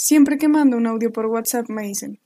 Siempre 0.00 0.38
que 0.38 0.46
mando 0.46 0.76
un 0.76 0.86
audio 0.86 1.10
por 1.10 1.26
WhatsApp 1.26 1.68
me 1.70 1.82
dicen, 1.82 2.20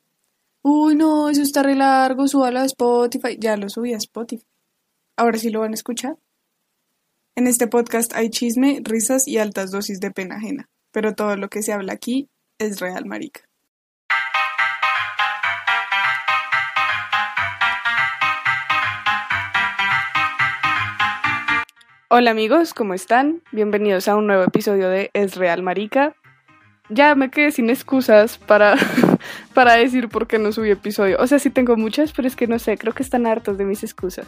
uy 0.61 0.95
no, 0.95 1.31
eso 1.31 1.41
está 1.41 1.63
re 1.63 1.75
largo, 1.75 2.29
súbalo 2.29 2.59
a 2.59 2.67
Spotify. 2.67 3.39
Ya 3.41 3.57
lo 3.57 3.71
subí 3.71 3.95
a 3.95 3.97
Spotify. 3.97 4.45
Ahora 5.17 5.39
sí 5.39 5.49
lo 5.49 5.61
van 5.61 5.71
a 5.71 5.77
escuchar. 5.77 6.19
En 7.35 7.47
este 7.47 7.69
podcast 7.69 8.13
hay 8.15 8.29
chisme, 8.29 8.83
risas 8.85 9.27
y 9.27 9.39
altas 9.39 9.71
dosis 9.71 10.01
de 10.01 10.11
pena 10.11 10.37
ajena, 10.37 10.69
pero 10.91 11.15
todo 11.15 11.35
lo 11.37 11.49
que 11.49 11.63
se 11.63 11.73
habla 11.73 11.95
aquí 11.95 12.29
es 12.59 12.79
real, 12.79 13.07
marica. 13.07 13.41
Hola 22.11 22.33
amigos, 22.33 22.75
¿cómo 22.75 22.93
están? 22.93 23.43
Bienvenidos 23.51 24.09
a 24.09 24.17
un 24.17 24.27
nuevo 24.27 24.43
episodio 24.43 24.91
de 24.91 25.11
Es 25.15 25.37
Real 25.37 25.63
Marica. 25.63 26.15
Ya 26.89 27.15
me 27.15 27.31
quedé 27.31 27.53
sin 27.53 27.71
excusas 27.71 28.39
para, 28.39 28.77
para 29.55 29.75
decir 29.75 30.09
por 30.09 30.27
qué 30.27 30.39
no 30.39 30.53
subí 30.53 30.71
episodio. 30.71 31.17
O 31.21 31.27
sea, 31.27 31.39
sí 31.39 31.49
tengo 31.49 31.77
muchas, 31.77 32.13
pero 32.13 32.27
es 32.27 32.35
que 32.35 32.49
no 32.49 32.59
sé, 32.59 32.77
creo 32.77 32.93
que 32.93 33.05
están 33.05 33.27
hartos 33.27 33.57
de 33.57 33.65
mis 33.65 33.85
excusas. 33.85 34.27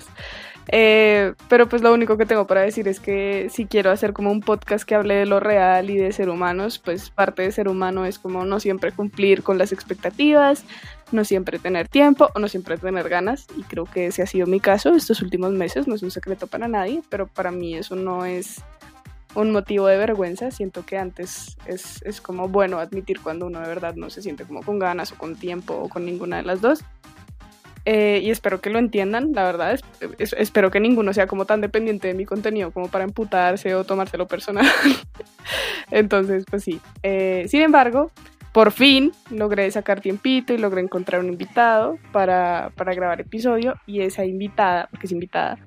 Eh, 0.69 1.35
pero 1.49 1.69
pues 1.69 1.83
lo 1.83 1.93
único 1.93 2.17
que 2.17 2.27
tengo 2.27 2.47
para 2.47 2.63
decir 2.63 2.89
es 2.89 3.01
que 3.01 3.49
si 3.51 3.67
quiero 3.67 3.91
hacer 3.91 4.13
como 4.13 4.31
un 4.31 4.41
podcast 4.41 4.85
que 4.85 4.95
hable 4.95 5.15
de 5.15 5.27
lo 5.27 5.41
real 5.41 5.91
y 5.91 5.97
de 5.97 6.13
ser 6.13 6.31
humanos, 6.31 6.79
pues 6.79 7.11
parte 7.11 7.43
de 7.43 7.53
ser 7.53 7.69
humano 7.69 8.07
es 8.07 8.19
como 8.19 8.45
no 8.45 8.61
siempre 8.61 8.93
cumplir 8.93 9.43
con 9.43 9.59
las 9.59 9.73
expectativas, 9.73 10.65
no 11.13 11.25
siempre 11.25 11.59
tener 11.59 11.89
tiempo 11.89 12.31
o 12.35 12.39
no 12.39 12.49
siempre 12.49 12.79
tener 12.79 13.09
ganas. 13.09 13.47
Y 13.59 13.63
creo 13.65 13.85
que 13.85 14.07
ese 14.07 14.23
ha 14.23 14.27
sido 14.27 14.47
mi 14.47 14.61
caso 14.61 14.95
estos 14.95 15.21
últimos 15.23 15.53
meses, 15.53 15.89
no 15.89 15.97
es 15.97 16.03
un 16.03 16.13
secreto 16.13 16.47
para 16.47 16.69
nadie, 16.69 17.03
pero 17.11 17.27
para 17.27 17.51
mí 17.51 17.75
eso 17.75 17.97
no 17.97 18.25
es 18.25 18.63
un 19.35 19.51
motivo 19.51 19.87
de 19.87 19.97
vergüenza. 19.97 20.51
Siento 20.51 20.85
que 20.85 20.99
antes 20.99 21.57
es, 21.67 22.03
es, 22.03 22.21
como 22.21 22.49
bueno 22.49 22.79
admitir 22.79 23.21
cuando 23.21 23.47
uno 23.47 23.61
de 23.61 23.69
verdad 23.69 23.95
no 23.95 24.11
se 24.11 24.23
siente 24.23 24.45
como 24.45 24.63
con 24.63 24.79
ganas 24.79 25.13
o 25.13 25.17
con 25.17 25.37
tiempo 25.37 25.75
o 25.75 25.89
con 25.89 26.05
ninguna 26.05 26.39
de 26.39 26.43
las 26.45 26.61
dos. 26.61 26.85
Eh, 27.87 28.21
y 28.23 28.31
espero 28.31 28.61
que 28.61 28.71
lo 28.71 28.79
entiendan, 28.79 29.33
la 29.33 29.45
verdad. 29.45 29.79
Es, 30.19 30.35
espero 30.39 30.71
que 30.71 30.81
ninguno 30.81 31.13
sea 31.13 31.27
como 31.27 31.45
tan 31.45 31.61
dependiente 31.61 32.09
de 32.09 32.15
mi 32.15 32.25
contenido 32.25 32.71
como 32.71 32.89
para 32.89 33.05
emputarse 33.05 33.75
o 33.75 33.85
tomárselo 33.85 34.27
personal. 34.27 34.67
Entonces, 35.91 36.45
pues 36.49 36.65
sí. 36.65 36.81
Eh, 37.03 37.45
sin 37.49 37.61
embargo, 37.61 38.11
por 38.53 38.73
fin 38.73 39.13
logré 39.31 39.71
sacar 39.71 40.01
tiempito 40.01 40.55
y 40.55 40.59
logré 40.59 40.81
encontrar 40.81 41.21
un 41.21 41.29
invitado 41.29 41.99
para, 42.13 42.73
para 42.75 42.95
grabar 42.95 43.21
episodio. 43.21 43.75
Y 43.87 44.01
esa 44.01 44.25
invitada, 44.25 44.89
porque 44.91 45.07
es 45.07 45.13
invitada, 45.13 45.59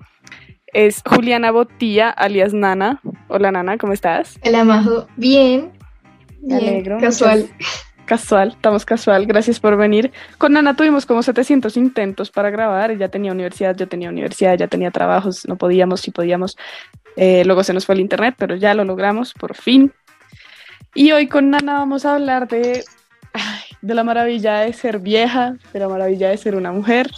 es 0.74 1.02
Juliana 1.06 1.52
Botilla, 1.52 2.10
alias 2.10 2.54
Nana. 2.54 3.02
Hola 3.28 3.52
Nana, 3.52 3.78
¿cómo 3.78 3.94
estás? 3.94 4.40
Hola 4.44 4.64
Majo, 4.64 5.08
bien. 5.16 5.72
Me 6.42 6.56
alegro. 6.56 7.00
Casual. 7.00 7.48
Casual, 8.06 8.54
estamos 8.56 8.86
casual, 8.86 9.26
gracias 9.26 9.60
por 9.60 9.76
venir. 9.76 10.14
Con 10.38 10.54
Nana 10.54 10.78
tuvimos 10.78 11.06
como 11.06 11.22
700 11.22 11.76
intentos 11.76 12.32
para 12.32 12.50
grabar, 12.50 12.90
ella 12.90 13.10
tenía 13.10 13.34
universidad, 13.34 13.76
yo 13.76 13.90
tenía 13.90 14.10
universidad, 14.10 14.58
ya 14.58 14.70
tenía 14.70 14.92
trabajos, 14.92 15.46
no 15.46 15.58
podíamos, 15.58 16.00
si 16.00 16.12
podíamos. 16.12 16.58
Eh, 17.18 17.44
luego 17.44 17.66
se 17.66 17.74
nos 17.74 17.86
fue 17.86 17.96
el 17.96 18.02
internet, 18.02 18.36
pero 18.38 18.56
ya 18.56 18.74
lo 18.74 18.86
logramos, 18.86 19.34
por 19.34 19.56
fin. 19.56 19.92
Y 20.96 21.12
hoy 21.12 21.28
con 21.28 21.50
Nana 21.50 21.80
vamos 21.80 22.06
a 22.06 22.16
hablar 22.16 22.48
de, 22.48 22.86
de 23.82 23.94
la 23.94 24.06
maravilla 24.06 24.60
de 24.60 24.72
ser 24.72 25.00
vieja, 25.00 25.58
de 25.74 25.80
la 25.80 25.90
maravilla 25.90 26.30
de 26.30 26.38
ser 26.38 26.56
una 26.56 26.72
mujer, 26.72 27.12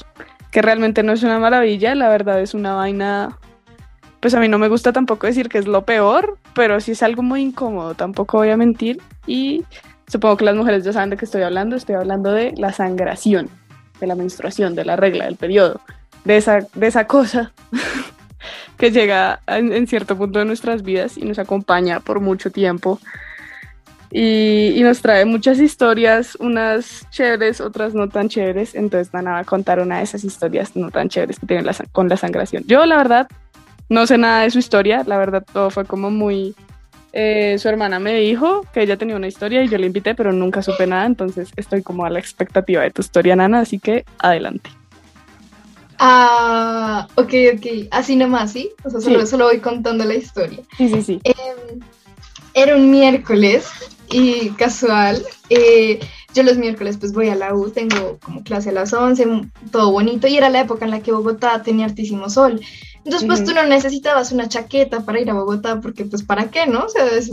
que 0.51 0.61
realmente 0.61 1.03
no 1.03 1.13
es 1.13 1.23
una 1.23 1.39
maravilla, 1.39 1.95
la 1.95 2.09
verdad 2.09 2.41
es 2.41 2.53
una 2.53 2.73
vaina, 2.73 3.37
pues 4.19 4.33
a 4.33 4.39
mí 4.39 4.47
no 4.47 4.57
me 4.57 4.67
gusta 4.67 4.91
tampoco 4.91 5.27
decir 5.27 5.49
que 5.49 5.59
es 5.59 5.67
lo 5.67 5.83
peor, 5.83 6.37
pero 6.55 6.79
sí 6.79 6.91
es 6.91 7.03
algo 7.03 7.21
muy 7.21 7.41
incómodo, 7.41 7.93
tampoco 7.93 8.37
voy 8.37 8.49
a 8.49 8.57
mentir. 8.57 8.97
Y 9.27 9.63
supongo 10.07 10.37
que 10.37 10.45
las 10.45 10.55
mujeres 10.55 10.83
ya 10.83 10.93
saben 10.93 11.11
de 11.11 11.17
qué 11.17 11.25
estoy 11.25 11.43
hablando, 11.43 11.75
estoy 11.75 11.95
hablando 11.95 12.31
de 12.31 12.53
la 12.57 12.73
sangración, 12.73 13.49
de 13.99 14.07
la 14.07 14.15
menstruación, 14.15 14.73
de 14.75 14.85
la 14.85 14.95
regla, 14.95 15.25
del 15.25 15.35
periodo, 15.35 15.81
de 16.25 16.37
esa, 16.37 16.59
de 16.73 16.87
esa 16.87 17.05
cosa 17.05 17.51
que 18.77 18.91
llega 18.91 19.41
en, 19.45 19.71
en 19.71 19.85
cierto 19.85 20.17
punto 20.17 20.39
de 20.39 20.45
nuestras 20.45 20.81
vidas 20.81 21.17
y 21.17 21.25
nos 21.25 21.37
acompaña 21.37 21.99
por 21.99 22.21
mucho 22.21 22.49
tiempo 22.49 22.99
y, 24.11 24.81
nos 24.81 25.01
trae 25.01 25.25
muchas 25.25 25.59
historias, 25.59 26.35
unas 26.39 27.07
chéveres, 27.11 27.61
otras 27.61 27.93
no 27.93 28.09
tan 28.09 28.27
chéveres. 28.27 28.73
Entonces 28.73 29.11
van 29.11 29.27
a 29.27 29.43
contar 29.43 29.79
una 29.79 29.97
de 29.97 30.03
esas 30.03 30.23
historias 30.23 30.75
no 30.75 30.89
tan 30.89 31.09
chéveres 31.09 31.39
que 31.39 31.45
tienen 31.45 31.67
con 31.91 32.09
la 32.09 32.17
sangración. 32.17 32.63
Yo, 32.65 32.85
la 32.85 32.97
verdad, 32.97 33.27
no 33.87 34.07
sé 34.07 34.17
nada 34.17 34.43
de 34.43 34.51
su 34.51 34.59
historia. 34.59 35.03
La 35.05 35.17
verdad, 35.17 35.45
todo 35.51 35.69
fue 35.69 35.85
como 35.85 36.09
muy. 36.09 36.55
Eh, 37.11 37.57
su 37.59 37.67
hermana 37.67 37.99
me 37.99 38.15
dijo 38.15 38.65
que 38.71 38.83
ella 38.83 38.97
tenía 38.97 39.15
una 39.15 39.27
historia 39.27 39.63
y 39.63 39.67
yo 39.67 39.77
le 39.77 39.87
invité, 39.87 40.15
pero 40.15 40.31
nunca 40.31 40.63
supe 40.63 40.87
nada. 40.87 41.05
Entonces 41.05 41.51
estoy 41.55 41.83
como 41.83 42.05
a 42.05 42.09
la 42.09 42.19
expectativa 42.19 42.81
de 42.81 42.89
tu 42.89 43.01
historia, 43.01 43.35
Nana. 43.35 43.59
Así 43.59 43.77
que 43.77 44.05
adelante. 44.17 44.71
Ah, 45.99 47.07
ok, 47.15 47.33
ok. 47.55 47.65
Así 47.91 48.15
nomás, 48.15 48.53
¿sí? 48.53 48.71
O 48.83 48.89
sea, 48.89 49.01
solo, 49.01 49.23
solo 49.27 49.45
voy 49.45 49.59
contando 49.59 50.03
la 50.03 50.15
historia. 50.15 50.61
Sí, 50.77 50.89
sí, 50.89 51.01
sí. 51.03 51.21
Em, 51.25 51.79
era 52.55 52.75
un 52.75 52.89
miércoles 52.89 53.69
y 54.11 54.49
casual. 54.51 55.23
Eh, 55.49 55.99
yo 56.33 56.43
los 56.43 56.57
miércoles 56.57 56.97
pues 56.97 57.11
voy 57.11 57.29
a 57.29 57.35
la 57.35 57.53
U, 57.53 57.69
tengo 57.69 58.19
como 58.23 58.43
clase 58.43 58.69
a 58.69 58.73
las 58.73 58.93
11, 58.93 59.25
todo 59.71 59.91
bonito, 59.91 60.27
y 60.27 60.37
era 60.37 60.49
la 60.49 60.61
época 60.61 60.85
en 60.85 60.91
la 60.91 61.01
que 61.01 61.11
Bogotá 61.11 61.61
tenía 61.63 61.85
altísimo 61.85 62.29
sol. 62.29 62.61
Entonces 62.97 63.27
pues 63.27 63.43
tú 63.43 63.53
no 63.53 63.65
necesitabas 63.65 64.31
una 64.31 64.47
chaqueta 64.47 65.01
para 65.01 65.19
ir 65.19 65.29
a 65.29 65.33
Bogotá, 65.33 65.79
porque 65.81 66.05
pues 66.05 66.21
para 66.23 66.51
qué, 66.51 66.67
¿no? 66.67 66.85
O 66.85 66.89
sea, 66.89 67.07
es, 67.07 67.31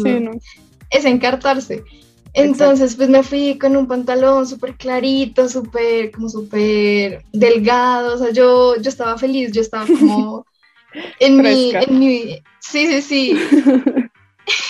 es 0.91 1.05
encartarse. 1.05 1.85
Entonces 2.33 2.95
pues 2.97 3.09
me 3.09 3.23
fui 3.23 3.59
con 3.59 3.77
un 3.77 3.87
pantalón 3.87 4.47
súper 4.47 4.77
clarito, 4.77 5.49
súper, 5.49 6.11
como 6.11 6.29
súper 6.29 7.25
delgado, 7.33 8.15
o 8.15 8.19
sea, 8.19 8.31
yo, 8.31 8.77
yo 8.77 8.89
estaba 8.89 9.19
feliz, 9.19 9.53
yo 9.53 9.61
estaba 9.61 9.87
como 9.87 10.47
en 11.21 11.43
mi, 11.43 11.73
en 11.75 11.99
mi, 11.99 12.43
sí, 12.61 12.87
sí, 12.87 13.03
sí. 13.03 13.39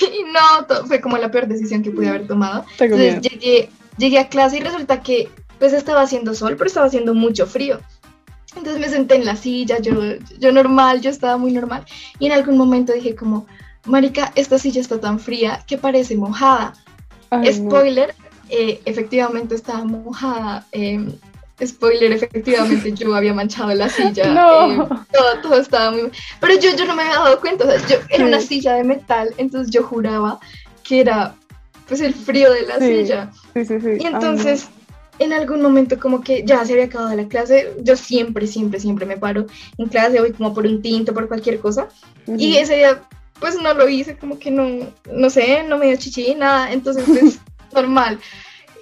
y 0.01 0.23
no, 0.33 0.87
fue 0.87 1.01
como 1.01 1.19
la 1.19 1.31
peor 1.31 1.47
decisión 1.47 1.83
que 1.83 1.91
pude 1.91 2.09
haber 2.09 2.27
tomado. 2.27 2.65
Entonces 2.79 3.21
llegué, 3.21 3.69
llegué 3.99 4.19
a 4.19 4.29
clase 4.29 4.59
y 4.59 4.61
resulta 4.61 5.03
que 5.03 5.29
pues 5.59 5.73
estaba 5.73 6.03
haciendo 6.03 6.35
sol, 6.35 6.57
pero 6.57 6.69
estaba 6.69 6.87
haciendo 6.87 7.15
mucho 7.15 7.47
frío. 7.47 7.81
Entonces 8.57 8.81
me 8.81 8.89
senté 8.89 9.17
en 9.17 9.25
la 9.25 9.37
silla, 9.37 9.79
yo, 9.81 9.95
yo 10.39 10.53
normal, 10.53 11.01
yo 11.01 11.11
estaba 11.11 11.37
muy 11.37 11.53
normal. 11.53 11.85
Y 12.19 12.27
en 12.27 12.33
algún 12.33 12.57
momento 12.57 12.93
dije 12.93 13.15
como, 13.15 13.47
Marica, 13.85 14.33
esta 14.35 14.59
silla 14.59 14.81
está 14.81 14.99
tan 14.99 15.19
fría 15.19 15.63
que 15.67 15.79
parece 15.79 16.17
mojada. 16.17 16.75
Spoiler, 17.53 18.15
eh, 18.49 18.81
efectivamente 18.85 19.55
estaba 19.55 19.85
mojada. 19.85 20.67
Em, 20.73 21.13
Spoiler, 21.65 22.13
efectivamente 22.13 22.93
yo 22.93 23.15
había 23.15 23.33
manchado 23.33 23.75
la 23.75 23.89
silla. 23.89 24.25
Eh, 24.67 24.79
todo, 25.13 25.41
todo 25.43 25.61
estaba 25.61 25.91
muy... 25.91 26.11
Pero 26.41 26.55
yo, 26.61 26.77
yo 26.77 26.85
no 26.87 26.95
me 26.95 27.03
había 27.03 27.17
dado 27.17 27.41
cuenta, 27.41 27.65
o 27.65 27.71
sea, 27.71 27.87
yo, 27.89 27.97
era 28.11 28.27
una 28.27 28.41
silla 28.41 28.75
de 28.75 28.85
metal, 28.85 29.33
entonces 29.39 29.73
yo 29.73 29.83
juraba 29.83 30.39
que 30.83 31.01
era 31.01 31.35
pues 31.89 32.01
el 32.01 32.15
frío 32.15 32.53
de 32.53 32.63
la 32.63 32.79
silla. 32.79 33.31
Sí, 33.55 33.65
sí, 33.65 33.81
sí. 33.81 33.89
Y 34.01 34.07
entonces, 34.07 34.69
en 35.19 35.33
algún 35.33 35.63
momento 35.63 35.99
como 35.99 36.21
que 36.21 36.45
ya 36.45 36.65
se 36.65 36.73
había 36.73 36.87
acabado 36.87 37.15
la 37.17 37.29
clase, 37.29 37.75
yo 37.83 37.97
siempre, 37.97 38.47
siempre, 38.47 38.81
siempre 38.81 39.07
me 39.07 39.17
paro 39.17 39.47
en 39.79 39.89
clase, 39.89 40.21
voy 40.21 40.33
como 40.33 40.53
por 40.53 40.67
un 40.67 40.83
tinto, 40.83 41.15
por 41.15 41.29
cualquier 41.29 41.61
cosa. 41.61 41.89
Y 42.27 42.57
ese 42.57 42.77
día, 42.77 43.03
pues 43.41 43.57
no 43.61 43.73
lo 43.75 43.89
hice, 43.89 44.17
como 44.17 44.39
que 44.39 44.51
no, 44.51 44.89
no 45.13 45.31
sé, 45.31 45.63
no 45.63 45.79
me 45.79 45.87
dio 45.87 45.97
chichi, 45.97 46.35
nada, 46.35 46.73
entonces 46.73 47.05
pues 47.07 47.39
normal. 47.73 48.19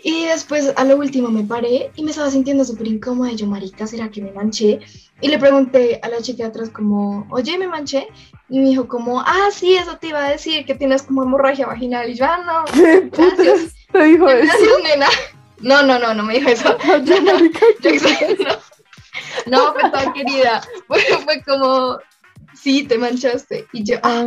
Y 0.06 0.26
después 0.26 0.70
a 0.76 0.84
lo 0.84 0.98
último 0.98 1.30
me 1.30 1.44
paré 1.44 1.90
y 1.96 2.04
me 2.04 2.10
estaba 2.10 2.30
sintiendo 2.30 2.62
súper 2.62 2.88
incómoda. 2.88 3.32
Y 3.32 3.36
yo, 3.36 3.46
marica, 3.46 3.86
¿será 3.86 4.10
que 4.10 4.20
me 4.20 4.32
manché? 4.32 4.80
Y 5.22 5.28
le 5.28 5.38
pregunté 5.38 5.98
a 6.02 6.10
la 6.10 6.20
chica 6.20 6.46
atrás 6.46 6.68
como, 6.68 7.26
oye, 7.30 7.56
¿me 7.56 7.66
manché? 7.66 8.08
Y 8.50 8.58
me 8.58 8.66
dijo 8.66 8.86
como, 8.86 9.22
ah, 9.22 9.48
sí, 9.50 9.74
eso 9.74 9.96
te 9.96 10.08
iba 10.08 10.22
a 10.22 10.28
decir, 10.28 10.66
que 10.66 10.74
tienes 10.74 11.04
como 11.04 11.22
hemorragia 11.22 11.66
vaginal. 11.66 12.10
Y 12.10 12.16
yo, 12.16 12.26
ah, 12.26 12.36
no, 12.44 12.64
gracias. 13.12 13.74
¿Te 13.90 14.04
dijo 14.04 14.28
eso? 14.28 14.44
Gracias, 14.44 14.82
nena. 14.82 15.06
No, 15.60 15.82
no, 15.82 15.98
no, 15.98 16.12
no 16.12 16.22
me 16.22 16.34
dijo 16.34 16.50
eso. 16.50 16.76
no, 16.86 16.98
no, 16.98 17.32
no, 19.46 19.72
pues 19.72 19.90
tan 19.90 20.12
querida. 20.12 20.60
Fue, 20.86 21.00
fue 21.24 21.42
como, 21.44 21.98
sí, 22.54 22.84
te 22.84 22.98
manchaste. 22.98 23.66
Y 23.72 23.84
yo, 23.84 23.96
ah, 24.02 24.26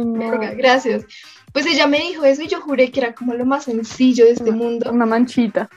gracias. 0.55 1.05
Pues 1.53 1.65
ella 1.65 1.87
me 1.87 1.99
dijo 1.99 2.23
eso 2.23 2.43
y 2.43 2.47
yo 2.47 2.61
juré 2.61 2.91
que 2.91 2.99
era 2.99 3.15
como 3.15 3.33
lo 3.33 3.45
más 3.45 3.65
sencillo 3.65 4.25
de 4.25 4.31
este 4.31 4.51
mundo. 4.51 4.91
Una 4.91 5.05
manchita. 5.05 5.69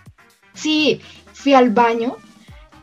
Sí, 0.52 1.00
fui 1.32 1.54
al 1.54 1.70
baño. 1.70 2.16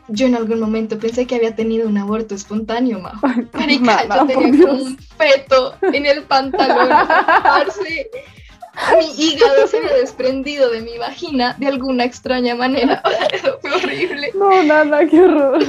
Yo 0.08 0.26
en 0.26 0.34
algún 0.34 0.58
momento 0.58 0.98
pensé 0.98 1.26
que 1.26 1.34
había 1.34 1.54
tenido 1.54 1.86
un 1.86 1.98
aborto 1.98 2.34
espontáneo, 2.34 2.98
ma. 2.98 3.20
Marica, 3.52 4.06
yo 4.08 4.26
tenía 4.26 4.66
como 4.66 4.82
un 4.82 4.98
feto 4.98 5.74
en 5.82 6.06
el 6.06 6.22
pantalón. 6.22 6.88
Mi 8.98 9.22
hígado 9.22 9.66
se 9.66 9.78
había 9.78 9.94
desprendido 9.94 10.70
de 10.70 10.82
mi 10.82 10.98
vagina 10.98 11.54
de 11.58 11.66
alguna 11.66 12.04
extraña 12.04 12.54
manera. 12.54 13.02
Eso 13.32 13.58
fue 13.60 13.72
horrible. 13.72 14.30
No, 14.34 14.62
nada, 14.62 15.06
qué 15.06 15.20
horror. 15.20 15.62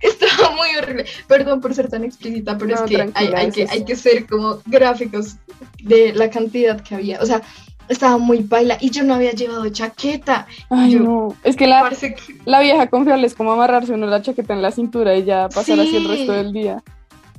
estaba 0.00 0.50
muy 0.56 0.68
horrible. 0.78 1.06
Perdón 1.26 1.60
por 1.60 1.74
ser 1.74 1.88
tan 1.88 2.04
explícita, 2.04 2.56
pero 2.58 2.74
es 2.74 2.82
que 2.82 3.10
hay, 3.14 3.28
hay 3.34 3.50
que 3.50 3.66
hay 3.70 3.84
que 3.84 3.96
ser 3.96 4.26
como 4.26 4.60
gráficos 4.66 5.36
de 5.82 6.12
la 6.14 6.30
cantidad 6.30 6.80
que 6.80 6.94
había. 6.94 7.20
O 7.20 7.26
sea, 7.26 7.42
estaba 7.90 8.18
muy 8.18 8.38
baila 8.38 8.78
y 8.80 8.90
yo 8.90 9.02
no 9.02 9.14
había 9.14 9.32
llevado 9.32 9.68
chaqueta. 9.68 10.46
Ay, 10.70 10.92
yo, 10.92 11.00
no. 11.00 11.36
Es 11.42 11.56
que 11.56 11.66
la, 11.66 11.90
que 11.90 12.16
la 12.44 12.60
vieja 12.60 12.86
confiable 12.86 13.26
es 13.26 13.34
como 13.34 13.52
amarrarse 13.52 13.92
uno 13.92 14.06
la 14.06 14.22
chaqueta 14.22 14.54
en 14.54 14.62
la 14.62 14.70
cintura 14.70 15.16
y 15.16 15.24
ya 15.24 15.48
pasar 15.48 15.80
así 15.80 15.96
el 15.96 16.08
resto 16.08 16.32
del 16.32 16.52
día. 16.52 16.82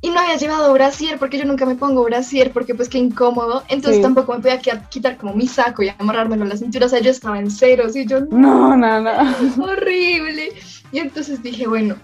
Y 0.04 0.10
no 0.10 0.20
había 0.20 0.36
llevado 0.36 0.74
brasier 0.74 1.20
porque 1.20 1.38
yo 1.38 1.46
nunca 1.46 1.66
me 1.66 1.76
pongo 1.76 2.04
brasier 2.04 2.52
porque 2.52 2.74
pues 2.74 2.90
qué 2.90 2.98
incómodo. 2.98 3.64
Entonces 3.70 3.98
Sí. 3.98 4.02
tampoco 4.02 4.34
me 4.34 4.40
podía 4.40 4.60
quedar- 4.60 4.90
quitar 4.90 5.16
como 5.18 5.34
mi 5.36 5.48
saco 5.48 5.84
y 5.84 5.90
amarrármelo 5.90 6.44
a 6.44 6.48
la 6.48 6.58
cintura. 6.58 6.88
O 6.88 6.90
sea, 6.90 7.00
yo 7.00 7.12
estaba 7.12 7.38
en 7.38 7.52
ceros 7.52 7.96
y 7.96 8.08
yo 8.08 8.22
No, 8.32 8.76
nada. 8.76 9.36
horrible. 9.62 10.54
Y 10.92 11.00
entonces 11.00 11.44
dije, 11.44 11.68
bueno, 11.68 11.96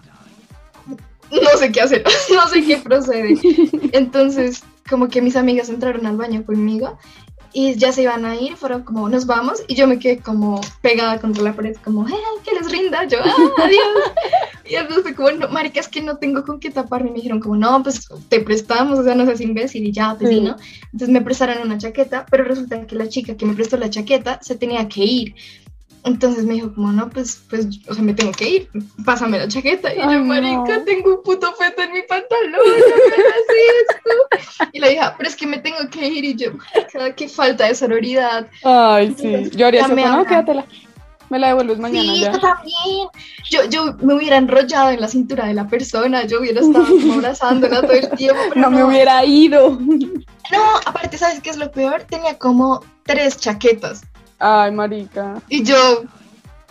no 1.32 1.58
sé 1.60 1.72
qué 1.72 1.82
hacer, 1.82 2.04
no 2.34 2.48
sé 2.48 2.64
qué 2.66 2.78
procede. 2.78 3.36
Entonces, 3.92 4.64
como 4.90 5.10
que 5.10 5.22
mis 5.22 5.36
amigas 5.36 5.68
entraron 5.70 6.06
al 6.06 6.16
baño 6.18 6.46
conmigo 6.46 6.98
y 7.54 7.76
ya 7.76 7.92
se 7.92 8.04
iban 8.04 8.26
a 8.26 8.36
ir, 8.36 8.56
fueron 8.56 8.84
como, 8.84 9.10
nos 9.10 9.26
vamos, 9.26 9.64
y 9.68 9.76
yo 9.76 9.88
me 9.88 10.00
quedé 10.00 10.20
como 10.20 10.62
pegada 10.82 11.20
contra 11.20 11.44
la 11.44 11.54
pared, 11.54 11.76
como, 11.84 12.08
eh, 12.08 12.14
que 12.44 12.54
les 12.56 12.72
rinda, 12.72 13.06
yo, 13.06 13.20
ah, 13.24 13.36
adiós. 13.64 13.88
Y 14.70 14.76
entonces 14.76 15.04
fue 15.04 15.16
como, 15.16 15.32
no, 15.32 15.48
marica, 15.50 15.80
es 15.80 15.88
que 15.88 16.02
no 16.02 16.18
tengo 16.18 16.44
con 16.44 16.60
qué 16.60 16.70
taparme. 16.70 17.10
Y 17.10 17.12
me 17.12 17.16
dijeron 17.18 17.40
como, 17.40 17.56
no, 17.56 17.82
pues 17.84 18.08
te 18.30 18.42
prestamos, 18.42 19.00
o 19.00 19.04
sea, 19.04 19.16
no 19.16 19.26
seas 19.26 19.42
imbécil, 19.42 19.86
y 19.88 19.92
ya, 19.92 20.16
pues 20.18 20.30
sí, 20.30 20.38
Sí. 20.38 20.42
¿no? 20.42 20.56
Entonces 20.86 21.10
me 21.10 21.22
prestaron 21.22 21.60
una 21.66 21.78
chaqueta, 21.78 22.26
pero 22.30 22.44
resulta 22.44 22.86
que 22.86 22.96
la 22.96 23.08
chica 23.08 23.36
que 23.36 23.46
me 23.46 23.54
prestó 23.54 23.78
la 23.78 23.90
chaqueta 23.90 24.40
se 24.42 24.56
tenía 24.56 24.88
que 24.88 25.04
ir. 25.04 25.36
Entonces 26.08 26.46
me 26.46 26.54
dijo 26.54 26.74
como, 26.74 26.92
no, 26.92 27.10
pues, 27.10 27.44
pues, 27.50 27.68
o 27.88 27.94
sea, 27.94 28.02
me 28.02 28.14
tengo 28.14 28.32
que 28.32 28.50
ir, 28.50 28.70
pásame 29.04 29.38
la 29.38 29.48
chaqueta. 29.48 29.94
Y 29.94 30.00
Ay, 30.00 30.14
yo, 30.14 30.20
no. 30.20 30.26
marica, 30.26 30.84
tengo 30.86 31.16
un 31.16 31.24
puto 31.24 31.54
feto 31.54 31.82
en 31.82 31.92
mi 31.92 32.02
pantalón, 32.04 32.52
no 32.52 32.58
me 32.64 32.72
hagas 32.72 33.46
esto. 33.82 34.70
Y 34.72 34.80
la 34.80 34.92
hija, 34.92 35.16
pero 35.18 35.30
es 35.30 35.36
que 35.36 35.46
me 35.46 35.60
tengo 35.60 35.78
que 35.92 36.08
ir. 36.08 36.24
Y 36.24 36.36
yo, 36.36 36.52
marica, 36.54 37.14
qué 37.14 37.28
falta 37.28 37.68
de 37.68 37.76
sororidad. 37.76 38.48
Ay, 38.64 39.14
sí. 39.18 39.50
Yo 39.56 39.68
haría 39.68 39.82
eso, 39.82 39.96
no, 39.96 40.26
quédatela. 40.26 40.66
Me 41.30 41.40
la 41.40 41.50
devuelves 41.50 41.78
mañana 41.80 42.14
sí, 42.14 42.22
ya. 42.22 42.32
yo 42.32 42.40
también. 42.40 43.08
Yo, 43.50 43.66
yo 43.66 43.98
me 44.02 44.14
hubiera 44.14 44.38
enrollado 44.38 44.92
en 44.92 45.02
la 45.02 45.10
cintura 45.10 45.48
de 45.48 45.54
la 45.54 45.68
persona, 45.68 46.26
yo 46.26 46.40
hubiera 46.40 46.62
estado 46.62 46.86
abrazándola 47.14 47.82
todo 47.82 47.92
el 47.92 48.10
tiempo. 48.12 48.40
Pero 48.50 48.62
No 48.62 48.72
me 48.72 48.84
hubiera 48.84 49.26
ido. 49.26 49.72
No, 49.72 50.78
aparte, 50.86 51.18
¿sabes 51.18 51.42
qué 51.42 51.50
es 51.50 51.58
lo 51.58 51.70
peor? 51.70 52.04
Tenía 52.04 52.38
como 52.38 52.82
tres 53.04 53.38
chaquetas. 53.38 54.04
Ay, 54.40 54.72
marica. 54.72 55.42
Y 55.50 55.64
yo, 55.64 56.04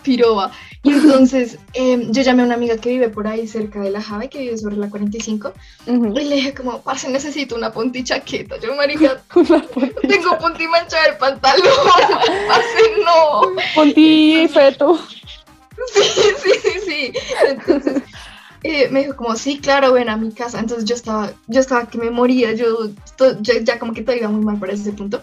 piroba. 0.03 0.51
Y 0.83 0.91
entonces 0.91 1.57
em, 1.73 2.11
yo 2.11 2.21
llamé 2.21 2.43
a 2.43 2.45
una 2.45 2.55
amiga 2.55 2.77
que 2.77 2.89
vive 2.89 3.09
por 3.09 3.27
ahí 3.27 3.47
cerca 3.47 3.81
de 3.81 3.89
la 3.91 4.01
Jave, 4.01 4.29
que 4.29 4.39
vive 4.39 4.57
sobre 4.57 4.77
la 4.77 4.89
45, 4.89 5.53
Ujú. 5.87 6.17
y 6.19 6.23
le 6.25 6.35
dije 6.35 6.53
como, 6.53 6.81
parce, 6.81 7.09
necesito 7.09 7.55
una 7.55 7.71
punti 7.71 8.03
chaqueta. 8.03 8.57
Yo, 8.59 8.75
marica, 8.75 9.21
tengo 10.07 10.37
punti 10.39 10.67
manchada 10.67 11.05
el 11.07 11.17
pantalón. 11.17 11.63
Parce, 12.47 13.03
no. 13.05 13.41
Ponti 13.75 14.47
feto. 14.47 14.97
Sí, 15.93 16.01
sí, 16.41 16.51
sí, 16.63 16.79
sí. 16.87 17.13
Entonces 17.47 18.01
eh, 18.63 18.87
me 18.89 19.01
dijo 19.01 19.15
como, 19.15 19.35
sí, 19.35 19.59
claro, 19.59 19.93
ven 19.93 20.09
a 20.09 20.17
mi 20.17 20.31
casa. 20.31 20.59
Entonces 20.59 20.85
yo 20.85 20.95
estaba, 20.95 21.31
yo 21.47 21.59
estaba 21.59 21.87
que 21.87 21.97
me 21.97 22.09
moría, 22.09 22.53
yo, 22.53 22.89
to- 23.17 23.39
ya, 23.41 23.53
ya 23.61 23.77
como 23.77 23.93
que 23.93 24.01
todo 24.01 24.15
iba 24.15 24.27
muy 24.29 24.43
mal 24.43 24.57
para 24.57 24.73
ese 24.73 24.91
punto. 24.91 25.21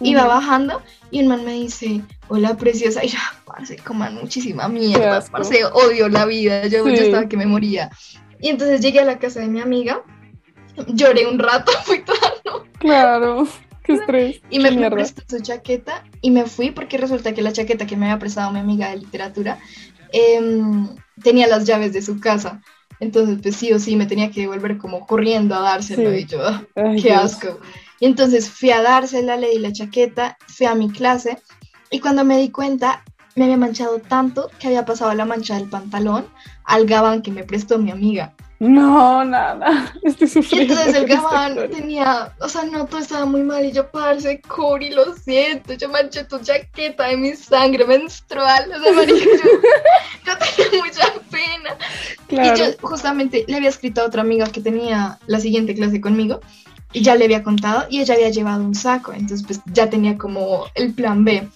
Iba 0.00 0.26
bajando 0.26 0.82
y 1.10 1.20
un 1.22 1.28
man 1.28 1.44
me 1.44 1.52
dice, 1.54 2.02
hola 2.28 2.56
preciosa, 2.56 3.02
y 3.04 3.08
yo, 3.08 3.18
parce, 3.46 3.76
coman 3.78 4.14
muchísima 4.16 4.68
mierda, 4.68 5.24
parce, 5.30 5.64
odio 5.64 6.08
la 6.08 6.26
vida, 6.26 6.66
yo, 6.66 6.86
yo 6.88 6.96
Sí. 6.96 7.02
estaba 7.02 7.28
que 7.28 7.36
me 7.36 7.46
moría. 7.46 7.90
Y 8.40 8.48
entonces 8.48 8.80
llegué 8.80 9.00
a 9.00 9.04
la 9.04 9.18
casa 9.18 9.40
de 9.40 9.48
mi 9.48 9.60
amiga, 9.60 10.02
lloré 10.88 11.26
un 11.26 11.38
rato, 11.38 11.72
fui 11.84 12.02
toda 12.02 12.18
Claro. 12.78 13.46
Qué 13.82 13.92
estrés. 13.94 14.40
y 14.50 14.58
me, 14.58 14.90
prestó 14.90 15.22
su 15.28 15.40
chaqueta 15.42 16.04
y 16.20 16.32
me 16.32 16.44
fui 16.46 16.72
porque 16.72 16.98
resulta 16.98 17.32
que 17.32 17.40
la 17.40 17.52
chaqueta 17.52 17.86
que 17.86 17.96
me 17.96 18.06
había 18.06 18.18
prestado 18.18 18.50
mi 18.50 18.58
amiga 18.58 18.90
de 18.90 18.96
literatura 18.96 19.58
em, 20.12 20.88
tenía 21.22 21.46
las 21.46 21.64
llaves 21.66 21.92
de 21.92 22.02
su 22.02 22.18
casa. 22.20 22.60
Entonces, 22.98 23.38
pues 23.42 23.54
sí 23.56 23.72
o 23.72 23.78
sí, 23.78 23.94
me 23.94 24.06
tenía 24.06 24.30
que 24.30 24.40
devolver 24.40 24.78
como 24.78 25.06
corriendo 25.06 25.54
a 25.54 25.60
dárselo 25.60 26.10
Sí. 26.10 26.16
y 26.18 26.26
yo, 26.26 26.42
"Ah, 26.44 26.64
Ay, 26.74 27.00
qué 27.02 27.10
Dios. 27.10 27.22
asco. 27.34 27.60
Y 28.00 28.06
entonces 28.06 28.50
fui 28.50 28.70
a 28.70 28.82
dársela, 28.82 29.36
le 29.36 29.50
di 29.50 29.58
la 29.58 29.72
chaqueta, 29.72 30.36
fui 30.46 30.66
a 30.66 30.74
mi 30.74 30.90
clase 30.90 31.38
y 31.90 32.00
cuando 32.00 32.24
me 32.24 32.38
di 32.38 32.50
cuenta 32.50 33.02
me 33.36 33.44
había 33.44 33.56
manchado 33.56 33.98
tanto 34.00 34.50
que 34.58 34.66
había 34.68 34.84
pasado 34.84 35.12
la 35.14 35.24
mancha 35.24 35.56
del 35.56 35.68
pantalón 35.68 36.26
al 36.64 36.86
gabán 36.86 37.22
que 37.22 37.30
me 37.30 37.44
prestó 37.44 37.78
mi 37.78 37.90
amiga. 37.90 38.34
No, 38.58 39.22
nada. 39.22 39.92
Estoy 40.02 40.26
Y 40.26 40.30
sufriendo. 40.30 40.72
entonces 40.72 40.94
el 41.02 41.06
gabán 41.06 41.70
tenía, 41.70 42.34
o 42.40 42.48
sea, 42.48 42.64
no, 42.64 42.86
todo 42.86 43.00
estaba 43.00 43.26
muy 43.26 43.42
mal 43.42 43.64
y 43.66 43.72
yo, 43.72 43.90
parce, 43.90 44.40
Cori, 44.40 44.90
lo 44.90 45.14
siento, 45.14 45.74
yo 45.74 45.90
manché 45.90 46.24
tu 46.24 46.38
chaqueta 46.38 47.08
de 47.08 47.18
mi 47.18 47.34
sangre 47.34 47.84
menstrual, 47.84 48.70
o 48.74 48.82
sea, 48.82 48.92
marica, 48.94 49.24
yo, 49.24 49.50
yo 50.24 50.38
tenía 50.38 50.84
mucha 50.84 51.12
pena. 51.30 51.76
Claro. 52.28 52.54
Y 52.54 52.58
yo 52.58 52.64
justamente 52.80 53.44
le 53.46 53.56
había 53.56 53.68
escrito 53.68 54.00
a 54.00 54.06
otra 54.06 54.22
amiga 54.22 54.46
que 54.46 54.62
tenía 54.62 55.18
la 55.26 55.38
siguiente 55.38 55.74
clase 55.74 56.00
conmigo 56.00 56.40
y 56.92 57.02
ya 57.02 57.14
le 57.16 57.24
había 57.26 57.42
contado 57.42 57.86
y 57.90 58.00
ella 58.00 58.14
había 58.14 58.30
llevado 58.30 58.62
un 58.64 58.74
saco, 58.74 59.12
entonces 59.12 59.46
pues 59.46 59.60
ya 59.72 59.90
tenía 59.90 60.16
como 60.16 60.64
el 60.74 60.92
plan 60.94 61.24
B. 61.24 61.48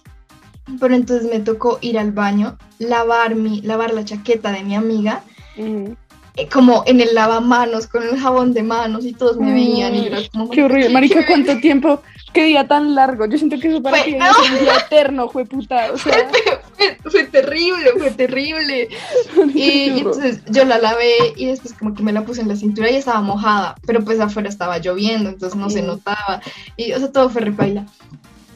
Pero 0.78 0.94
entonces 0.94 1.28
me 1.30 1.40
tocó 1.40 1.78
ir 1.80 1.98
al 1.98 2.12
baño, 2.12 2.56
lavar, 2.78 3.34
mi, 3.34 3.60
lavar 3.62 3.92
la 3.92 4.04
chaqueta 4.04 4.52
de 4.52 4.62
mi 4.62 4.76
amiga 4.76 5.22
Ujú. 5.56 5.96
eh, 6.36 6.46
como 6.48 6.84
en 6.86 7.00
el 7.00 7.12
lavamanos, 7.14 7.86
con 7.88 8.04
el 8.04 8.18
jabón 8.20 8.52
de 8.52 8.62
manos 8.62 9.04
y 9.04 9.12
todos 9.12 9.36
me 9.38 9.52
veían 9.52 9.94
y 9.96 10.10
yo 10.10 10.16
como... 10.32 10.48
Qué 10.50 10.62
horrible. 10.62 10.90
Marica, 10.90 11.20
¿qué- 11.20 11.26
¿cuánto 11.26 11.58
tiempo? 11.58 12.02
Qué 12.32 12.44
día 12.44 12.68
tan 12.68 12.94
largo. 12.94 13.26
Yo 13.26 13.36
siento 13.38 13.58
que 13.58 13.66
eso 13.68 13.82
para 13.82 13.96
Fue- 13.96 14.12
ti 14.12 14.16
no. 14.16 14.24
es 14.26 14.50
un 14.52 14.58
día 14.60 14.76
eterno, 14.86 15.28
fue 15.28 15.44
puta. 15.44 15.90
O 15.92 15.98
sea, 15.98 16.28
Fue, 16.80 16.98
fue 17.10 17.24
terrible, 17.24 17.90
fue 17.98 18.10
terrible. 18.10 18.88
Y, 19.54 19.60
y 19.62 19.98
entonces 19.98 20.40
yo 20.50 20.64
la 20.64 20.78
lavé 20.78 21.12
y 21.36 21.46
después 21.46 21.74
como 21.74 21.94
que 21.94 22.02
me 22.02 22.12
la 22.12 22.24
puse 22.24 22.40
en 22.40 22.48
la 22.48 22.56
cintura 22.56 22.90
y 22.90 22.96
estaba 22.96 23.20
mojada, 23.20 23.76
pero 23.86 24.02
pues 24.04 24.18
afuera 24.20 24.48
estaba 24.48 24.78
lloviendo, 24.78 25.28
entonces 25.30 25.58
no 25.58 25.68
se 25.70 25.82
Mm. 25.82 25.86
notaba. 25.86 26.40
Y 26.76 26.92
o 26.92 26.98
sea, 26.98 27.12
todo 27.12 27.28
fue 27.30 27.42
repaila. 27.42 27.86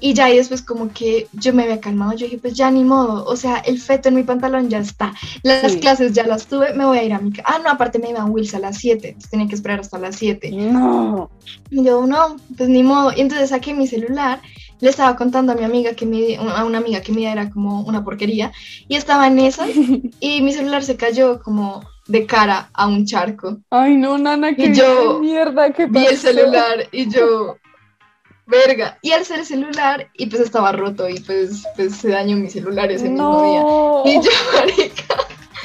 Y 0.00 0.12
ya 0.12 0.28
y 0.30 0.36
después 0.36 0.60
como 0.60 0.92
que 0.92 1.28
yo 1.32 1.54
me 1.54 1.62
había 1.62 1.80
calmado, 1.80 2.12
yo 2.12 2.26
dije, 2.26 2.36
pues 2.36 2.52
ya 2.54 2.70
ni 2.70 2.84
modo, 2.84 3.24
o 3.24 3.36
sea, 3.36 3.58
el 3.58 3.80
feto 3.80 4.10
en 4.10 4.16
mi 4.16 4.22
pantalón 4.22 4.68
ya 4.68 4.78
está. 4.78 5.14
Las 5.42 5.72
Sí. 5.72 5.80
clases 5.80 6.12
ya 6.12 6.26
las 6.26 6.46
tuve, 6.46 6.74
me 6.74 6.84
voy 6.84 6.98
a 6.98 7.04
ir 7.04 7.14
a 7.14 7.20
mi 7.20 7.32
casa. 7.32 7.48
Ah, 7.50 7.60
no, 7.64 7.70
aparte 7.70 7.98
me 7.98 8.10
iban 8.10 8.30
Wills 8.30 8.54
a 8.54 8.58
las 8.58 8.76
7, 8.78 9.08
entonces 9.08 9.30
tenía 9.30 9.46
que 9.48 9.54
esperar 9.54 9.80
hasta 9.80 9.98
las 9.98 10.16
7. 10.16 10.50
No. 10.50 11.30
Y 11.70 11.84
yo, 11.84 12.06
no, 12.06 12.36
pues 12.56 12.68
ni 12.68 12.82
modo. 12.82 13.12
Y 13.16 13.20
entonces 13.22 13.48
saqué 13.48 13.72
mi 13.72 13.86
celular, 13.86 14.42
le 14.80 14.90
estaba 14.90 15.16
contando 15.16 15.52
a 15.52 15.56
mi 15.56 15.64
amiga 15.64 15.94
que 15.94 16.06
mi, 16.06 16.34
a 16.36 16.64
una 16.64 16.78
amiga 16.78 17.00
que 17.00 17.12
mi 17.12 17.26
era 17.26 17.50
como 17.50 17.82
una 17.82 18.04
porquería, 18.04 18.52
y 18.88 18.96
estaba 18.96 19.26
en 19.26 19.38
esas, 19.38 19.70
y 20.20 20.42
mi 20.42 20.52
celular 20.52 20.82
se 20.82 20.96
cayó 20.96 21.42
como 21.42 21.82
de 22.06 22.26
cara 22.26 22.70
a 22.72 22.86
un 22.86 23.06
charco. 23.06 23.58
Ay, 23.70 23.96
no, 23.96 24.18
nana, 24.18 24.54
qué 24.54 24.66
Y 24.66 24.74
yo 24.74 25.20
mierda, 25.20 25.72
qué 25.72 25.86
Vi 25.86 26.06
el 26.06 26.18
celular 26.18 26.88
y 26.92 27.10
yo, 27.10 27.56
verga. 28.46 28.98
Y 29.02 29.12
alcé 29.12 29.36
el 29.36 29.46
celular 29.46 30.10
y 30.14 30.26
pues 30.26 30.42
estaba 30.42 30.72
roto 30.72 31.08
y 31.08 31.20
pues, 31.20 31.64
pues 31.76 31.96
se 31.96 32.08
dañó 32.08 32.36
mi 32.36 32.50
celular 32.50 32.90
ese 32.90 33.08
mismo 33.08 33.42
día. 33.42 33.60
No. 33.60 34.02
Y 34.04 34.24
yo, 34.24 34.30
marica. 34.54 35.23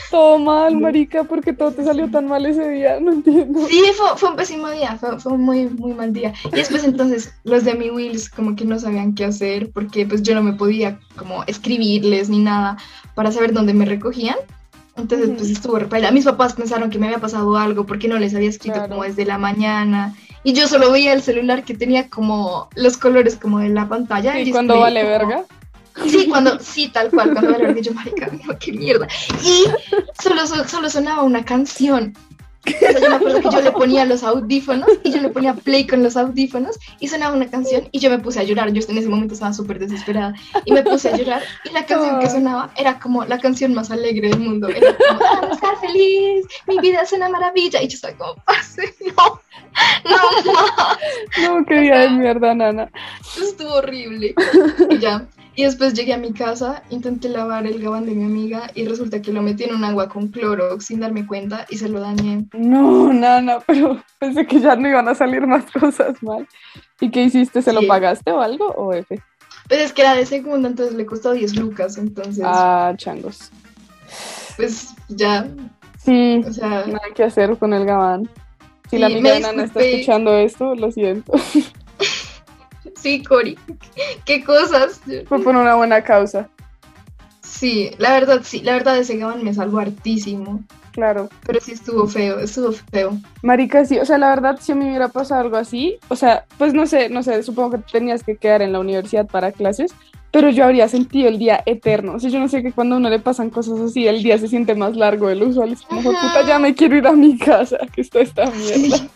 Todo 0.10 0.39
mal, 0.39 0.75
marica, 0.78 1.24
porque 1.24 1.54
todo 1.54 1.72
te 1.72 1.84
salió 1.84 2.10
tan 2.10 2.28
mal 2.28 2.46
ese 2.46 2.68
día, 2.70 3.00
no 3.00 3.12
entiendo. 3.12 3.68
Sí, 3.68 3.82
fue, 3.96 4.08
fue 4.18 4.30
un 4.30 4.36
pésimo 4.36 4.70
día, 4.70 4.98
fue, 5.00 5.20
fue 5.20 5.34
un 5.34 5.42
muy, 5.42 5.68
muy 5.68 5.94
mal 5.94 6.12
día. 6.13 6.34
Y 6.51 6.56
después 6.56 6.84
entonces 6.84 7.32
los 7.44 7.63
de 7.63 7.75
mi 7.75 7.89
Wills 7.92 8.30
como 8.30 8.56
que 8.56 8.66
no 8.66 8.80
sabían 8.80 9.13
qué 9.13 9.25
hacer 9.25 9.72
porque 9.72 10.06
pues 10.08 10.24
yo 10.24 10.34
no 10.34 10.42
me 10.42 10.54
podía 10.54 11.00
como 11.16 11.44
escribirles 11.46 12.30
ni 12.30 12.39
nada 12.39 12.78
para 13.13 13.32
saber 13.32 13.54
dónde 13.54 13.74
me 13.74 13.86
recogían. 13.86 14.38
Entonces 14.98 15.30
pues 15.38 15.50
estuvo 15.50 15.78
repaila. 15.80 16.12
Mis 16.12 16.25
papás 16.25 16.54
pensaron 16.54 16.89
que 16.89 16.98
me 17.00 17.06
había 17.08 17.20
pasado 17.20 17.56
algo 17.58 17.86
porque 17.86 18.08
no 18.08 18.18
les 18.18 18.34
había 18.36 18.50
escrito 18.50 18.75
Claro. 18.78 18.89
como 18.89 19.04
desde 19.04 19.25
la 19.25 19.38
mañana. 19.38 20.16
Y 20.44 20.54
yo 20.54 20.68
solo 20.68 20.92
veía 20.92 21.13
el 21.13 21.22
celular 21.22 21.63
que 21.63 21.74
tenía 21.75 22.10
como 22.10 22.68
los 22.75 22.98
colores 22.98 23.36
como 23.36 23.60
de 23.60 23.70
la 23.70 23.88
pantalla. 23.88 24.38
el 24.38 24.48
Y 24.48 24.51
cuando 24.51 24.74
display, 24.74 24.94
vale 25.04 25.20
como- 25.20 25.30
verga. 25.30 25.46
Sí, 26.08 26.27
cuando, 26.27 26.60
sí, 26.60 26.88
tal 26.89 27.10
cual, 27.10 27.32
cuando 27.34 27.51
vale 27.51 27.65
verga, 27.65 27.82
yo, 27.82 27.94
marica, 27.94 28.29
qué 28.60 28.72
mierda. 28.72 29.08
Y 29.44 29.65
solo, 30.22 30.46
so- 30.48 30.68
solo 30.68 30.89
sonaba 30.89 31.24
una 31.24 31.44
canción. 31.44 32.13
O 32.65 32.72
sea, 32.72 33.00
yo 33.00 33.10
me 33.10 33.15
acuerdo 33.15 33.39
que 33.41 33.50
yo 33.50 33.62
le 33.62 33.72
ponía 33.72 34.03
los 34.06 34.22
audífonos 34.22 34.88
y 35.03 35.12
yo 35.12 35.22
le 35.22 35.29
ponía 35.29 35.53
play 35.53 35.88
con 35.88 36.03
los 36.03 36.18
audífonos 36.18 36.77
y 37.00 37.08
sonaba 37.08 37.34
una 37.36 37.50
canción 37.50 37.88
y 37.94 38.00
yo 38.00 38.10
me 38.10 38.20
puse 38.20 38.41
a 38.41 38.44
llorar. 38.44 38.72
Yo 38.74 38.84
en 38.88 38.98
ese 38.98 39.08
momento 39.08 39.34
estaba 39.34 39.53
súper 39.53 39.79
desesperada 39.79 40.34
y 40.65 40.74
me 40.74 40.84
puse 40.84 41.10
a 41.10 41.15
llorar 41.18 41.41
y 41.63 41.70
la 41.72 41.86
canción 41.86 42.20
que 42.20 42.29
sonaba 42.29 42.72
era 42.75 43.00
como 43.00 43.24
la 43.24 43.39
canción 43.39 43.74
más 43.74 43.89
alegre 43.91 44.29
del 44.29 44.39
mundo. 44.39 44.68
Era 44.68 44.94
como, 45.08 45.25
amo 45.25 45.53
estar 45.53 45.79
feliz, 45.79 46.46
mi 46.68 46.77
vida 46.79 47.01
es 47.01 47.13
una 47.13 47.29
maravilla. 47.29 47.82
Y 47.82 47.88
yo 47.88 47.96
estaba 47.96 48.13
como, 48.18 48.36
parce, 48.44 48.94
no, 49.18 49.41
no 50.03 50.53
más. 50.53 50.98
No, 51.41 51.65
qué 51.65 51.79
día 51.79 52.00
de 52.00 52.10
mierda, 52.10 52.53
nana. 52.53 52.91
Estuvo 53.41 53.75
horrible. 53.75 54.36
Y 54.89 54.98
ya. 55.00 55.25
Y 55.60 55.63
después 55.63 55.94
llegué 55.94 56.13
a 56.13 56.18
mi 56.18 56.32
casa, 56.32 56.84
intenté 56.89 57.28
lavar 57.28 57.68
el 57.68 57.82
gabán 57.84 58.06
de 58.06 58.13
mi 58.13 58.24
amiga 58.24 58.72
y 58.75 58.86
resulta 58.86 59.22
que 59.22 59.34
lo 59.34 59.42
metí 59.42 59.66
en 59.66 59.75
un 59.75 59.84
agua 59.84 60.08
con 60.08 60.30
cloro 60.30 60.80
sin 60.80 61.01
darme 61.01 61.28
cuenta 61.28 61.66
y 61.70 61.75
se 61.78 61.89
lo 61.89 62.00
dañé. 62.00 62.46
No, 62.54 63.12
nana, 63.12 63.60
pero 63.68 64.01
pensé 64.20 64.48
que 64.48 64.62
ya 64.62 64.78
no 64.78 64.88
iban 64.88 65.10
a 65.10 65.16
salir 65.16 65.46
más 65.46 65.66
cosas 65.78 66.24
mal. 66.24 66.48
¿Y 67.01 67.12
qué 67.12 67.24
hiciste? 67.24 67.62
¿Se 67.62 67.74
lo 67.74 67.82
Sí. 67.82 67.88
pagaste 67.88 68.32
o 68.32 68.39
algo? 68.39 68.68
¿O 68.68 68.94
F? 68.94 69.22
Pues 69.68 69.82
es 69.82 69.92
que 69.92 70.04
era 70.04 70.16
de 70.16 70.25
segunda, 70.25 70.70
entonces 70.70 70.96
le 70.96 71.06
costó 71.06 71.34
10 71.34 71.58
lucas, 71.58 71.98
entonces. 71.98 72.46
Ah, 72.48 72.94
changos. 72.96 73.51
Pues 74.56 74.96
ya. 75.10 75.46
Sí, 75.98 76.42
o 76.48 76.54
sea, 76.54 76.86
nada 76.88 77.01
que 77.13 77.24
hacer 77.24 77.58
con 77.58 77.74
el 77.74 77.84
gabán. 77.84 78.30
Si 78.89 78.98
la 78.98 79.08
amiga 79.08 79.34
de 79.34 79.42
Nana 79.42 79.66
está 79.66 79.82
escuchando 79.82 80.34
esto, 80.38 80.74
lo 80.75 80.89
siento. 80.89 81.34
Sí, 83.01 83.24
Cori. 83.24 83.58
Qué 84.25 84.44
cosas. 84.44 85.01
Fue 85.27 85.41
por 85.41 85.56
una 85.56 85.75
buena 85.75 86.03
causa. 86.03 86.50
Sí, 87.41 87.91
la 87.98 88.13
verdad, 88.13 88.41
sí, 88.44 88.62
la 88.62 88.74
verdad 88.74 88.98
ese 88.98 89.18
gabán 89.18 89.44
me 89.44 89.53
salvó 89.53 89.79
hartísimo. 89.79 90.63
Claro. 90.91 91.29
Pero 91.46 91.60
sí 91.62 91.72
estuvo 91.72 92.08
feo, 92.08 92.39
estuvo 92.39 92.72
feo. 92.72 93.18
Marica, 93.41 93.86
sí, 93.86 94.00
o 94.00 94.06
sea, 94.06 94.18
la 94.18 94.29
verdad, 94.29 94.60
si 94.60 94.72
a 94.72 94.75
mí 94.75 94.84
me 94.84 94.91
hubiera 94.91 95.08
pasado 95.08 95.41
algo 95.41 95.58
así, 95.58 95.98
o 96.10 96.15
sea, 96.15 96.46
pues 96.58 96.74
no 96.74 96.86
sé, 96.86 97.10
no 97.10 97.24
sé, 97.24 97.41
supongo 97.44 97.72
que 97.72 97.91
tenías 97.91 98.24
que 98.24 98.36
quedar 98.38 98.62
en 98.62 98.74
la 98.74 98.79
universidad 98.79 99.27
para 99.27 99.51
clases, 99.51 99.94
pero 100.32 100.50
yo 100.50 100.65
habría 100.65 100.88
sentido 100.88 101.27
el 101.27 101.39
día 101.39 101.63
eterno. 101.65 102.13
O 102.15 102.20
sea, 102.20 102.29
yo 102.29 102.39
no 102.39 102.48
sé 102.48 102.62
que 102.62 102.72
cuando 102.72 102.96
a 102.96 102.98
uno 102.98 103.10
le 103.10 103.20
pasan 103.20 103.50
cosas 103.50 103.79
así, 103.79 104.08
el 104.08 104.22
día 104.22 104.38
se 104.38 104.48
siente 104.48 104.75
más 104.75 104.96
largo 104.96 105.27
del 105.27 105.44
usual. 105.44 105.72
Es 105.72 105.82
como, 105.82 106.01
puta, 106.01 106.46
ya 106.48 106.60
me 106.60 106.75
quiero 106.75 106.98
ir 106.98 107.08
a 107.08 107.13
mi 107.13 107.38
casa, 107.38 107.77
que 107.94 108.01
está 108.01 108.20
esta 108.20 108.46
mierda. 108.51 108.98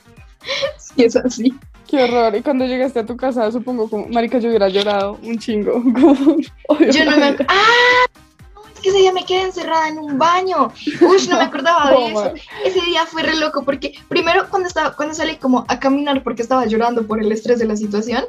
Sí, 0.77 1.05
es 1.05 1.15
así. 1.15 1.53
Qué 1.87 2.03
horror. 2.03 2.35
Y 2.35 2.41
cuando 2.41 2.65
llegaste 2.65 2.99
a 2.99 3.05
tu 3.05 3.15
casa, 3.17 3.51
supongo 3.51 3.89
como, 3.89 4.07
marica, 4.07 4.39
yo 4.39 4.49
hubiera 4.49 4.69
llorado 4.69 5.19
un 5.23 5.37
chingo. 5.37 5.83
yo 6.91 7.05
no 7.05 7.17
me... 7.17 7.35
¡Ah! 7.47 8.05
que 8.83 8.89
ese 8.89 8.99
día 8.99 9.13
me 9.13 9.25
quedé 9.25 9.43
encerrada 9.43 9.87
en 9.87 9.97
un 9.97 10.19
baño. 10.19 10.71
Uy, 11.01 11.27
no 11.27 11.37
me 11.37 11.43
acordaba 11.43 11.89
de 11.89 12.07
eso. 12.11 12.33
Ese 12.63 12.81
día 12.81 13.05
fue 13.07 13.23
re 13.23 13.35
loco 13.37 13.63
porque 13.63 13.95
primero 14.09 14.47
cuando 14.49 14.67
estaba 14.67 14.95
cuando 14.95 15.15
salí 15.15 15.37
como 15.37 15.65
a 15.67 15.79
caminar 15.79 16.21
porque 16.21 16.43
estaba 16.43 16.65
llorando 16.67 17.07
por 17.07 17.19
el 17.19 17.31
estrés 17.31 17.57
de 17.57 17.65
la 17.65 17.75
situación, 17.75 18.25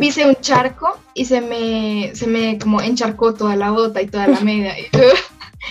pise 0.00 0.26
un 0.26 0.34
charco 0.36 0.98
y 1.14 1.26
se 1.26 1.40
me 1.40 2.12
se 2.14 2.26
me 2.26 2.58
como 2.58 2.80
encharcó 2.80 3.34
toda 3.34 3.54
la 3.54 3.70
bota 3.70 4.02
y 4.02 4.06
toda 4.06 4.26
la 4.26 4.40
media. 4.40 4.74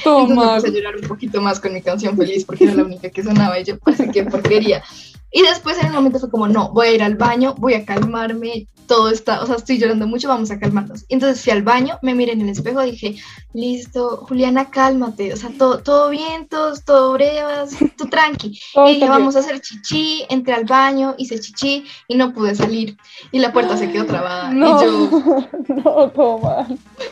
Entonces 0.05 0.37
me 0.37 0.55
puse 0.55 0.67
a 0.67 0.71
llorar 0.71 0.95
un 0.95 1.07
poquito 1.07 1.41
más 1.41 1.59
con 1.59 1.73
mi 1.73 1.81
canción 1.81 2.15
feliz 2.15 2.45
porque 2.45 2.65
era 2.65 2.75
la 2.75 2.83
única 2.83 3.09
que 3.09 3.23
sonaba 3.23 3.59
y 3.59 3.63
yo 3.63 3.79
pensé 3.79 4.09
que 4.11 4.23
porquería. 4.23 4.83
Y 5.31 5.41
después 5.41 5.77
en 5.79 5.87
el 5.87 5.93
momento 5.93 6.19
fue 6.19 6.29
como, 6.29 6.47
no, 6.47 6.71
voy 6.71 6.87
a 6.87 6.91
ir 6.93 7.03
al 7.03 7.15
baño, 7.15 7.55
voy 7.57 7.75
a 7.75 7.85
calmarme, 7.85 8.67
todo 8.87 9.11
está, 9.11 9.43
o 9.43 9.45
sea, 9.45 9.55
estoy 9.55 9.77
llorando 9.77 10.07
mucho, 10.07 10.27
vamos 10.27 10.49
a 10.49 10.59
calmarnos. 10.59 11.05
Entonces 11.09 11.43
fui 11.43 11.53
al 11.53 11.61
baño, 11.61 11.99
me 12.01 12.15
miré 12.15 12.33
en 12.33 12.41
el 12.41 12.49
espejo, 12.49 12.81
dije, 12.81 13.15
listo, 13.53 14.25
Juliana, 14.27 14.71
cálmate, 14.71 15.31
o 15.31 15.37
sea, 15.37 15.51
todo, 15.57 15.79
todo 15.79 16.09
bien, 16.09 16.47
todo, 16.47 16.73
todo 16.83 17.13
brevas, 17.13 17.77
tú 17.95 18.07
tranqui. 18.09 18.59
y 18.87 18.93
dije, 18.95 19.07
vamos 19.07 19.35
a 19.35 19.39
hacer 19.39 19.61
chichi, 19.61 20.25
entré 20.29 20.55
al 20.55 20.65
baño, 20.65 21.13
hice 21.19 21.39
chichi 21.39 21.85
y 22.07 22.15
no 22.15 22.33
pude 22.33 22.55
salir. 22.55 22.97
Y 23.31 23.39
la 23.39 23.53
puerta 23.53 23.77
se 23.77 23.91
quedó 23.91 24.05
trabada. 24.05 24.49
No, 24.51 24.81
y 24.81 24.85
yo, 24.85 25.47
no, 25.85 26.67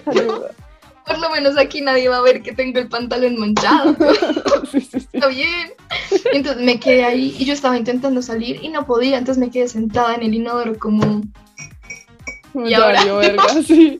ayuda 0.07 0.47
por 1.07 1.19
lo 1.19 1.29
menos 1.29 1.57
aquí 1.57 1.81
nadie 1.81 2.09
va 2.09 2.17
a 2.17 2.21
ver 2.21 2.41
que 2.41 2.51
tengo 2.51 2.79
el 2.79 2.89
pantalón 2.89 3.37
manchado. 3.39 3.95
Está 4.73 5.27
bien. 5.27 5.73
Entonces 6.33 6.61
me 6.63 6.79
quedé 6.79 7.05
ahí 7.05 7.35
y 7.39 7.45
yo 7.45 7.53
estaba 7.53 7.77
intentando 7.77 8.21
salir 8.21 8.59
y 8.61 8.69
no 8.69 8.85
podía, 8.85 9.17
entonces 9.17 9.43
me 9.43 9.49
quedé 9.49 9.67
sentada 9.67 10.15
en 10.15 10.23
el 10.23 10.33
inodoro 10.33 10.77
como... 10.77 11.21
Y 12.53 12.73
ahora... 12.73 13.01
sí. 13.65 13.99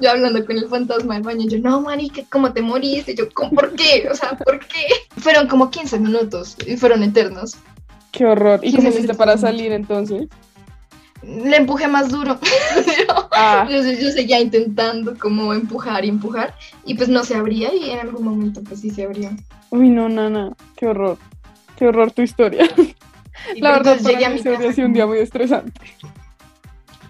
Yo 0.00 0.10
hablando 0.10 0.44
con 0.46 0.56
el 0.56 0.66
fantasma 0.66 1.14
del 1.14 1.22
baño, 1.24 1.46
yo, 1.46 1.58
no, 1.58 1.82
marica, 1.82 2.22
¿cómo 2.30 2.54
te 2.54 2.62
moriste? 2.62 3.14
Yo, 3.14 3.28
¿por 3.28 3.74
qué? 3.74 4.08
O 4.10 4.14
sea, 4.14 4.30
¿por 4.30 4.58
qué? 4.60 4.86
Fueron 5.18 5.46
como 5.46 5.70
15 5.70 5.98
minutos 5.98 6.56
y 6.66 6.78
fueron 6.78 7.02
eternos. 7.02 7.56
Qué 8.10 8.24
horror. 8.24 8.60
¿Y 8.62 8.74
cómo 8.74 8.88
hiciste 8.88 9.12
para 9.12 9.36
salir 9.36 9.72
entonces? 9.72 10.28
Le 11.22 11.56
empujé 11.56 11.88
más 11.88 12.10
duro. 12.10 12.38
Ah. 13.32 13.66
yo, 13.70 13.82
seguía 14.10 14.38
intentando 14.38 15.16
como 15.18 15.54
empujar 15.54 16.04
y 16.04 16.08
empujar 16.10 16.54
y 16.84 16.94
pues 16.94 17.08
no 17.08 17.24
se 17.24 17.36
abría 17.36 17.72
y 17.72 17.90
en 17.90 18.00
algún 18.00 18.24
momento 18.24 18.60
pues 18.62 18.80
sí 18.80 18.90
se 18.90 19.04
abrió. 19.04 19.30
Uy, 19.70 19.88
no, 19.88 20.10
nana, 20.10 20.50
qué 20.76 20.88
horror. 20.88 21.16
Qué 21.76 21.86
horror 21.86 22.12
tu 22.12 22.20
historia. 22.20 22.68
La 23.56 23.72
verdad, 23.72 23.98
llegué 23.98 24.26
a 24.26 24.30
mi 24.30 24.42
casa. 24.42 24.72
sido 24.74 24.88
un 24.88 24.92
día 24.92 25.06
muy 25.06 25.18
estresante. 25.18 25.80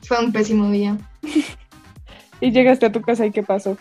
Fue 0.02 0.24
un 0.24 0.30
pésimo 0.30 0.70
día. 0.70 0.96
y 2.40 2.52
llegaste 2.52 2.86
a 2.86 2.92
tu 2.92 3.00
casa 3.00 3.26
y 3.26 3.32
qué 3.32 3.42
pasó? 3.42 3.76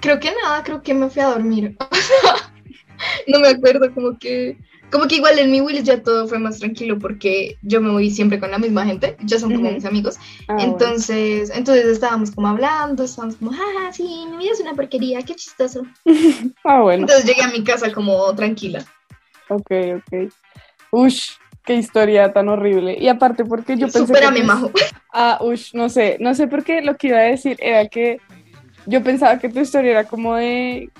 Creo 0.00 0.20
que 0.20 0.32
nada, 0.42 0.62
creo 0.62 0.82
que 0.82 0.94
me 0.94 1.10
fui 1.10 1.22
a 1.22 1.28
dormir. 1.28 1.76
no 3.26 3.40
me 3.40 3.48
acuerdo, 3.48 3.92
como 3.92 4.18
que 4.18 4.56
como 4.90 5.06
que 5.06 5.16
igual 5.16 5.38
en 5.38 5.50
mi 5.50 5.60
Willis 5.60 5.84
ya 5.84 6.02
todo 6.02 6.26
fue 6.28 6.38
más 6.38 6.58
tranquilo 6.58 6.98
porque 6.98 7.56
yo 7.62 7.80
me 7.80 7.90
voy 7.90 8.10
siempre 8.10 8.38
con 8.38 8.50
la 8.50 8.58
misma 8.58 8.84
gente, 8.84 9.16
ya 9.22 9.38
son 9.38 9.54
como 9.54 9.70
mis 9.70 9.84
amigos. 9.84 10.18
Ah, 10.48 10.56
entonces, 10.60 11.50
entonces 11.54 11.86
estábamos 11.86 12.30
como 12.30 12.48
hablando, 12.48 13.04
estábamos 13.04 13.36
como, 13.36 13.52
ah, 13.52 13.92
sí, 13.92 14.26
mi 14.30 14.38
vida 14.38 14.52
es 14.52 14.60
una 14.60 14.74
porquería, 14.74 15.22
qué 15.22 15.34
chistoso. 15.34 15.82
ah, 16.64 16.80
bueno. 16.80 17.02
Entonces 17.02 17.24
llegué 17.24 17.42
a 17.42 17.48
mi 17.48 17.62
casa 17.64 17.92
como 17.92 18.34
tranquila. 18.34 18.84
Ok, 19.48 19.70
ok. 19.96 20.32
Ush, 20.92 21.30
qué 21.64 21.74
historia 21.74 22.32
tan 22.32 22.48
horrible. 22.48 22.96
Y 22.98 23.08
aparte, 23.08 23.44
porque 23.44 23.76
yo 23.76 23.86
pensé. 23.86 24.06
Supérame, 24.06 24.42
majo. 24.42 24.70
Ah, 25.12 25.38
ush, 25.40 25.74
no 25.74 25.88
sé, 25.88 26.16
no 26.20 26.34
sé 26.34 26.46
por 26.48 26.64
qué 26.64 26.82
lo 26.82 26.96
que 26.96 27.08
iba 27.08 27.18
a 27.18 27.22
decir 27.22 27.56
era 27.60 27.88
que 27.88 28.20
yo 28.86 29.02
pensaba 29.02 29.38
que 29.38 29.48
tu 29.48 29.60
historia 29.60 29.90
era 29.90 30.04
como 30.04 30.34
de 30.36 30.90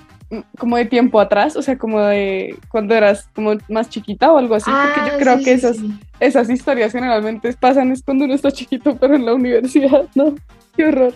como 0.57 0.77
de 0.77 0.85
tiempo 0.85 1.19
atrás, 1.19 1.55
o 1.55 1.61
sea, 1.61 1.77
como 1.77 1.99
de 2.01 2.55
cuando 2.69 2.95
eras 2.95 3.27
como 3.35 3.55
más 3.67 3.89
chiquita 3.89 4.31
o 4.31 4.37
algo 4.37 4.55
así, 4.55 4.71
porque 4.71 5.09
yo 5.09 5.15
ah, 5.15 5.19
creo 5.19 5.39
que 5.39 5.51
esas, 5.51 5.77
esas 6.19 6.49
historias 6.49 6.91
generalmente 6.91 7.51
pasan 7.53 7.91
es 7.91 8.01
cuando 8.01 8.25
uno 8.25 8.33
está 8.33 8.51
chiquito, 8.51 8.95
pero 8.99 9.15
en 9.15 9.25
la 9.25 9.33
universidad, 9.33 10.05
¿no? 10.15 10.35
Qué 10.75 10.85
horror. 10.85 11.13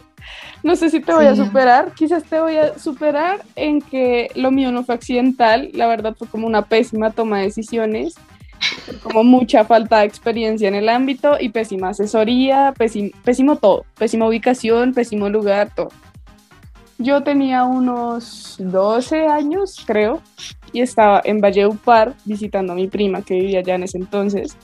No 0.63 0.75
sé 0.75 0.89
si 0.89 0.99
te 0.99 1.13
voy 1.13 1.25
a 1.25 1.35
superar, 1.35 1.93
quizás 1.93 2.23
te 2.23 2.39
voy 2.39 2.57
a 2.57 2.77
superar 2.77 3.43
en 3.55 3.79
que 3.79 4.29
lo 4.35 4.51
mío 4.51 4.71
no 4.71 4.83
fue 4.83 4.95
accidental, 4.95 5.69
la 5.73 5.87
verdad 5.87 6.15
fue 6.17 6.27
como 6.27 6.47
una 6.47 6.63
pésima 6.63 7.11
toma 7.11 7.37
de 7.37 7.45
decisiones, 7.45 8.15
como 9.03 9.23
mucha 9.23 9.63
falta 9.63 9.99
de 9.99 10.05
experiencia 10.05 10.67
en 10.67 10.75
el 10.75 10.89
ámbito 10.89 11.37
y 11.39 11.49
pésima 11.49 11.89
asesoría, 11.89 12.73
pésimo, 12.75 13.11
pésimo 13.23 13.57
todo, 13.57 13.85
pésima 13.97 14.27
ubicación, 14.27 14.93
pésimo 14.93 15.29
lugar, 15.29 15.69
todo. 15.75 15.89
Yo 16.97 17.23
tenía 17.23 17.63
unos 17.65 18.55
12 18.59 19.27
años, 19.27 19.83
creo, 19.85 20.21
y 20.71 20.81
estaba 20.81 21.21
en 21.25 21.41
Valleupar 21.41 22.13
visitando 22.23 22.73
a 22.73 22.75
mi 22.75 22.87
prima 22.87 23.21
que 23.21 23.35
vivía 23.35 23.59
allá 23.59 23.75
en 23.75 23.83
ese 23.83 23.97
entonces. 23.97 24.57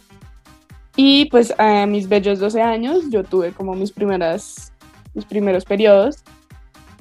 Y 0.95 1.25
pues 1.25 1.53
a 1.57 1.85
mis 1.85 2.07
bellos 2.07 2.39
12 2.39 2.61
años 2.61 3.09
yo 3.09 3.23
tuve 3.23 3.51
como 3.51 3.73
mis 3.73 3.91
primeras 3.91 4.71
mis 5.13 5.25
primeros 5.25 5.65
periodos. 5.65 6.23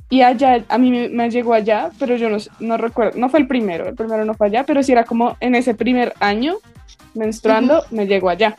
Y 0.08 0.22
allá, 0.22 0.64
a 0.68 0.78
mí 0.78 1.08
me, 1.08 1.30
llegó 1.30 1.54
allá, 1.54 1.90
pero 2.00 2.16
yo 2.16 2.28
no, 2.28 2.38
no, 2.58 2.76
recuerdo, 2.76 3.16
no 3.18 3.28
fue 3.28 3.38
el 3.38 3.46
primero, 3.46 3.88
el 3.88 3.94
primero 3.94 4.24
no 4.24 4.34
fue 4.34 4.48
allá, 4.48 4.64
pero 4.66 4.82
sí 4.82 4.90
era 4.90 5.04
como 5.04 5.36
en 5.38 5.54
ese 5.54 5.74
primer 5.74 6.14
año 6.18 6.56
menstruando, 7.14 7.84
me 7.92 8.06
llegó 8.06 8.28
allá. 8.28 8.56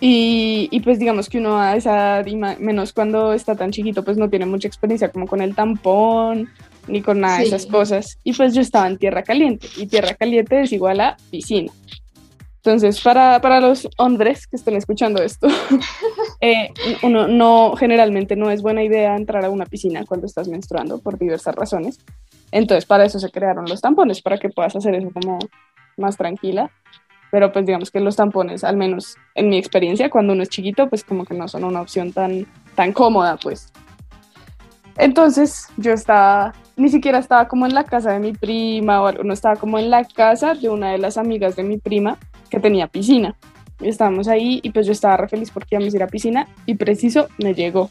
Y, 0.00 0.80
pues 0.84 0.98
digamos 0.98 1.28
que 1.28 1.38
uno 1.38 1.58
a 1.58 1.74
esa 1.74 2.22
menos 2.60 2.92
cuando 2.92 3.32
está 3.32 3.56
tan 3.56 3.72
chiquito, 3.72 4.04
pues 4.04 4.16
no 4.16 4.30
tiene 4.30 4.46
mucha 4.46 4.68
experiencia 4.68 5.10
como 5.10 5.26
con 5.26 5.40
el 5.40 5.54
tampón 5.54 6.48
ni 6.86 7.02
con 7.02 7.20
nada 7.20 7.38
de 7.38 7.44
esas 7.44 7.66
cosas. 7.66 8.18
Y 8.22 8.32
pues 8.32 8.54
yo 8.54 8.60
estaba 8.60 8.86
en 8.86 8.96
tierra 8.96 9.22
caliente 9.22 9.68
y 9.76 9.86
tierra 9.86 10.14
caliente 10.14 10.62
es 10.62 10.72
igual 10.72 11.00
a 11.00 11.16
piscina. 11.30 11.72
Entonces, 12.58 13.00
para, 13.00 13.40
para 13.40 13.60
los 13.60 13.88
hombres 13.98 14.46
que 14.46 14.56
estén 14.56 14.76
escuchando 14.76 15.22
esto, 15.22 15.48
eh, 16.40 16.70
uno 17.02 17.26
no, 17.26 17.74
generalmente 17.76 18.36
no 18.36 18.50
es 18.50 18.62
buena 18.62 18.82
idea 18.82 19.16
entrar 19.16 19.44
a 19.44 19.50
una 19.50 19.66
piscina 19.66 20.04
cuando 20.06 20.26
estás 20.26 20.48
menstruando 20.48 20.98
por 20.98 21.18
diversas 21.18 21.54
razones. 21.54 21.98
Entonces, 22.52 22.84
para 22.84 23.04
eso 23.04 23.18
se 23.18 23.30
crearon 23.30 23.66
los 23.66 23.80
tampones, 23.80 24.22
para 24.22 24.38
que 24.38 24.48
puedas 24.48 24.76
hacer 24.76 24.94
eso 24.94 25.10
como 25.12 25.38
más 25.96 26.16
tranquila 26.16 26.70
pero 27.30 27.52
pues 27.52 27.66
digamos 27.66 27.90
que 27.90 28.00
los 28.00 28.16
tampones, 28.16 28.64
al 28.64 28.76
menos 28.76 29.16
en 29.34 29.48
mi 29.48 29.58
experiencia, 29.58 30.10
cuando 30.10 30.32
uno 30.32 30.42
es 30.42 30.48
chiquito, 30.48 30.88
pues 30.88 31.04
como 31.04 31.24
que 31.24 31.34
no 31.34 31.48
son 31.48 31.64
una 31.64 31.80
opción 31.80 32.12
tan, 32.12 32.46
tan 32.74 32.92
cómoda, 32.92 33.36
pues. 33.36 33.72
Entonces 34.96 35.68
yo 35.76 35.92
estaba, 35.92 36.52
ni 36.76 36.88
siquiera 36.88 37.18
estaba 37.18 37.46
como 37.46 37.66
en 37.66 37.74
la 37.74 37.84
casa 37.84 38.12
de 38.12 38.18
mi 38.18 38.32
prima 38.32 39.00
o 39.00 39.12
no 39.12 39.32
estaba 39.32 39.56
como 39.56 39.78
en 39.78 39.90
la 39.90 40.04
casa 40.04 40.54
de 40.54 40.68
una 40.68 40.90
de 40.90 40.98
las 40.98 41.16
amigas 41.16 41.54
de 41.54 41.62
mi 41.62 41.78
prima 41.78 42.18
que 42.50 42.58
tenía 42.58 42.88
piscina. 42.88 43.36
Y 43.80 43.88
estábamos 43.88 44.26
ahí 44.26 44.58
y 44.62 44.70
pues 44.70 44.86
yo 44.86 44.92
estaba 44.92 45.16
re 45.16 45.28
feliz 45.28 45.52
porque 45.52 45.76
íbamos 45.76 45.94
a 45.94 45.96
ir 45.96 46.02
a 46.02 46.08
piscina 46.08 46.48
y 46.66 46.74
preciso 46.74 47.28
me 47.38 47.54
llegó. 47.54 47.90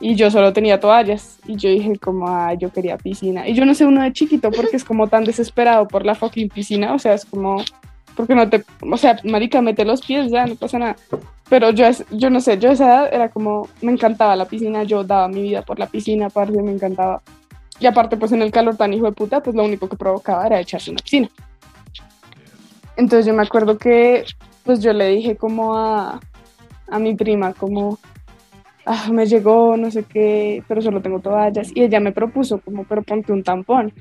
Y 0.00 0.14
yo 0.14 0.30
solo 0.30 0.52
tenía 0.52 0.80
toallas 0.80 1.40
y 1.44 1.56
yo 1.56 1.68
dije 1.68 1.98
como, 1.98 2.28
ah, 2.28 2.54
yo 2.54 2.72
quería 2.72 2.96
piscina. 2.96 3.46
Y 3.46 3.54
yo 3.54 3.66
no 3.66 3.74
sé 3.74 3.84
uno 3.84 4.02
de 4.02 4.12
chiquito 4.12 4.50
porque 4.50 4.76
es 4.76 4.84
como 4.84 5.08
tan 5.08 5.24
desesperado 5.24 5.88
por 5.88 6.06
la 6.06 6.14
fucking 6.14 6.48
piscina, 6.48 6.94
o 6.94 6.98
sea, 6.98 7.14
es 7.14 7.24
como 7.24 7.62
porque 8.18 8.34
no 8.34 8.50
te, 8.50 8.64
o 8.80 8.96
sea, 8.96 9.16
marica, 9.22 9.62
mete 9.62 9.84
los 9.84 10.04
pies, 10.04 10.32
ya, 10.32 10.44
no 10.44 10.56
pasa 10.56 10.76
nada. 10.76 10.96
Pero 11.48 11.70
yo, 11.70 11.86
yo 12.10 12.30
no 12.30 12.40
sé, 12.40 12.58
yo 12.58 12.70
a 12.70 12.72
esa 12.72 12.84
edad 12.84 13.14
era 13.14 13.28
como, 13.28 13.68
me 13.80 13.92
encantaba 13.92 14.34
la 14.34 14.46
piscina, 14.46 14.82
yo 14.82 15.04
daba 15.04 15.28
mi 15.28 15.40
vida 15.42 15.62
por 15.62 15.78
la 15.78 15.86
piscina, 15.86 16.26
aparte 16.26 16.60
me 16.60 16.72
encantaba. 16.72 17.22
Y 17.78 17.86
aparte, 17.86 18.16
pues 18.16 18.32
en 18.32 18.42
el 18.42 18.50
calor 18.50 18.76
tan 18.76 18.92
hijo 18.92 19.06
de 19.06 19.12
puta, 19.12 19.40
pues 19.40 19.54
lo 19.54 19.62
único 19.62 19.88
que 19.88 19.96
provocaba 19.96 20.44
era 20.44 20.58
echarse 20.58 20.90
una 20.90 20.98
piscina. 20.98 21.28
Entonces 22.96 23.24
yo 23.24 23.34
me 23.34 23.44
acuerdo 23.44 23.78
que, 23.78 24.24
pues 24.64 24.82
yo 24.82 24.92
le 24.92 25.06
dije 25.10 25.36
como 25.36 25.78
a, 25.78 26.18
a 26.88 26.98
mi 26.98 27.14
prima 27.14 27.52
como, 27.52 28.00
ah, 28.84 29.10
me 29.12 29.26
llegó, 29.26 29.76
no 29.76 29.92
sé 29.92 30.02
qué, 30.02 30.64
pero 30.66 30.82
solo 30.82 31.00
tengo 31.00 31.20
toallas. 31.20 31.70
Y 31.72 31.84
ella 31.84 32.00
me 32.00 32.10
propuso 32.10 32.58
como, 32.58 32.82
pero 32.82 33.04
ponte 33.04 33.32
un 33.32 33.44
tampón. 33.44 33.92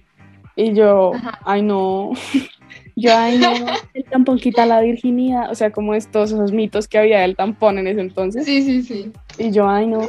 Y 0.55 0.73
yo, 0.73 1.11
ay 1.45 1.61
no, 1.61 2.13
yo, 2.99 3.15
ay 3.15 3.37
no, 3.37 3.51
el 3.93 4.03
tampón 4.05 4.39
quita 4.39 4.65
la 4.65 4.81
virginidad. 4.81 5.51
O 5.51 5.55
sea, 5.55 5.71
como 5.71 5.93
estos 5.93 6.31
esos 6.31 6.51
mitos 6.51 6.87
que 6.87 6.97
había 6.97 7.19
del 7.19 7.35
tampón 7.35 7.77
en 7.77 7.85
ese 7.85 8.01
entonces. 8.01 8.43
Sí, 8.43 8.63
sí, 8.63 8.81
sí. 8.81 9.11
Y 9.37 9.51
yo, 9.51 9.69
ay 9.69 9.85
no. 9.85 10.01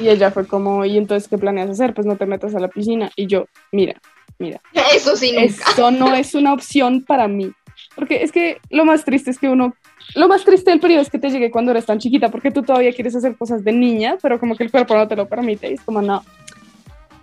Y 0.00 0.08
ella 0.08 0.30
fue 0.30 0.46
como, 0.46 0.84
¿y 0.84 0.96
entonces 0.96 1.28
qué 1.28 1.38
planeas 1.38 1.70
hacer? 1.70 1.92
Pues 1.92 2.06
no 2.06 2.16
te 2.16 2.26
metas 2.26 2.54
a 2.54 2.60
la 2.60 2.68
piscina. 2.68 3.10
Y 3.16 3.26
yo, 3.26 3.46
mira, 3.72 4.00
mira. 4.38 4.60
Eso 4.94 5.16
sí, 5.16 5.32
nunca. 5.32 5.72
Eso 5.72 5.90
no 5.90 6.14
es 6.14 6.34
una 6.36 6.52
opción 6.52 7.02
para 7.02 7.26
mí. 7.26 7.50
Porque 7.96 8.22
es 8.22 8.30
que 8.30 8.58
lo 8.70 8.84
más 8.84 9.04
triste 9.04 9.32
es 9.32 9.38
que 9.38 9.48
uno, 9.48 9.74
lo 10.14 10.28
más 10.28 10.44
triste 10.44 10.70
del 10.70 10.78
periodo 10.78 11.02
es 11.02 11.10
que 11.10 11.18
te 11.18 11.30
llegue 11.30 11.50
cuando 11.50 11.72
eres 11.72 11.86
tan 11.86 11.98
chiquita, 11.98 12.30
porque 12.30 12.52
tú 12.52 12.62
todavía 12.62 12.92
quieres 12.92 13.16
hacer 13.16 13.36
cosas 13.36 13.64
de 13.64 13.72
niña, 13.72 14.16
pero 14.22 14.38
como 14.38 14.54
que 14.54 14.62
el 14.62 14.70
cuerpo 14.70 14.94
no 14.94 15.08
te 15.08 15.16
lo 15.16 15.28
permite, 15.28 15.68
y 15.68 15.74
es 15.74 15.80
como 15.80 16.00
no. 16.00 16.22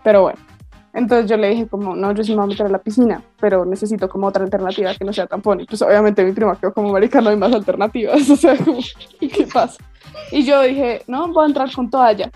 Pero 0.04 0.24
bueno, 0.24 0.40
entonces 0.98 1.30
yo 1.30 1.38
le 1.38 1.50
dije 1.50 1.68
como, 1.68 1.96
no, 1.96 2.12
yo 2.12 2.24
sí 2.24 2.32
me 2.32 2.38
voy 2.38 2.46
a 2.46 2.48
meter 2.48 2.66
a 2.66 2.70
la 2.70 2.80
piscina, 2.80 3.22
pero 3.40 3.66
necesito 3.66 4.10
como 4.10 4.26
otra 4.26 4.44
alternativa 4.44 4.96
que 4.96 5.06
no 5.06 5.14
sea 5.14 5.28
tampón. 5.28 5.62
Y 5.62 5.66
pues 5.66 5.80
obviamente 5.84 6.26
mi 6.26 6.32
prima 6.32 6.60
quedó 6.60 6.74
como, 6.74 6.92
marica, 6.92 7.22
no 7.22 7.30
hay 7.30 7.36
más 7.36 7.54
alternativas, 7.54 8.28
o 8.32 8.36
sea, 8.36 8.58
como, 8.58 8.80
¿y 9.20 9.28
qué 9.28 9.46
pasa? 9.46 9.78
Y 10.32 10.44
yo 10.44 10.60
dije, 10.64 11.04
no, 11.06 11.28
voy 11.32 11.44
a 11.44 11.48
entrar 11.50 11.72
con 11.72 11.88
toalla. 11.92 12.32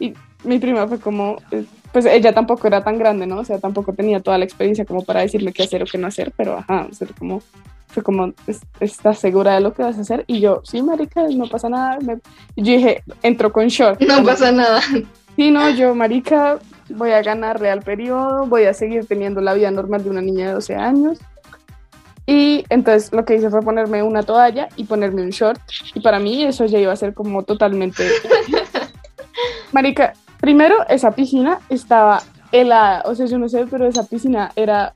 Y 0.00 0.14
mi 0.42 0.58
prima 0.58 0.88
fue 0.88 0.98
como, 0.98 1.36
eh, 1.52 1.64
pues 1.92 2.06
ella 2.06 2.32
tampoco 2.32 2.66
era 2.66 2.82
tan 2.82 2.98
grande, 2.98 3.24
¿no? 3.28 3.38
O 3.38 3.44
sea, 3.44 3.60
tampoco 3.60 3.92
tenía 3.92 4.18
toda 4.18 4.36
la 4.36 4.44
experiencia 4.44 4.84
como 4.84 5.04
para 5.04 5.20
decirme 5.20 5.52
qué 5.52 5.62
hacer 5.62 5.80
o 5.80 5.86
qué 5.86 5.96
no 5.96 6.08
hacer, 6.08 6.32
pero 6.36 6.58
ajá, 6.58 6.88
o 6.90 6.92
sea, 6.92 7.06
como, 7.16 7.40
fue 7.86 8.02
como, 8.02 8.32
¿estás 8.80 9.20
segura 9.20 9.54
de 9.54 9.60
lo 9.60 9.74
que 9.74 9.84
vas 9.84 9.96
a 9.96 10.00
hacer? 10.00 10.24
Y 10.26 10.40
yo, 10.40 10.60
sí, 10.64 10.82
marica, 10.82 11.22
no 11.32 11.46
pasa 11.46 11.68
nada. 11.68 11.98
Y 12.56 12.62
yo 12.64 12.72
dije, 12.72 13.04
entro 13.22 13.52
con 13.52 13.68
short. 13.68 14.00
No 14.00 14.24
pasa 14.24 14.50
nada. 14.50 14.80
Sí, 15.36 15.52
no, 15.52 15.70
yo, 15.70 15.94
marica, 15.94 16.58
voy 16.90 17.12
a 17.12 17.22
ganar 17.22 17.60
real 17.60 17.82
periodo, 17.82 18.46
voy 18.46 18.64
a 18.64 18.74
seguir 18.74 19.06
teniendo 19.06 19.40
la 19.40 19.54
vida 19.54 19.70
normal 19.70 20.04
de 20.04 20.10
una 20.10 20.20
niña 20.20 20.48
de 20.48 20.54
12 20.54 20.74
años. 20.76 21.18
Y 22.26 22.64
entonces 22.68 23.12
lo 23.12 23.24
que 23.24 23.34
hice 23.34 23.50
fue 23.50 23.60
ponerme 23.60 24.02
una 24.02 24.22
toalla 24.22 24.68
y 24.76 24.84
ponerme 24.84 25.22
un 25.22 25.30
short. 25.30 25.60
Y 25.94 26.00
para 26.00 26.18
mí 26.18 26.44
eso 26.44 26.64
ya 26.66 26.78
iba 26.78 26.92
a 26.92 26.96
ser 26.96 27.14
como 27.14 27.42
totalmente... 27.42 28.08
Marica, 29.72 30.12
primero 30.40 30.76
esa 30.88 31.12
piscina 31.12 31.60
estaba 31.68 32.22
helada. 32.52 33.02
O 33.04 33.14
sea, 33.14 33.26
yo 33.26 33.38
no 33.38 33.48
sé, 33.48 33.66
pero 33.68 33.86
esa 33.86 34.04
piscina 34.04 34.52
era 34.54 34.94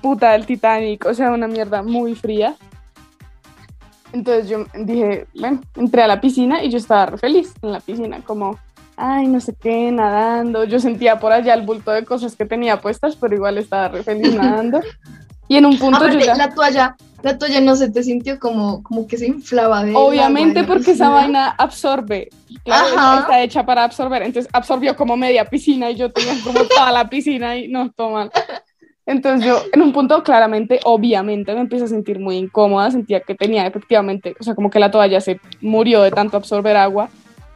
puta 0.00 0.32
del 0.32 0.46
Titanic. 0.46 1.04
O 1.06 1.14
sea, 1.14 1.30
una 1.30 1.46
mierda 1.46 1.82
muy 1.82 2.14
fría. 2.14 2.56
Entonces 4.12 4.48
yo 4.48 4.64
dije, 4.74 5.26
bueno, 5.38 5.60
entré 5.76 6.02
a 6.02 6.08
la 6.08 6.20
piscina 6.20 6.64
y 6.64 6.70
yo 6.70 6.78
estaba 6.78 7.06
re 7.06 7.18
feliz 7.18 7.54
en 7.62 7.72
la 7.72 7.80
piscina, 7.80 8.22
como 8.24 8.58
ay, 9.00 9.26
no 9.26 9.40
sé 9.40 9.54
qué, 9.58 9.90
nadando. 9.90 10.64
Yo 10.64 10.78
sentía 10.78 11.18
por 11.18 11.32
allá 11.32 11.54
el 11.54 11.62
bulto 11.62 11.90
de 11.90 12.04
cosas 12.04 12.36
que 12.36 12.44
tenía 12.44 12.80
puestas, 12.80 13.16
pero 13.16 13.34
igual 13.34 13.58
estaba 13.58 13.88
re 13.88 14.02
feliz 14.02 14.34
nadando. 14.34 14.80
Y 15.48 15.56
en 15.56 15.66
un 15.66 15.78
punto 15.78 16.06
yo 16.08 16.18
ya... 16.18 16.36
La 16.36 16.54
toalla, 16.54 16.96
la 17.22 17.38
toalla 17.38 17.60
no 17.60 17.74
se 17.74 17.90
te 17.90 18.02
sintió 18.02 18.38
como, 18.38 18.82
como 18.82 19.06
que 19.06 19.16
se 19.16 19.26
inflaba 19.26 19.82
de 19.84 19.94
Obviamente 19.96 20.64
porque 20.64 20.92
esa 20.92 21.08
vaina 21.08 21.54
absorbe. 21.58 22.28
Claro, 22.62 23.20
está 23.20 23.42
hecha 23.42 23.64
para 23.64 23.84
absorber. 23.84 24.22
Entonces 24.22 24.50
absorbió 24.52 24.94
como 24.94 25.16
media 25.16 25.44
piscina 25.44 25.90
y 25.90 25.96
yo 25.96 26.12
tenía 26.12 26.34
como 26.44 26.60
toda 26.64 26.92
la 26.92 27.08
piscina 27.08 27.56
y 27.56 27.68
no, 27.68 27.90
toma. 27.90 28.30
Entonces 29.06 29.44
yo 29.44 29.60
en 29.72 29.82
un 29.82 29.92
punto 29.92 30.22
claramente, 30.22 30.78
obviamente 30.84 31.52
me 31.54 31.62
empecé 31.62 31.84
a 31.84 31.88
sentir 31.88 32.20
muy 32.20 32.36
incómoda, 32.36 32.90
sentía 32.90 33.20
que 33.20 33.34
tenía 33.34 33.66
efectivamente, 33.66 34.36
o 34.38 34.44
sea, 34.44 34.54
como 34.54 34.70
que 34.70 34.78
la 34.78 34.90
toalla 34.90 35.20
se 35.20 35.40
murió 35.60 36.02
de 36.02 36.12
tanto 36.12 36.36
absorber 36.36 36.76
agua 36.76 37.08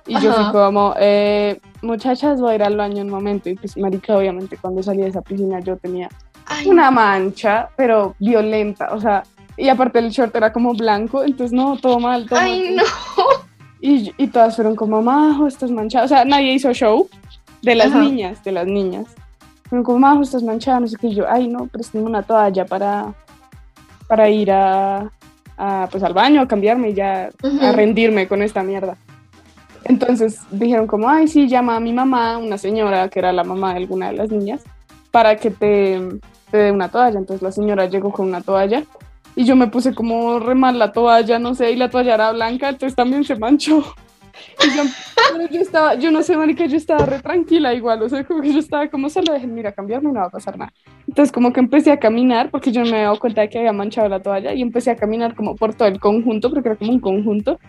y 0.06 0.20
yo 0.20 0.32
fui 0.32 0.52
como, 0.52 0.94
eh, 0.98 1.60
muchachas, 1.82 2.40
voy 2.40 2.52
a 2.52 2.54
ir 2.56 2.62
al 2.62 2.76
baño 2.76 3.02
un 3.02 3.10
momento. 3.10 3.48
Y 3.48 3.54
pues, 3.54 3.76
marica, 3.76 4.16
obviamente, 4.16 4.56
cuando 4.56 4.82
salí 4.82 5.02
de 5.02 5.08
esa 5.08 5.22
piscina 5.22 5.60
yo 5.60 5.76
tenía 5.76 6.08
una 6.66 6.90
mancha, 6.90 7.70
pero 7.76 8.14
violenta, 8.18 8.92
o 8.92 9.00
sea, 9.00 9.22
y 9.56 9.68
aparte 9.68 9.98
el 10.00 10.10
short 10.10 10.34
era 10.34 10.52
como 10.52 10.74
blanco, 10.74 11.22
entonces 11.22 11.52
no, 11.52 11.76
todo 11.76 12.00
mal, 12.00 12.26
todo 12.28 12.38
¡Ay, 12.38 12.76
no! 12.76 12.82
Y, 13.80 14.12
y, 14.16 14.28
todas 14.28 14.56
fueron 14.56 14.76
como, 14.76 15.02
majo, 15.02 15.46
estás 15.46 15.70
manchada. 15.70 16.06
O 16.06 16.08
sea, 16.08 16.24
nadie 16.24 16.54
hizo 16.54 16.72
show 16.72 17.08
de 17.60 17.74
las 17.74 17.94
niñas, 17.94 18.42
de 18.42 18.52
las 18.52 18.66
niñas. 18.66 19.06
Fueron 19.68 19.84
como, 19.84 19.98
majo, 19.98 20.22
estás 20.22 20.42
manchada, 20.42 20.80
no 20.80 20.88
sé 20.88 20.96
qué. 20.98 21.08
Y 21.08 21.14
yo, 21.14 21.26
ay, 21.28 21.48
no, 21.48 21.66
préstame 21.66 22.04
una 22.04 22.22
toalla 22.22 22.64
para, 22.64 23.12
para 24.08 24.30
ir 24.30 24.50
a, 24.50 25.10
a, 25.58 25.88
pues, 25.90 26.02
al 26.02 26.14
baño, 26.14 26.40
a 26.40 26.48
cambiarme 26.48 26.90
y 26.90 26.94
ya 26.94 27.28
a 27.60 27.72
rendirme 27.72 28.26
con 28.26 28.42
esta 28.42 28.62
mierda. 28.62 28.96
Entonces 29.84 30.40
dijeron 30.50 30.86
como, 30.86 31.08
ay, 31.08 31.28
sí, 31.28 31.48
llama 31.48 31.76
a 31.76 31.80
mi 31.80 31.92
mamá, 31.92 32.38
una 32.38 32.58
señora 32.58 33.08
que 33.08 33.18
era 33.18 33.32
la 33.32 33.44
mamá 33.44 33.72
de 33.72 33.80
alguna 33.80 34.10
de 34.10 34.16
las 34.16 34.30
niñas, 34.30 34.62
para 35.10 35.36
que 35.36 35.50
te, 35.50 36.00
te 36.50 36.56
dé 36.56 36.72
una 36.72 36.88
toalla. 36.88 37.18
Entonces 37.18 37.42
la 37.42 37.52
señora 37.52 37.86
llegó 37.86 38.10
con 38.10 38.28
una 38.28 38.40
toalla 38.40 38.84
y 39.36 39.44
yo 39.44 39.56
me 39.56 39.66
puse 39.66 39.94
como 39.94 40.38
re 40.38 40.54
mal 40.54 40.78
la 40.78 40.92
toalla, 40.92 41.38
no 41.38 41.54
sé, 41.54 41.72
y 41.72 41.76
la 41.76 41.90
toalla 41.90 42.14
era 42.14 42.32
blanca, 42.32 42.68
entonces 42.68 42.94
también 42.94 43.24
se 43.24 43.36
manchó. 43.36 43.84
Y 44.64 44.76
yo, 44.76 44.82
yo 45.48 45.60
estaba, 45.60 45.94
yo 45.94 46.10
no 46.10 46.22
sé, 46.24 46.36
marica, 46.36 46.66
yo 46.66 46.76
estaba 46.76 47.06
re 47.06 47.20
tranquila 47.20 47.72
igual, 47.72 48.02
o 48.02 48.08
sea, 48.08 48.24
como 48.24 48.40
que 48.42 48.52
yo 48.52 48.58
estaba 48.58 48.88
como, 48.88 49.08
solo 49.08 49.32
dejen, 49.32 49.54
mira, 49.54 49.70
cambiarme, 49.70 50.10
no 50.12 50.20
va 50.20 50.26
a 50.26 50.30
pasar 50.30 50.58
nada. 50.58 50.72
Entonces 51.06 51.30
como 51.30 51.52
que 51.52 51.60
empecé 51.60 51.92
a 51.92 52.00
caminar, 52.00 52.50
porque 52.50 52.72
yo 52.72 52.80
no 52.80 52.86
me 52.86 52.96
había 52.96 53.04
dado 53.04 53.20
cuenta 53.20 53.42
de 53.42 53.48
que 53.48 53.58
había 53.58 53.72
manchado 53.72 54.08
la 54.08 54.20
toalla, 54.20 54.52
y 54.52 54.60
empecé 54.60 54.90
a 54.90 54.96
caminar 54.96 55.36
como 55.36 55.54
por 55.54 55.74
todo 55.74 55.86
el 55.86 56.00
conjunto, 56.00 56.50
porque 56.50 56.68
era 56.68 56.76
como 56.76 56.92
un 56.92 57.00
conjunto, 57.00 57.60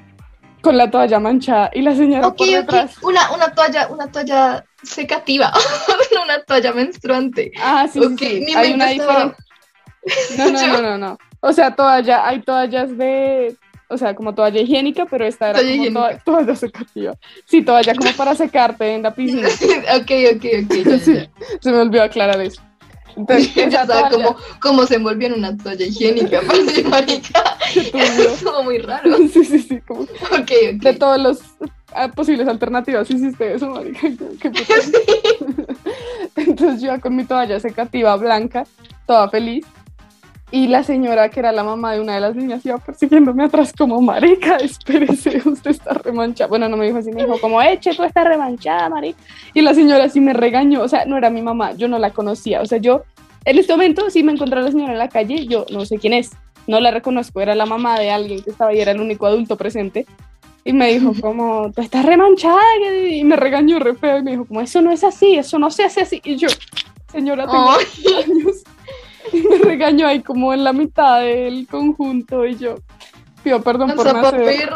con 0.66 0.78
la 0.78 0.90
toalla 0.90 1.20
manchada 1.20 1.70
y 1.76 1.82
la 1.84 1.94
señora 1.94 2.34
por 2.34 2.48
detrás. 2.48 2.98
Una, 3.04 3.32
una 3.32 3.54
toalla, 3.54 3.88
una 3.88 4.12
toalla 4.12 4.66
secativa, 4.82 5.54
una 6.24 6.42
toalla 6.42 6.74
menstruante. 6.74 7.52
Ah, 7.62 7.88
sí, 7.88 8.02
sí, 8.18 8.52
hay 8.56 8.74
una 8.74 8.88
diferencia. 8.88 9.38
No, 10.40 10.50
no, 10.50 10.68
no, 10.68 10.82
no, 10.82 10.98
no. 10.98 11.18
O 11.40 11.54
sea, 11.54 11.76
toalla, 11.76 12.26
hay 12.26 12.42
toallas 12.42 12.98
de, 12.98 13.56
o 13.90 13.96
sea, 13.96 14.16
como 14.16 14.34
toalla 14.34 14.60
higiénica, 14.60 15.06
pero 15.06 15.24
esta 15.26 15.52
era 15.52 15.60
como 15.60 15.94
toalla, 15.94 16.24
toalla, 16.26 16.56
secativa. 16.56 17.14
Sí, 17.46 17.62
toalla 17.62 17.94
como 17.94 18.12
para 18.14 18.34
secarte 18.34 18.96
en 18.96 19.04
la 19.04 19.14
piscina. 19.14 19.48
ok, 19.98 20.12
ok, 20.36 20.46
ok. 20.64 21.00
sí, 21.00 21.30
se 21.60 21.72
me 21.72 21.78
olvidó 21.78 22.02
aclarar 22.02 22.42
eso. 22.42 22.60
Entonces, 23.16 23.72
ya 23.72 23.86
sabes 23.86 24.12
cómo, 24.12 24.36
cómo 24.60 24.86
se 24.86 24.96
envolvió 24.96 25.28
en 25.28 25.36
una 25.36 25.56
toalla 25.56 25.86
higiénica, 25.86 26.42
marica. 26.90 27.58
Estuvo 27.76 28.64
muy 28.64 28.80
raro. 28.80 29.16
Sí, 29.34 29.44
sí, 29.44 29.60
sí. 29.60 29.80
Como 29.82 30.02
okay, 30.02 30.40
okay. 30.42 30.78
De 30.80 30.94
todas 30.94 31.20
las 31.20 31.40
ah, 31.94 32.10
posibles 32.10 32.48
alternativas 32.48 33.10
hiciste 33.10 33.56
eso, 33.56 33.70
marica. 33.70 34.02
Qué, 34.42 34.52
qué 34.52 34.66
Entonces 36.36 36.82
yo 36.82 37.00
con 37.02 37.16
mi 37.16 37.26
toalla 37.26 37.60
secativa 37.60 38.16
blanca, 38.16 38.66
toda 39.06 39.30
feliz. 39.30 39.66
Y 40.56 40.68
la 40.68 40.84
señora, 40.84 41.28
que 41.28 41.42
era 41.42 41.52
la 41.52 41.66
mamá 41.66 41.92
de 41.92 42.00
una 42.00 42.16
de 42.16 42.22
las 42.22 42.34
niñas, 42.34 42.66
iba 42.66 42.78
persiguiéndome 42.78 43.44
atrás 43.44 43.74
como, 43.78 44.00
marica, 44.00 44.56
espérese, 44.56 45.42
usted 45.50 45.72
está 45.72 45.96
remanchada. 45.96 46.48
Bueno, 46.48 46.70
no 46.70 46.78
me 46.78 46.86
dijo 46.86 47.00
así, 47.00 47.12
me 47.12 47.26
dijo 47.26 47.38
como, 47.42 47.62
eche, 47.62 47.94
tú 47.94 48.06
estás 48.06 48.24
remanchada, 48.24 48.88
marica. 48.88 49.20
Y 49.54 49.60
la 49.60 49.74
señora 49.74 50.08
sí 50.08 50.22
me 50.22 50.32
regañó, 50.32 50.82
o 50.82 50.88
sea, 50.88 51.04
no 51.04 51.18
era 51.18 51.30
mi 51.30 51.42
mamá, 51.42 51.74
yo 51.74 51.90
no 51.90 52.00
la 52.00 52.12
conocía. 52.12 52.62
O 52.62 52.66
sea, 52.66 52.78
yo, 52.78 53.04
en 53.44 53.60
este 53.60 53.74
momento, 53.74 54.10
sí 54.10 54.24
me 54.24 54.32
encontré 54.32 54.62
a 54.62 54.62
la 54.64 54.72
señora 54.72 54.94
en 54.94 55.00
la 55.00 55.10
calle, 55.10 55.46
yo 55.46 55.66
no 55.72 55.86
sé 55.86 55.98
quién 55.98 56.14
es, 56.14 56.32
no 56.68 56.80
la 56.80 56.90
reconozco, 56.90 57.42
era 57.42 57.54
la 57.54 57.66
mamá 57.66 58.00
de 58.00 58.12
alguien 58.12 58.42
que 58.42 58.52
estaba 58.52 58.72
ahí, 58.72 58.80
era 58.80 58.92
el 58.92 59.02
único 59.02 59.26
adulto 59.26 59.58
presente. 59.58 60.06
Y 60.64 60.72
me 60.72 60.88
dijo 60.88 61.12
como, 61.20 61.70
tú 61.76 61.82
estás 61.82 62.06
remanchada, 62.06 62.62
y 63.10 63.26
me 63.26 63.36
regañó 63.36 63.78
re 63.80 63.94
feo, 63.96 64.20
y 64.20 64.24
me 64.24 64.32
dijo 64.32 64.46
como, 64.46 64.62
eso 64.62 64.82
no 64.82 64.94
es 64.94 65.04
así, 65.04 65.36
eso 65.36 65.60
no 65.60 65.70
se 65.70 65.84
hace 65.84 66.00
así. 66.00 66.22
Y 66.24 66.38
yo, 66.38 66.48
señora, 67.12 67.46
tengo 67.46 67.66
oh. 67.66 67.78
años. 68.24 68.64
Y 69.32 69.42
me 69.50 69.58
regañó 69.58 70.08
ahí 70.08 70.22
como 70.22 70.54
en 70.54 70.64
la 70.64 70.74
mitad 70.74 71.22
del 71.22 71.68
conjunto 71.68 72.46
y 72.46 72.56
yo 72.58 72.76
pido 73.44 73.62
perdón 73.62 73.94
por 73.96 74.12
nacer. 74.14 74.70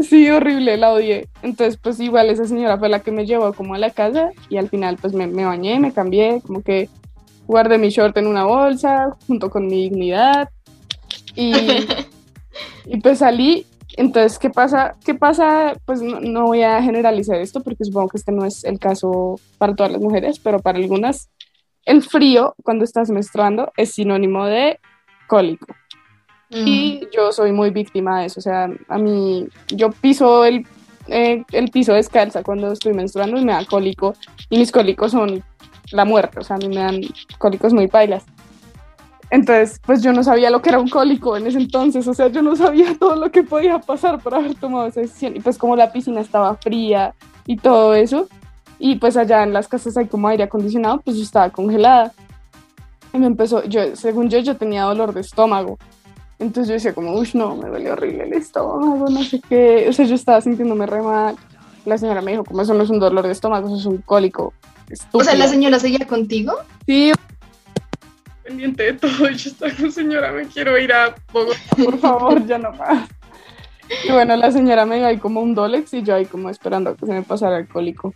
Sí, 0.00 0.28
horrible, 0.28 0.76
la 0.76 0.92
odié. 0.92 1.28
Entonces, 1.42 1.76
pues 1.76 2.00
igual 2.00 2.28
esa 2.28 2.46
señora 2.46 2.78
fue 2.78 2.88
la 2.88 3.00
que 3.00 3.12
me 3.12 3.26
llevó 3.26 3.52
como 3.52 3.74
a 3.74 3.78
la 3.78 3.90
casa 3.90 4.30
y 4.48 4.56
al 4.56 4.68
final 4.68 4.96
pues 5.00 5.12
me, 5.12 5.26
me 5.26 5.44
bañé, 5.44 5.78
me 5.78 5.92
cambié, 5.92 6.40
como 6.44 6.62
que 6.62 6.88
guardé 7.46 7.78
mi 7.78 7.90
short 7.90 8.16
en 8.16 8.26
una 8.26 8.44
bolsa 8.44 9.16
junto 9.26 9.50
con 9.50 9.66
mi 9.66 9.82
dignidad 9.82 10.50
y, 11.34 11.52
y 12.86 13.00
pues 13.00 13.18
salí. 13.18 13.66
Entonces, 13.96 14.40
¿qué 14.40 14.50
pasa? 14.50 14.96
¿Qué 15.04 15.14
pasa? 15.14 15.74
Pues 15.84 16.02
no, 16.02 16.18
no 16.18 16.46
voy 16.46 16.62
a 16.62 16.82
generalizar 16.82 17.36
esto 17.36 17.62
porque 17.62 17.84
supongo 17.84 18.08
que 18.08 18.16
este 18.16 18.32
no 18.32 18.44
es 18.44 18.64
el 18.64 18.80
caso 18.80 19.38
para 19.58 19.76
todas 19.76 19.92
las 19.92 20.00
mujeres, 20.00 20.40
pero 20.40 20.58
para 20.58 20.78
algunas 20.78 21.30
el 21.84 22.02
frío 22.02 22.54
cuando 22.62 22.84
estás 22.84 23.10
menstruando 23.10 23.72
es 23.76 23.92
sinónimo 23.92 24.46
de 24.46 24.80
cólico. 25.26 25.66
Y 26.50 27.00
mm. 27.02 27.10
yo 27.14 27.32
soy 27.32 27.52
muy 27.52 27.70
víctima 27.70 28.20
de 28.20 28.26
eso, 28.26 28.40
o 28.40 28.42
sea, 28.42 28.68
a 28.88 28.98
mí, 28.98 29.48
yo 29.68 29.90
piso 29.90 30.44
el, 30.44 30.66
eh, 31.08 31.42
el 31.50 31.70
piso 31.70 31.94
descalza 31.94 32.42
cuando 32.42 32.72
estoy 32.72 32.94
menstruando 32.94 33.38
y 33.38 33.44
me 33.44 33.52
da 33.52 33.64
cólico, 33.64 34.14
y 34.50 34.58
mis 34.58 34.70
cólicos 34.70 35.12
son 35.12 35.42
la 35.90 36.04
muerte, 36.04 36.38
o 36.40 36.42
sea, 36.42 36.56
a 36.56 36.58
mí 36.58 36.68
me 36.68 36.76
dan 36.76 37.00
cólicos 37.38 37.72
muy 37.72 37.88
pailas. 37.88 38.24
Entonces, 39.30 39.80
pues 39.84 40.02
yo 40.02 40.12
no 40.12 40.22
sabía 40.22 40.50
lo 40.50 40.62
que 40.62 40.68
era 40.68 40.78
un 40.78 40.88
cólico 40.88 41.36
en 41.36 41.46
ese 41.46 41.58
entonces, 41.58 42.06
o 42.06 42.14
sea, 42.14 42.28
yo 42.28 42.40
no 42.42 42.54
sabía 42.54 42.94
todo 43.00 43.16
lo 43.16 43.30
que 43.32 43.42
podía 43.42 43.80
pasar 43.80 44.20
por 44.20 44.34
haber 44.34 44.54
tomado 44.54 44.86
esa 44.86 45.00
decisión. 45.00 45.34
Y 45.36 45.40
pues 45.40 45.58
como 45.58 45.74
la 45.74 45.92
piscina 45.92 46.20
estaba 46.20 46.54
fría 46.56 47.14
y 47.46 47.56
todo 47.56 47.94
eso, 47.94 48.28
y 48.78 48.96
pues 48.96 49.16
allá 49.16 49.42
en 49.42 49.52
las 49.52 49.68
casas 49.68 49.96
hay 49.96 50.06
como 50.06 50.28
aire 50.28 50.44
acondicionado, 50.44 51.00
pues 51.00 51.16
yo 51.16 51.22
estaba 51.22 51.50
congelada. 51.50 52.12
Y 53.12 53.18
me 53.18 53.26
empezó, 53.26 53.64
yo, 53.64 53.94
según 53.94 54.28
yo, 54.28 54.38
yo 54.40 54.56
tenía 54.56 54.82
dolor 54.82 55.14
de 55.14 55.20
estómago. 55.20 55.78
Entonces 56.38 56.68
yo 56.68 56.74
decía 56.74 56.94
como, 56.94 57.14
uy, 57.14 57.30
no, 57.34 57.54
me 57.54 57.68
duele 57.68 57.92
horrible 57.92 58.24
el 58.24 58.32
estómago, 58.32 59.08
no 59.08 59.22
sé 59.22 59.40
qué. 59.48 59.86
O 59.88 59.92
sea, 59.92 60.04
yo 60.04 60.16
estaba 60.16 60.40
sintiéndome 60.40 60.86
re 60.86 61.00
mal. 61.00 61.36
La 61.84 61.96
señora 61.96 62.22
me 62.22 62.32
dijo, 62.32 62.44
como 62.44 62.62
eso 62.62 62.74
no 62.74 62.82
es 62.82 62.90
un 62.90 62.98
dolor 62.98 63.24
de 63.24 63.32
estómago, 63.32 63.68
eso 63.68 63.76
es 63.76 63.86
un 63.86 63.98
cólico. 63.98 64.52
Estúpido. 64.88 65.20
O 65.20 65.24
sea, 65.24 65.34
¿la 65.34 65.46
señora 65.46 65.78
seguía 65.78 66.06
contigo? 66.06 66.54
Sí. 66.86 67.12
Pendiente 68.42 68.82
de 68.82 68.92
todo, 68.94 69.28
yo 69.30 69.50
estaba 69.50 69.72
con 69.72 69.92
señora, 69.92 70.32
me 70.32 70.46
quiero 70.46 70.78
ir 70.78 70.92
a 70.92 71.14
Bogotá, 71.32 71.58
por 71.82 71.98
favor, 71.98 72.46
ya 72.46 72.58
no 72.58 72.72
más. 72.72 73.08
Y 74.06 74.12
bueno, 74.12 74.36
la 74.36 74.50
señora 74.50 74.84
me 74.86 74.96
dio 74.96 75.06
ahí 75.06 75.18
como 75.18 75.40
un 75.40 75.54
Dolex 75.54 75.94
y 75.94 76.02
yo 76.02 76.14
ahí 76.14 76.26
como 76.26 76.50
esperando 76.50 76.90
a 76.90 76.96
que 76.96 77.06
se 77.06 77.12
me 77.12 77.22
pasara 77.22 77.58
el 77.58 77.68
cólico. 77.68 78.12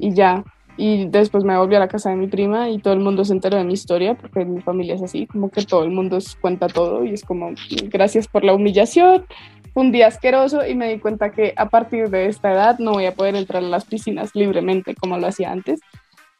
Y 0.00 0.14
ya, 0.14 0.44
y 0.76 1.06
después 1.06 1.44
me 1.44 1.56
volví 1.58 1.74
a 1.74 1.78
la 1.78 1.88
casa 1.88 2.08
de 2.08 2.16
mi 2.16 2.26
prima 2.26 2.70
y 2.70 2.78
todo 2.78 2.94
el 2.94 3.00
mundo 3.00 3.24
se 3.24 3.34
enteró 3.34 3.58
de 3.58 3.64
mi 3.64 3.74
historia, 3.74 4.14
porque 4.14 4.46
mi 4.46 4.62
familia 4.62 4.94
es 4.94 5.02
así, 5.02 5.26
como 5.26 5.50
que 5.50 5.62
todo 5.62 5.84
el 5.84 5.90
mundo 5.90 6.18
cuenta 6.40 6.68
todo 6.68 7.04
y 7.04 7.12
es 7.12 7.22
como, 7.22 7.52
gracias 7.90 8.28
por 8.28 8.44
la 8.44 8.54
humillación, 8.54 9.26
fue 9.74 9.82
un 9.82 9.92
día 9.92 10.06
asqueroso 10.06 10.66
y 10.66 10.74
me 10.74 10.88
di 10.88 10.98
cuenta 10.98 11.32
que 11.32 11.52
a 11.56 11.68
partir 11.68 12.08
de 12.08 12.26
esta 12.26 12.50
edad 12.52 12.78
no 12.78 12.92
voy 12.92 13.04
a 13.04 13.14
poder 13.14 13.36
entrar 13.36 13.62
a 13.62 13.66
las 13.66 13.84
piscinas 13.84 14.30
libremente 14.34 14.94
como 14.94 15.18
lo 15.18 15.26
hacía 15.26 15.52
antes. 15.52 15.80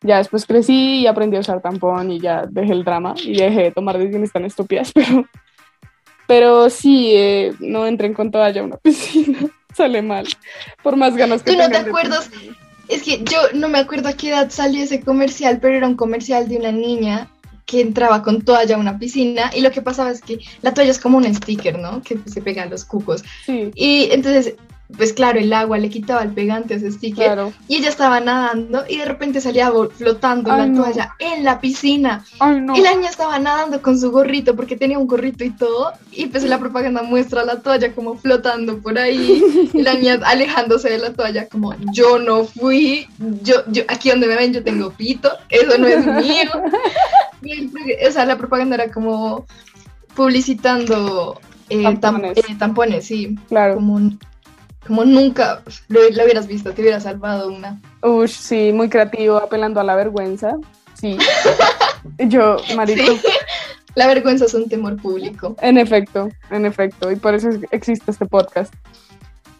Ya 0.03 0.17
después 0.17 0.47
crecí 0.47 1.01
y 1.01 1.07
aprendí 1.07 1.37
a 1.37 1.41
usar 1.41 1.61
tampón 1.61 2.11
y 2.11 2.19
ya 2.19 2.47
dejé 2.49 2.73
el 2.73 2.85
drama 2.85 3.15
y 3.23 3.37
dejé 3.37 3.65
de 3.65 3.73
tomar 3.73 3.99
decisiones 3.99 4.33
tan 4.33 4.47
estúpidas, 4.47 4.91
pero, 4.95 5.27
pero 6.27 6.71
sí, 6.71 7.13
eh, 7.15 7.53
no 7.61 7.87
entren 7.87 8.15
con 8.15 8.31
toalla 8.31 8.63
a 8.63 8.65
una 8.65 8.77
piscina, 8.83 9.41
sale 9.75 10.01
mal, 10.01 10.27
por 10.83 10.97
más 10.97 11.15
ganas 11.15 11.43
que 11.43 11.53
¿Tú 11.53 11.59
no 11.59 11.69
te 11.69 11.77
acuerdas? 11.77 12.31
Es 12.91 13.03
que 13.03 13.23
yo 13.25 13.39
no 13.55 13.69
me 13.69 13.79
acuerdo 13.79 14.09
a 14.09 14.15
qué 14.15 14.31
edad 14.31 14.51
salió 14.51 14.83
ese 14.83 15.01
comercial, 15.01 15.59
pero 15.61 15.77
era 15.77 15.87
un 15.87 15.97
comercial 15.97 16.49
de 16.49 16.57
una 16.57 16.73
niña 16.73 17.29
que 17.65 17.81
entraba 17.81 18.23
con 18.23 18.43
toalla 18.43 18.75
a 18.75 18.79
una 18.79 18.99
piscina 18.99 19.51
y 19.55 19.61
lo 19.61 19.71
que 19.71 19.81
pasaba 19.81 20.11
es 20.11 20.21
que 20.21 20.41
la 20.61 20.75
toalla 20.75 20.91
es 20.91 20.99
como 20.99 21.19
un 21.19 21.35
sticker, 21.35 21.79
¿no? 21.79 22.03
Que 22.03 22.19
se 22.27 22.43
pega 22.43 22.65
a 22.65 22.67
los 22.67 22.85
cucos. 22.85 23.23
Sí. 23.47 23.71
Y 23.77 24.09
entonces 24.11 24.55
pues 24.97 25.13
claro, 25.13 25.39
el 25.39 25.53
agua 25.53 25.79
le 25.79 25.89
quitaba 25.89 26.23
el 26.23 26.31
pegante 26.31 26.75
a 26.75 26.77
ese 26.77 26.93
sticker 26.93 27.53
y 27.69 27.77
ella 27.77 27.89
estaba 27.89 28.21
nadando 28.21 28.85
y 28.89 28.99
de 28.99 29.05
repente 29.05 29.41
salía 29.41 29.71
flotando 29.97 30.55
la 30.55 30.73
toalla 30.73 31.15
en 31.19 31.45
la 31.45 31.61
piscina. 31.61 32.25
Y 32.75 32.81
la 32.81 32.95
niña 32.95 33.11
estaba 33.11 33.39
nadando 33.39 33.83
con 33.83 33.99
su 33.99 34.11
gorrito 34.11 34.57
porque 34.57 34.77
tenía 34.77 34.99
un 34.99 35.07
gorrito 35.07 35.45
y 35.45 35.51
todo 35.51 35.93
y 36.13 36.27
pues 36.27 36.45
la 36.45 36.59
propaganda 36.59 37.03
muestra 37.03 37.45
la 37.45 37.61
toalla 37.61 37.93
como 37.95 38.17
flotando 38.17 38.79
por 38.79 38.99
ahí 38.99 39.43
y 39.73 39.83
la 39.83 39.95
niña 39.95 40.19
alejándose 40.25 40.91
de 40.91 40.99
la 40.99 41.13
toalla 41.13 41.49
como 41.49 41.75
yo 41.93 42.19
no 42.19 42.45
fui, 42.45 43.07
yo, 43.43 43.63
yo 43.69 43.85
aquí 43.89 44.11
donde 44.11 44.27
me 44.27 44.37
ven 44.37 44.53
yo 44.53 44.63
tengo 44.63 44.91
pito, 44.91 45.31
eso 45.49 45.79
no 45.79 45.87
es 45.87 46.07
mío. 46.07 46.51
o 48.09 48.13
sea, 48.13 48.27
la 48.27 48.37
propaganda 48.37 48.77
era 48.77 48.91
como 48.91 49.47
publicitando 50.15 51.41
eh, 51.69 51.97
tampones. 52.01 52.39
Eh, 52.39 52.57
tampones. 52.59 53.07
sí. 53.07 53.37
Claro. 53.49 53.77
Como 53.77 54.11
como 54.87 55.05
nunca 55.05 55.63
lo, 55.89 56.01
hubieras 56.01 56.47
visto, 56.47 56.73
te 56.73 56.83
hubiera 56.83 57.01
salvado 57.01 57.49
una. 57.49 57.81
Uy, 58.03 58.29
sí, 58.29 58.73
muy 58.73 58.89
creativo, 58.89 59.37
apelando 59.37 59.81
a 59.81 59.85
la 59.85 59.95
vergüenza. 59.95 60.57
Sí. 60.95 61.17
Yo, 62.19 62.57
Marito. 62.77 63.13
La 63.97 64.07
vergüenza 64.07 64.45
es 64.45 64.55
un 64.55 64.69
temor 64.69 64.97
público. 65.03 65.57
En 65.61 65.77
efecto, 65.77 66.29
en 66.51 66.65
efecto, 66.65 67.11
y 67.11 67.17
por 67.17 67.35
eso 67.35 67.49
existe 67.73 68.13
este 68.13 68.25
podcast. 68.25 68.73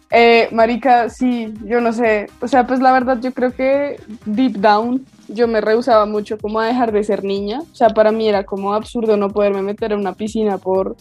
Eh, 0.09 0.49
marica, 0.51 1.09
sí, 1.09 1.53
yo 1.65 1.79
no 1.79 1.93
sé, 1.93 2.27
o 2.41 2.47
sea, 2.47 2.67
pues 2.67 2.81
la 2.81 2.91
verdad 2.91 3.19
yo 3.21 3.33
creo 3.33 3.53
que 3.53 3.97
deep 4.25 4.57
down 4.57 5.05
yo 5.29 5.47
me 5.47 5.61
rehusaba 5.61 6.05
mucho 6.05 6.37
como 6.37 6.59
a 6.59 6.65
dejar 6.65 6.91
de 6.91 7.03
ser 7.05 7.23
niña, 7.23 7.61
o 7.61 7.75
sea, 7.75 7.89
para 7.89 8.11
mí 8.11 8.27
era 8.27 8.43
como 8.43 8.73
absurdo 8.73 9.15
no 9.15 9.29
poderme 9.29 9.61
meter 9.61 9.93
en 9.93 9.99
una 9.99 10.13
piscina 10.13 10.57
por 10.57 10.97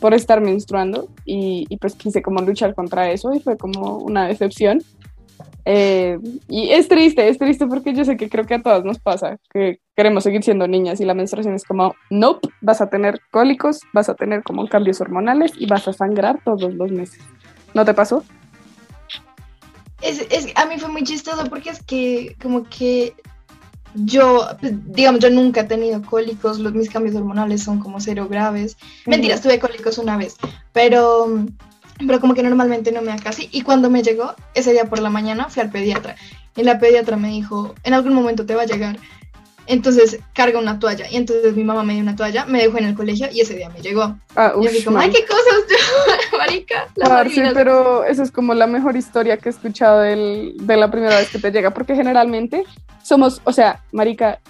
por 0.00 0.14
estar 0.14 0.40
menstruando 0.40 1.08
y, 1.24 1.76
pues 1.78 1.94
quise 1.94 2.22
como 2.22 2.40
luchar 2.40 2.74
contra 2.74 3.10
eso 3.10 3.32
y 3.34 3.40
fue 3.40 3.56
como 3.56 3.98
una 3.98 4.26
decepción. 4.26 4.82
Eh, 5.64 6.18
y 6.48 6.70
es 6.70 6.88
triste, 6.88 7.28
es 7.28 7.38
triste 7.38 7.66
porque 7.66 7.92
yo 7.92 8.04
sé 8.04 8.16
que 8.16 8.28
creo 8.28 8.46
que 8.46 8.54
a 8.54 8.62
todas 8.62 8.84
nos 8.84 8.98
pasa, 8.98 9.38
que 9.52 9.80
queremos 9.94 10.24
seguir 10.24 10.42
siendo 10.42 10.66
niñas 10.66 11.00
y 11.00 11.04
la 11.04 11.14
menstruación 11.14 11.54
es 11.54 11.64
como, 11.64 11.94
nope, 12.08 12.48
vas 12.60 12.80
a 12.80 12.88
tener 12.88 13.20
cólicos, 13.30 13.80
vas 13.92 14.08
a 14.08 14.14
tener 14.14 14.42
como 14.42 14.66
cambios 14.68 15.00
hormonales 15.00 15.52
y 15.58 15.66
vas 15.66 15.86
a 15.86 15.92
sangrar 15.92 16.40
todos 16.44 16.74
los 16.74 16.90
meses. 16.90 17.20
¿No 17.74 17.84
te 17.84 17.94
pasó? 17.94 18.24
Es, 20.02 20.26
es, 20.30 20.48
a 20.56 20.64
mí 20.64 20.78
fue 20.78 20.88
muy 20.88 21.02
chistoso 21.02 21.44
porque 21.50 21.70
es 21.70 21.82
que 21.82 22.36
como 22.40 22.64
que 22.64 23.14
yo, 23.94 24.46
pues, 24.60 24.72
digamos, 24.92 25.20
yo 25.20 25.30
nunca 25.30 25.62
he 25.62 25.64
tenido 25.64 26.02
cólicos, 26.02 26.58
los, 26.58 26.72
mis 26.72 26.90
cambios 26.90 27.16
hormonales 27.16 27.62
son 27.62 27.80
como 27.80 28.00
cero 28.00 28.28
graves. 28.30 28.76
Mentiras, 29.06 29.40
tuve 29.40 29.58
cólicos 29.58 29.98
una 29.98 30.16
vez, 30.16 30.36
pero, 30.72 31.44
pero 32.06 32.20
como 32.20 32.34
que 32.34 32.42
normalmente 32.42 32.92
no 32.92 33.02
me 33.02 33.08
da 33.08 33.18
casi. 33.18 33.48
Y 33.52 33.62
cuando 33.62 33.90
me 33.90 34.02
llegó, 34.02 34.34
ese 34.54 34.72
día 34.72 34.84
por 34.86 35.00
la 35.00 35.10
mañana, 35.10 35.48
fui 35.48 35.62
al 35.62 35.70
pediatra. 35.70 36.16
Y 36.56 36.62
la 36.62 36.78
pediatra 36.78 37.16
me 37.16 37.28
dijo, 37.28 37.74
en 37.84 37.94
algún 37.94 38.14
momento 38.14 38.46
te 38.46 38.54
va 38.54 38.62
a 38.62 38.66
llegar. 38.66 38.98
Entonces 39.66 40.18
carga 40.32 40.58
una 40.58 40.80
toalla. 40.80 41.08
Y 41.08 41.16
entonces 41.16 41.54
mi 41.54 41.62
mamá 41.62 41.84
me 41.84 41.92
dio 41.92 42.02
una 42.02 42.16
toalla, 42.16 42.44
me 42.44 42.60
dejó 42.60 42.78
en 42.78 42.86
el 42.86 42.94
colegio 42.96 43.28
y 43.30 43.40
ese 43.40 43.54
día 43.54 43.68
me 43.68 43.80
llegó. 43.80 44.16
Ah, 44.34 44.52
y 44.58 44.64
yo 44.64 44.70
dije, 44.70 44.90
ay, 44.96 45.10
qué 45.10 45.24
cosas, 45.26 45.64
marica. 46.38 46.88
Sí, 47.30 47.42
pero 47.54 48.04
eso 48.04 48.22
es 48.22 48.32
como 48.32 48.54
la 48.54 48.66
mejor 48.66 48.96
historia 48.96 49.36
que 49.36 49.48
he 49.48 49.52
escuchado 49.52 50.00
del, 50.00 50.54
de 50.58 50.76
la 50.76 50.90
primera 50.90 51.16
vez 51.16 51.30
que 51.30 51.38
te 51.38 51.52
llega, 51.52 51.70
porque 51.70 51.94
generalmente 51.94 52.64
somos, 53.02 53.40
o 53.44 53.52
sea, 53.52 53.82
marica, 53.92 54.40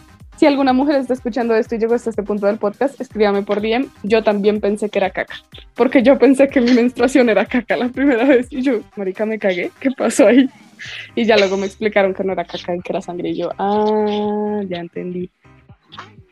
si 0.41 0.47
alguna 0.47 0.73
mujer 0.73 1.01
está 1.01 1.13
escuchando 1.13 1.55
esto 1.55 1.75
y 1.75 1.79
llegó 1.79 1.95
hasta 1.95 2.09
este 2.09 2.23
punto 2.23 2.47
del 2.47 2.57
podcast, 2.57 2.99
escríbame 2.99 3.43
por 3.43 3.61
DM. 3.61 3.87
Yo 4.03 4.23
también 4.25 4.61
pensé 4.61 4.89
que 4.89 4.99
era 4.99 5.11
caca, 5.11 5.35
porque 5.75 6.03
yo 6.03 6.19
pensé 6.19 6.49
que 6.49 6.63
mi 6.63 6.73
menstruación 6.73 7.29
era 7.29 7.45
caca 7.45 7.77
la 7.77 7.91
primera 7.91 8.25
vez 8.25 8.47
y 8.51 8.63
yo, 8.63 8.81
marica, 8.97 9.27
me 9.27 9.39
cagué. 9.39 9.71
¿Qué 9.81 9.91
pasó 9.91 10.29
ahí? 10.29 10.49
Y 11.15 11.27
ya 11.27 11.37
luego 11.37 11.59
me 11.59 11.67
explicaron 11.67 12.15
que 12.15 12.25
no 12.25 12.33
era 12.33 12.47
caca 12.47 12.75
y 12.75 12.81
que 12.81 12.91
era 12.91 13.03
sangre 13.03 13.29
y 13.29 13.37
yo, 13.37 13.51
ah, 13.59 14.61
ya 14.67 14.79
entendí. 14.79 15.31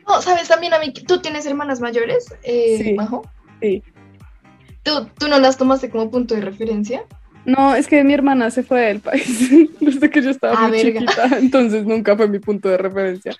No, 0.06 0.22
sabes, 0.22 0.48
también 0.48 0.72
a 0.72 0.78
mí, 0.78 0.90
tú 0.90 1.20
tienes 1.20 1.44
hermanas 1.44 1.80
mayores, 1.80 2.34
eh, 2.44 2.78
sí, 2.82 2.94
Majo. 2.94 3.30
Sí. 3.60 3.82
¿Tú, 4.82 5.06
¿Tú 5.18 5.28
no 5.28 5.38
las 5.38 5.58
tomaste 5.58 5.90
como 5.90 6.10
punto 6.10 6.34
de 6.34 6.40
referencia? 6.40 7.04
No, 7.48 7.74
es 7.74 7.88
que 7.88 8.04
mi 8.04 8.12
hermana 8.12 8.50
se 8.50 8.62
fue 8.62 8.82
del 8.82 9.00
país 9.00 9.48
desde 9.80 10.10
que 10.10 10.20
yo 10.20 10.28
estaba 10.28 10.54
ah, 10.54 10.68
muy 10.68 10.82
chiquita, 10.82 11.30
entonces 11.38 11.86
nunca 11.86 12.14
fue 12.14 12.28
mi 12.28 12.40
punto 12.40 12.68
de 12.68 12.76
referencia. 12.76 13.34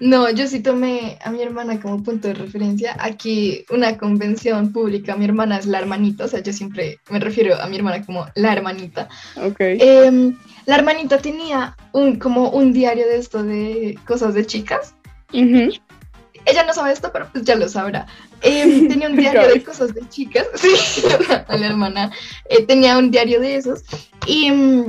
No, 0.00 0.28
yo 0.30 0.46
sí 0.46 0.60
tomé 0.60 1.18
a 1.24 1.30
mi 1.30 1.40
hermana 1.40 1.80
como 1.80 2.02
punto 2.02 2.28
de 2.28 2.34
referencia. 2.34 2.94
Aquí 3.00 3.64
una 3.70 3.96
convención 3.96 4.70
pública, 4.70 5.16
mi 5.16 5.24
hermana 5.24 5.58
es 5.58 5.64
la 5.64 5.78
hermanita, 5.78 6.26
o 6.26 6.28
sea, 6.28 6.40
yo 6.40 6.52
siempre 6.52 7.00
me 7.08 7.18
refiero 7.18 7.58
a 7.58 7.66
mi 7.68 7.76
hermana 7.76 8.04
como 8.04 8.26
la 8.34 8.52
hermanita. 8.52 9.08
Ok. 9.36 9.56
Em, 9.60 10.36
la 10.66 10.76
hermanita 10.76 11.16
tenía 11.16 11.74
un, 11.92 12.18
como 12.18 12.50
un 12.50 12.74
diario 12.74 13.06
de 13.06 13.16
esto 13.16 13.42
de 13.42 13.98
cosas 14.06 14.34
de 14.34 14.44
chicas. 14.44 14.94
Ella 15.32 16.64
no 16.66 16.74
sabe 16.74 16.92
esto, 16.92 17.10
pero 17.12 17.28
pues 17.32 17.44
ya 17.44 17.56
lo 17.56 17.66
sabrá. 17.66 18.06
Em, 18.42 18.88
tenía 18.88 19.08
un 19.08 19.16
diario 19.16 19.48
de 19.48 19.62
cosas 19.62 19.94
de 19.94 20.08
chicas, 20.08 20.46
sí, 20.54 21.02
la 21.48 21.66
hermana 21.66 22.12
eh, 22.48 22.62
tenía 22.64 22.98
un 22.98 23.10
diario 23.10 23.40
de 23.40 23.56
esos 23.56 23.82
y... 24.26 24.46
Em, 24.46 24.84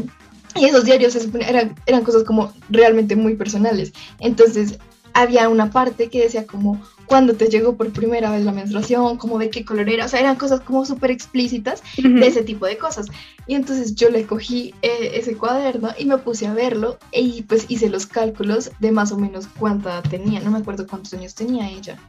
y 0.56 0.66
esos 0.66 0.84
diarios 0.84 1.16
eran, 1.16 1.76
eran 1.86 2.04
cosas 2.04 2.24
como 2.24 2.52
realmente 2.70 3.16
muy 3.16 3.36
personales. 3.36 3.94
Entonces, 4.20 4.80
había 5.14 5.48
una 5.48 5.70
parte 5.70 6.10
que 6.10 6.22
decía 6.22 6.48
como 6.48 6.82
cuando 7.06 7.34
te 7.34 7.50
llegó 7.50 7.76
por 7.76 7.92
primera 7.92 8.32
vez 8.32 8.46
la 8.46 8.52
menstruación, 8.52 9.18
como 9.18 9.40
de 9.40 9.50
qué 9.50 9.66
color 9.66 9.90
era, 9.90 10.06
o 10.06 10.08
sea, 10.08 10.20
eran 10.20 10.36
cosas 10.36 10.62
como 10.62 10.86
súper 10.86 11.10
explícitas 11.10 11.82
de 11.98 12.28
ese 12.28 12.44
tipo 12.44 12.68
de 12.68 12.78
cosas. 12.78 13.08
Y 13.48 13.56
entonces 13.56 13.96
yo 13.96 14.10
le 14.10 14.26
cogí 14.26 14.76
eh, 14.84 15.12
ese 15.16 15.36
cuaderno 15.36 15.90
y 15.98 16.06
me 16.06 16.20
puse 16.20 16.46
a 16.46 16.54
verlo 16.54 17.00
y 17.12 17.42
pues 17.44 17.66
hice 17.68 17.90
los 17.90 18.06
cálculos 18.06 18.72
de 18.80 18.92
más 18.92 19.12
o 19.12 19.18
menos 19.18 19.48
cuánta 19.48 20.02
tenía, 20.04 20.40
no 20.40 20.52
me 20.52 20.60
acuerdo 20.60 20.86
cuántos 20.86 21.14
años 21.14 21.34
tenía 21.34 21.68
ella. 21.70 22.00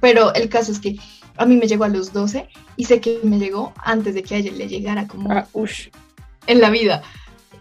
Pero 0.00 0.34
el 0.34 0.48
caso 0.48 0.72
es 0.72 0.78
que 0.78 0.96
a 1.36 1.46
mí 1.46 1.56
me 1.56 1.66
llegó 1.66 1.84
a 1.84 1.88
los 1.88 2.12
12 2.12 2.48
y 2.76 2.84
sé 2.84 3.00
que 3.00 3.20
me 3.22 3.38
llegó 3.38 3.72
antes 3.84 4.14
de 4.14 4.22
que 4.22 4.34
a 4.34 4.38
ella 4.38 4.52
le 4.52 4.68
llegara 4.68 5.06
como 5.06 5.32
ah, 5.32 5.46
en 6.46 6.60
la 6.60 6.70
vida. 6.70 7.02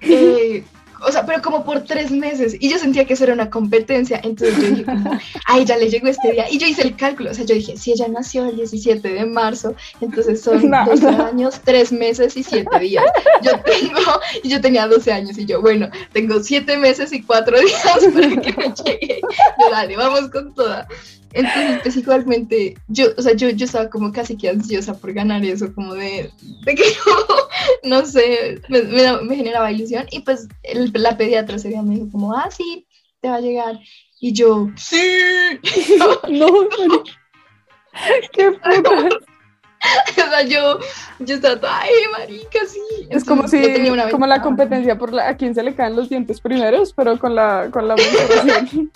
Eh, 0.01 0.63
o 1.01 1.11
sea, 1.11 1.25
pero 1.25 1.41
como 1.41 1.63
por 1.63 1.83
tres 1.83 2.11
meses. 2.11 2.55
Y 2.59 2.69
yo 2.69 2.77
sentía 2.77 3.05
que 3.05 3.13
eso 3.13 3.23
era 3.23 3.33
una 3.33 3.49
competencia. 3.49 4.19
Entonces 4.23 4.57
yo 4.57 4.69
dije, 4.69 4.85
como, 4.85 5.11
a 5.45 5.57
ella 5.57 5.77
le 5.77 5.89
llegó 5.89 6.07
este 6.07 6.31
día. 6.31 6.45
Y 6.51 6.57
yo 6.57 6.67
hice 6.67 6.83
el 6.83 6.95
cálculo. 6.95 7.31
O 7.31 7.33
sea, 7.33 7.45
yo 7.45 7.55
dije, 7.55 7.77
si 7.77 7.91
ella 7.91 8.07
nació 8.07 8.45
el 8.45 8.55
17 8.57 9.07
de 9.07 9.25
marzo, 9.25 9.75
entonces 10.01 10.41
son 10.41 10.71
12 10.85 11.07
años, 11.07 11.61
tres 11.63 11.91
meses 11.91 12.35
y 12.35 12.43
siete 12.43 12.79
días. 12.79 13.05
Yo 13.41 13.51
tengo, 13.61 14.19
y 14.43 14.49
yo 14.49 14.61
tenía 14.61 14.87
12 14.87 15.11
años. 15.11 15.37
Y 15.37 15.45
yo, 15.45 15.61
bueno, 15.61 15.89
tengo 16.11 16.41
siete 16.41 16.77
meses 16.77 17.13
y 17.13 17.21
cuatro 17.21 17.57
días 17.59 17.81
para 18.13 18.41
que 18.41 18.53
me 18.53 18.73
llegue. 18.73 19.21
Yo, 19.21 19.71
dale, 19.71 19.95
vamos 19.95 20.29
con 20.29 20.53
toda. 20.53 20.87
Entonces, 21.33 21.79
pues 21.83 21.97
igualmente, 21.97 22.75
yo, 22.87 23.07
o 23.17 23.21
sea, 23.21 23.33
yo, 23.33 23.49
yo 23.49 23.65
estaba 23.65 23.89
como 23.89 24.11
casi 24.11 24.35
que 24.35 24.49
ansiosa 24.49 24.95
por 24.95 25.13
ganar 25.13 25.45
eso, 25.45 25.73
como 25.73 25.93
de, 25.93 26.31
de 26.65 26.75
que 26.75 26.83
no, 27.83 27.99
no 27.99 28.05
sé, 28.05 28.61
me, 28.67 28.81
me, 28.81 29.35
generaba 29.35 29.71
ilusión. 29.71 30.07
Y 30.11 30.21
pues 30.21 30.47
el, 30.63 30.91
la 30.93 31.17
pediatra 31.17 31.57
ese 31.57 31.69
día 31.69 31.81
me 31.81 31.95
dijo 31.95 32.09
como, 32.11 32.33
ah, 32.33 32.49
sí, 32.49 32.87
te 33.21 33.29
va 33.29 33.35
a 33.35 33.41
llegar. 33.41 33.79
Y 34.19 34.33
yo, 34.33 34.69
sí. 34.75 35.01
no, 36.29 36.47
qué 38.33 38.51
puta. 38.51 39.09
o 40.11 40.29
sea, 40.29 40.43
yo, 40.43 40.79
yo 41.19 41.35
estaba, 41.35 41.81
ay, 41.81 41.91
marica, 42.11 42.59
sí. 42.67 43.07
Es 43.09 43.23
como 43.23 43.47
si, 43.47 43.61
como 44.11 44.27
la 44.27 44.41
competencia 44.41 44.97
por 44.97 45.13
la, 45.13 45.29
a 45.29 45.37
quién 45.37 45.55
se 45.55 45.63
le 45.63 45.75
caen 45.75 45.95
los 45.95 46.09
dientes 46.09 46.41
primeros, 46.41 46.93
pero 46.93 47.17
con 47.17 47.35
la, 47.35 47.69
con 47.71 47.87
la 47.87 47.95
menstruación. 47.97 48.91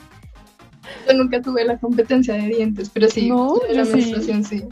Yo 1.07 1.13
nunca 1.13 1.41
tuve 1.41 1.65
la 1.65 1.77
competencia 1.77 2.33
de 2.35 2.47
dientes, 2.47 2.89
pero 2.93 3.09
sí, 3.09 3.29
la 3.69 3.85
menstruación 3.85 4.43
sí. 4.43 4.63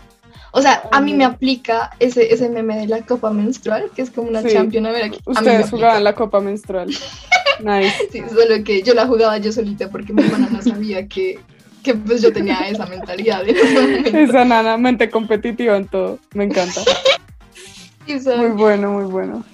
O 0.53 0.61
sea, 0.61 0.83
a 0.91 0.99
mí 0.99 1.13
me 1.13 1.23
aplica 1.23 1.91
ese, 1.99 2.33
ese 2.33 2.49
meme 2.49 2.77
de 2.77 2.87
la 2.87 3.01
copa 3.01 3.31
menstrual, 3.31 3.89
que 3.95 4.01
es 4.01 4.11
como 4.11 4.27
una 4.29 4.43
champion. 4.43 4.85
A 4.85 4.91
ver, 4.91 5.05
aquí. 5.05 5.19
Ustedes 5.25 5.69
jugaban 5.69 6.03
la 6.03 6.13
copa 6.13 6.41
menstrual. 6.41 6.89
nice. 7.63 8.09
Sí, 8.11 8.21
solo 8.29 8.63
que 8.63 8.83
yo 8.83 8.93
la 8.93 9.07
jugaba 9.07 9.37
yo 9.37 9.51
solita 9.53 9.89
porque 9.89 10.11
mi 10.11 10.23
hermana 10.23 10.49
no 10.51 10.61
sabía 10.61 11.07
que, 11.07 11.39
que 11.83 11.95
pues 11.95 12.21
yo 12.21 12.33
tenía 12.33 12.67
esa 12.67 12.85
mentalidad. 12.85 13.47
esa 13.47 14.43
nana, 14.43 14.77
mente 14.77 15.09
competitiva 15.09 15.77
en 15.77 15.87
todo. 15.87 16.19
Me 16.33 16.43
encanta. 16.43 16.81
muy 18.37 18.49
bueno, 18.49 18.91
muy 18.91 19.05
bueno. 19.05 19.45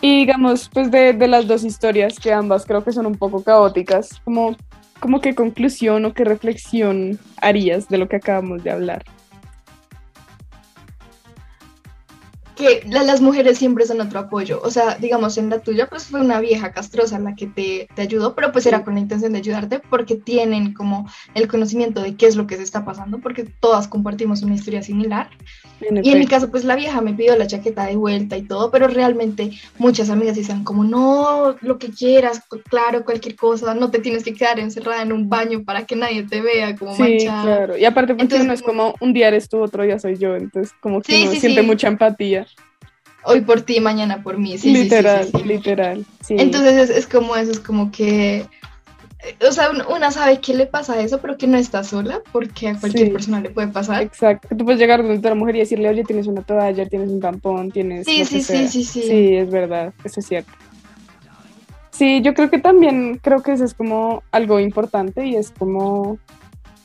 Y 0.00 0.20
digamos, 0.20 0.70
pues 0.72 0.90
de, 0.90 1.12
de, 1.12 1.28
las 1.28 1.46
dos 1.46 1.64
historias, 1.64 2.18
que 2.18 2.32
ambas 2.32 2.64
creo 2.64 2.84
que 2.84 2.92
son 2.92 3.06
un 3.06 3.16
poco 3.16 3.42
caóticas, 3.42 4.20
como, 4.24 4.56
como 5.00 5.20
qué 5.20 5.34
conclusión 5.34 6.04
o 6.04 6.12
qué 6.12 6.24
reflexión 6.24 7.18
harías 7.40 7.88
de 7.88 7.98
lo 7.98 8.08
que 8.08 8.16
acabamos 8.16 8.62
de 8.64 8.70
hablar. 8.70 9.04
Que 12.56 12.82
las 12.88 13.20
mujeres 13.20 13.58
siempre 13.58 13.86
son 13.86 14.00
otro 14.00 14.18
apoyo. 14.18 14.60
O 14.64 14.70
sea, 14.70 14.96
digamos, 14.96 15.36
en 15.36 15.50
la 15.50 15.60
tuya, 15.60 15.86
pues 15.88 16.06
fue 16.06 16.20
una 16.20 16.40
vieja 16.40 16.72
castrosa 16.72 17.18
la 17.18 17.36
que 17.36 17.46
te, 17.46 17.86
te, 17.94 18.02
ayudó, 18.02 18.34
pero 18.34 18.50
pues 18.50 18.64
era 18.66 18.82
con 18.82 18.94
la 18.94 19.00
intención 19.00 19.32
de 19.32 19.38
ayudarte 19.38 19.78
porque 19.78 20.16
tienen 20.16 20.72
como 20.72 21.08
el 21.34 21.48
conocimiento 21.48 22.00
de 22.02 22.16
qué 22.16 22.26
es 22.26 22.34
lo 22.34 22.46
que 22.46 22.56
se 22.56 22.62
está 22.62 22.84
pasando, 22.84 23.18
porque 23.18 23.44
todas 23.44 23.88
compartimos 23.88 24.42
una 24.42 24.54
historia 24.54 24.82
similar. 24.82 25.28
y 25.80 26.10
en 26.10 26.18
mi 26.18 26.26
caso, 26.26 26.50
pues 26.50 26.64
la 26.64 26.76
vieja 26.76 27.02
me 27.02 27.12
pidió 27.12 27.36
la 27.36 27.46
chaqueta 27.46 27.84
de 27.84 27.96
vuelta 27.96 28.38
y 28.38 28.42
todo, 28.42 28.70
pero 28.70 28.88
realmente 28.88 29.50
muchas 29.76 30.08
amigas 30.08 30.36
dicen 30.36 30.64
como, 30.64 30.82
no, 30.82 31.56
lo 31.60 31.78
que 31.78 31.90
quieras, 31.90 32.40
claro, 32.70 33.04
cualquier 33.04 33.36
cosa, 33.36 33.74
no 33.74 33.90
te 33.90 33.98
tienes 33.98 34.24
que 34.24 34.32
quedar 34.32 34.58
encerrada 34.58 35.02
en 35.02 35.12
un 35.12 35.28
baño 35.28 35.62
para 35.62 35.84
que 35.84 35.94
nadie 35.94 36.22
te 36.22 36.40
vea 36.40 36.74
como 36.74 36.96
sí, 36.96 37.18
claro. 37.20 37.76
Y 37.76 37.84
aparte, 37.84 38.14
porque 38.14 38.22
entonces, 38.22 38.46
no 38.46 38.54
es 38.54 38.62
como 38.62 38.94
un 39.00 39.12
día 39.12 39.28
eres 39.28 39.50
tú, 39.50 39.60
otro 39.60 39.82
día 39.82 39.98
soy 39.98 40.16
yo, 40.16 40.34
entonces 40.34 40.72
como 40.80 41.02
que 41.02 41.24
uno 41.24 41.38
siente 41.38 41.60
mucha 41.60 41.88
empatía 41.88 42.45
hoy 43.26 43.42
por 43.42 43.62
ti, 43.62 43.80
mañana 43.80 44.22
por 44.22 44.38
mí. 44.38 44.56
Sí, 44.56 44.72
literal, 44.72 45.28
literal. 45.44 46.06
Entonces 46.28 46.90
es, 46.90 47.06
como 47.06 47.36
eso, 47.36 47.50
es 47.50 47.60
como 47.60 47.90
que, 47.90 48.46
o 49.46 49.52
sea, 49.52 49.70
una 49.94 50.10
sabe 50.10 50.40
qué 50.40 50.54
le 50.54 50.66
pasa 50.66 50.94
a 50.94 51.00
eso, 51.00 51.18
pero 51.20 51.36
que 51.36 51.46
no 51.46 51.58
está 51.58 51.84
sola, 51.84 52.20
porque 52.32 52.68
a 52.68 52.78
cualquier 52.78 53.12
persona 53.12 53.40
le 53.40 53.50
puede 53.50 53.68
pasar. 53.68 54.02
Exacto, 54.02 54.48
tú 54.56 54.64
puedes 54.64 54.80
llegar 54.80 55.02
donde 55.02 55.18
otra 55.18 55.34
mujer 55.34 55.56
y 55.56 55.60
decirle, 55.60 55.88
oye, 55.88 56.04
tienes 56.04 56.26
una 56.26 56.42
toalla, 56.42 56.86
tienes 56.88 57.10
un 57.10 57.20
tampón, 57.20 57.70
tienes... 57.70 58.06
Sí, 58.06 58.24
sí, 58.24 58.42
sí, 58.42 58.68
sí, 58.68 58.84
sí. 58.84 59.02
Sí, 59.02 59.34
es 59.34 59.50
verdad, 59.50 59.92
eso 60.04 60.20
es 60.20 60.26
cierto. 60.26 60.52
Sí, 61.90 62.20
yo 62.22 62.34
creo 62.34 62.50
que 62.50 62.58
también, 62.58 63.18
creo 63.22 63.42
que 63.42 63.52
eso 63.52 63.64
es 63.64 63.74
como 63.74 64.22
algo 64.30 64.60
importante 64.60 65.26
y 65.26 65.34
es 65.34 65.50
como 65.50 66.18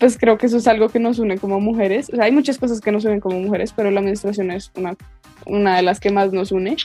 pues 0.01 0.17
creo 0.17 0.35
que 0.35 0.47
eso 0.47 0.57
es 0.57 0.67
algo 0.67 0.89
que 0.89 0.97
nos 0.97 1.19
une 1.19 1.37
como 1.37 1.59
mujeres. 1.59 2.09
O 2.11 2.15
sea, 2.15 2.25
hay 2.25 2.31
muchas 2.31 2.57
cosas 2.57 2.81
que 2.81 2.91
nos 2.91 3.05
unen 3.05 3.19
como 3.19 3.39
mujeres, 3.39 3.71
pero 3.71 3.91
la 3.91 4.01
menstruación 4.01 4.49
es 4.49 4.71
una, 4.75 4.95
una 5.45 5.75
de 5.75 5.83
las 5.83 5.99
que 5.99 6.11
más 6.11 6.31
nos 6.31 6.51
une. 6.51 6.77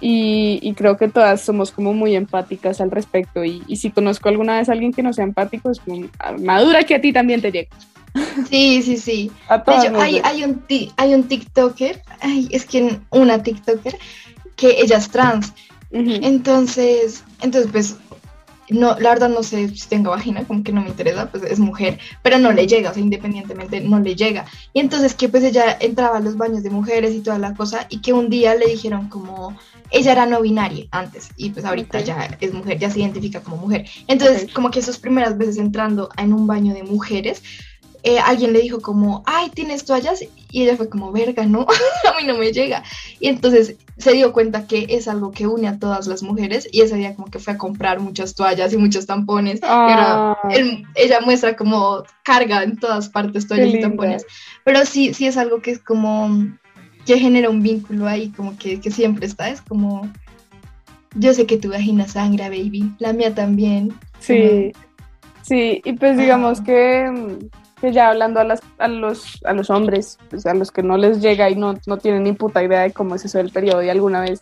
Y, 0.00 0.74
creo 0.76 0.96
que 0.96 1.08
todas 1.08 1.40
somos 1.40 1.70
como 1.70 1.94
muy 1.94 2.14
empáticas 2.14 2.80
al 2.80 2.90
respecto. 2.90 3.44
Y, 3.44 3.62
si 3.76 3.90
conozco 3.90 4.28
alguna 4.28 4.58
vez 4.58 4.68
a 4.68 4.72
alguien 4.72 4.92
que 4.92 5.02
no 5.02 5.12
sea 5.12 5.24
empático, 5.24 5.70
es 5.70 5.80
como, 5.80 6.06
ah, 6.18 6.32
madura 6.32 6.82
que 6.84 6.94
a 6.94 7.00
ti 7.00 7.12
también 7.12 7.40
te 7.40 7.52
llegue. 7.52 7.68
Sí, 8.48 8.80
sí, 8.82 8.96
sí. 8.96 9.32
hay, 9.48 10.20
hay, 10.22 10.44
un, 10.44 10.64
hay 10.96 11.14
un 11.14 11.24
TikToker, 11.24 12.00
ay, 12.20 12.48
es 12.52 12.64
que 12.64 12.98
una 13.10 13.42
TikToker, 13.42 13.96
que 14.56 14.80
ella 14.80 14.98
es 14.98 15.08
trans. 15.08 15.52
Entonces, 15.90 17.24
entonces, 17.40 17.70
pues 17.70 17.96
no, 18.70 18.98
la 18.98 19.10
verdad 19.10 19.28
no 19.28 19.42
sé 19.42 19.68
si 19.68 19.88
tenga 19.88 20.10
vagina, 20.10 20.44
como 20.44 20.62
que 20.62 20.72
no 20.72 20.82
me 20.82 20.88
interesa, 20.88 21.30
pues 21.30 21.42
es 21.44 21.58
mujer, 21.58 21.98
pero 22.22 22.38
no 22.38 22.52
le 22.52 22.66
llega, 22.66 22.90
o 22.90 22.94
sea, 22.94 23.02
independientemente 23.02 23.80
no 23.80 24.00
le 24.00 24.14
llega. 24.14 24.46
Y 24.72 24.80
entonces 24.80 25.14
que 25.14 25.28
pues 25.28 25.44
ella 25.44 25.76
entraba 25.80 26.18
a 26.18 26.20
los 26.20 26.36
baños 26.36 26.62
de 26.62 26.70
mujeres 26.70 27.14
y 27.14 27.20
toda 27.20 27.38
la 27.38 27.54
cosa, 27.54 27.86
y 27.90 28.00
que 28.00 28.12
un 28.12 28.30
día 28.30 28.54
le 28.54 28.66
dijeron 28.66 29.08
como, 29.08 29.56
ella 29.90 30.12
era 30.12 30.26
no 30.26 30.40
binaria 30.40 30.86
antes, 30.90 31.28
y 31.36 31.50
pues 31.50 31.64
ahorita 31.64 32.00
ya 32.00 32.36
es 32.40 32.52
mujer, 32.52 32.78
ya 32.78 32.90
se 32.90 33.00
identifica 33.00 33.40
como 33.40 33.56
mujer. 33.56 33.86
Entonces, 34.06 34.52
como 34.52 34.70
que 34.70 34.80
esas 34.80 34.98
primeras 34.98 35.36
veces 35.36 35.58
entrando 35.58 36.08
en 36.16 36.32
un 36.32 36.46
baño 36.46 36.74
de 36.74 36.82
mujeres, 36.82 37.42
eh, 38.04 38.18
alguien 38.18 38.52
le 38.52 38.60
dijo 38.60 38.82
como, 38.82 39.22
ay, 39.24 39.48
¿tienes 39.48 39.86
toallas? 39.86 40.22
Y 40.50 40.62
ella 40.62 40.76
fue 40.76 40.90
como, 40.90 41.10
verga, 41.10 41.46
no, 41.46 41.60
a 42.04 42.20
mí 42.20 42.26
no 42.26 42.36
me 42.36 42.52
llega. 42.52 42.84
Y 43.18 43.28
entonces 43.28 43.76
se 43.96 44.12
dio 44.12 44.34
cuenta 44.34 44.66
que 44.66 44.86
es 44.90 45.08
algo 45.08 45.30
que 45.30 45.46
une 45.46 45.68
a 45.68 45.78
todas 45.78 46.06
las 46.06 46.22
mujeres 46.22 46.68
y 46.70 46.82
ese 46.82 46.96
día 46.96 47.14
como 47.14 47.30
que 47.30 47.38
fue 47.38 47.54
a 47.54 47.58
comprar 47.58 48.00
muchas 48.00 48.34
toallas 48.34 48.74
y 48.74 48.76
muchos 48.76 49.06
tampones. 49.06 49.60
Y 49.62 49.64
ahora 49.64 50.32
ah. 50.32 50.38
ella 50.94 51.20
muestra 51.22 51.56
como 51.56 52.04
carga 52.22 52.62
en 52.62 52.76
todas 52.76 53.08
partes 53.08 53.48
toallas 53.48 53.72
y 53.72 53.80
tampones. 53.80 54.26
Pero 54.64 54.84
sí, 54.84 55.14
sí 55.14 55.26
es 55.26 55.38
algo 55.38 55.62
que 55.62 55.70
es 55.70 55.78
como, 55.78 56.28
que 57.06 57.18
genera 57.18 57.48
un 57.48 57.62
vínculo 57.62 58.06
ahí, 58.06 58.28
como 58.36 58.58
que, 58.58 58.80
que 58.80 58.90
siempre 58.90 59.26
está, 59.26 59.48
es 59.48 59.62
como... 59.62 60.06
Yo 61.16 61.32
sé 61.32 61.46
que 61.46 61.56
tu 61.56 61.70
vagina 61.70 62.06
sangra, 62.06 62.50
baby. 62.50 62.92
La 62.98 63.14
mía 63.14 63.34
también. 63.34 63.94
Sí. 64.18 64.72
Sí, 65.40 65.80
y 65.84 65.92
pues 65.92 66.18
digamos 66.18 66.60
que 66.60 67.38
ya 67.90 68.08
hablando 68.08 68.40
a, 68.40 68.44
las, 68.44 68.60
a, 68.78 68.88
los, 68.88 69.40
a 69.44 69.52
los 69.52 69.70
hombres, 69.70 70.18
pues 70.30 70.46
a 70.46 70.54
los 70.54 70.70
que 70.70 70.82
no 70.82 70.96
les 70.96 71.20
llega 71.20 71.50
y 71.50 71.56
no, 71.56 71.74
no 71.86 71.96
tienen 71.98 72.24
ni 72.24 72.32
puta 72.32 72.62
idea 72.62 72.82
de 72.82 72.92
cómo 72.92 73.14
es 73.14 73.24
eso 73.24 73.38
del 73.38 73.50
periodo 73.50 73.82
y 73.82 73.88
alguna 73.88 74.20
vez 74.20 74.40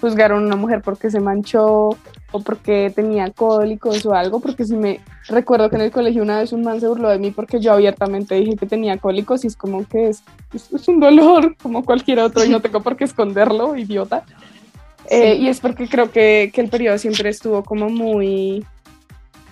juzgaron 0.00 0.42
a 0.42 0.46
una 0.46 0.56
mujer 0.56 0.82
porque 0.82 1.10
se 1.10 1.20
manchó 1.20 1.90
o 2.32 2.40
porque 2.44 2.92
tenía 2.94 3.30
cólicos 3.30 4.04
o 4.04 4.14
algo, 4.14 4.40
porque 4.40 4.64
si 4.64 4.74
me 4.74 5.00
recuerdo 5.28 5.70
que 5.70 5.76
en 5.76 5.82
el 5.82 5.90
colegio 5.92 6.22
una 6.22 6.40
vez 6.40 6.52
un 6.52 6.62
man 6.62 6.80
se 6.80 6.88
burló 6.88 7.08
de 7.08 7.18
mí 7.18 7.30
porque 7.30 7.60
yo 7.60 7.72
abiertamente 7.72 8.34
dije 8.34 8.56
que 8.56 8.66
tenía 8.66 8.96
cólicos 8.96 9.44
y 9.44 9.46
es 9.46 9.56
como 9.56 9.86
que 9.86 10.08
es, 10.08 10.22
es, 10.52 10.88
un 10.88 10.98
dolor 10.98 11.56
como 11.62 11.84
cualquier 11.84 12.18
otro 12.18 12.44
y 12.44 12.48
no 12.48 12.60
tengo 12.60 12.80
por 12.80 12.96
qué 12.96 13.04
esconderlo, 13.04 13.76
idiota. 13.76 14.24
Eh, 15.08 15.36
y 15.36 15.48
es 15.48 15.60
porque 15.60 15.88
creo 15.88 16.10
que, 16.10 16.50
que 16.52 16.60
el 16.62 16.68
periodo 16.68 16.96
siempre 16.98 17.28
estuvo 17.28 17.62
como 17.62 17.88
muy 17.88 18.64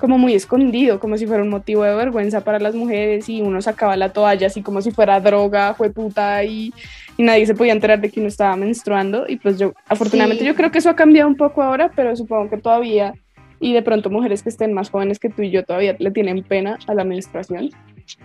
como 0.00 0.18
muy 0.18 0.34
escondido, 0.34 0.98
como 0.98 1.16
si 1.16 1.26
fuera 1.26 1.42
un 1.42 1.50
motivo 1.50 1.84
de 1.84 1.94
vergüenza 1.94 2.40
para 2.42 2.58
las 2.58 2.74
mujeres 2.74 3.28
y 3.28 3.42
uno 3.42 3.62
sacaba 3.62 3.96
la 3.96 4.12
toalla 4.12 4.46
así 4.46 4.62
como 4.62 4.80
si 4.82 4.90
fuera 4.90 5.20
droga, 5.20 5.74
fue 5.74 5.90
puta 5.90 6.42
y, 6.42 6.72
y 7.16 7.22
nadie 7.22 7.46
se 7.46 7.54
podía 7.54 7.72
enterar 7.72 8.00
de 8.00 8.10
que 8.10 8.20
uno 8.20 8.28
estaba 8.28 8.56
menstruando. 8.56 9.26
Y 9.28 9.36
pues 9.36 9.58
yo, 9.58 9.74
afortunadamente 9.86 10.44
yo 10.44 10.54
creo 10.54 10.70
que 10.70 10.78
eso 10.78 10.90
ha 10.90 10.96
cambiado 10.96 11.28
un 11.28 11.36
poco 11.36 11.62
ahora, 11.62 11.90
pero 11.94 12.16
supongo 12.16 12.50
que 12.50 12.56
todavía 12.56 13.14
y 13.60 13.74
de 13.74 13.82
pronto 13.82 14.08
mujeres 14.08 14.42
que 14.42 14.48
estén 14.48 14.72
más 14.72 14.90
jóvenes 14.90 15.18
que 15.18 15.28
tú 15.28 15.42
y 15.42 15.50
yo 15.50 15.64
todavía 15.64 15.94
le 15.98 16.10
tienen 16.10 16.42
pena 16.42 16.78
a 16.86 16.94
la 16.94 17.04
menstruación. 17.04 17.68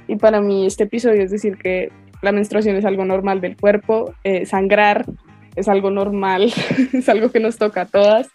Y 0.08 0.16
para 0.16 0.42
mí 0.42 0.66
este 0.66 0.86
episodio 0.86 1.22
es 1.22 1.32
decir 1.32 1.58
que 1.58 1.92
la 2.22 2.32
menstruación 2.32 2.76
es 2.78 2.86
algo 2.86 3.04
normal 3.06 3.42
del 3.42 3.58
cuerpo, 3.58 4.14
eh, 4.24 4.46
sangrar 4.46 5.06
es 5.56 5.68
algo 5.68 5.90
normal, 5.90 6.54
es 6.94 7.10
algo 7.10 7.32
que 7.32 7.40
nos 7.40 7.58
toca 7.58 7.82
a 7.82 7.86
todas. 7.86 8.28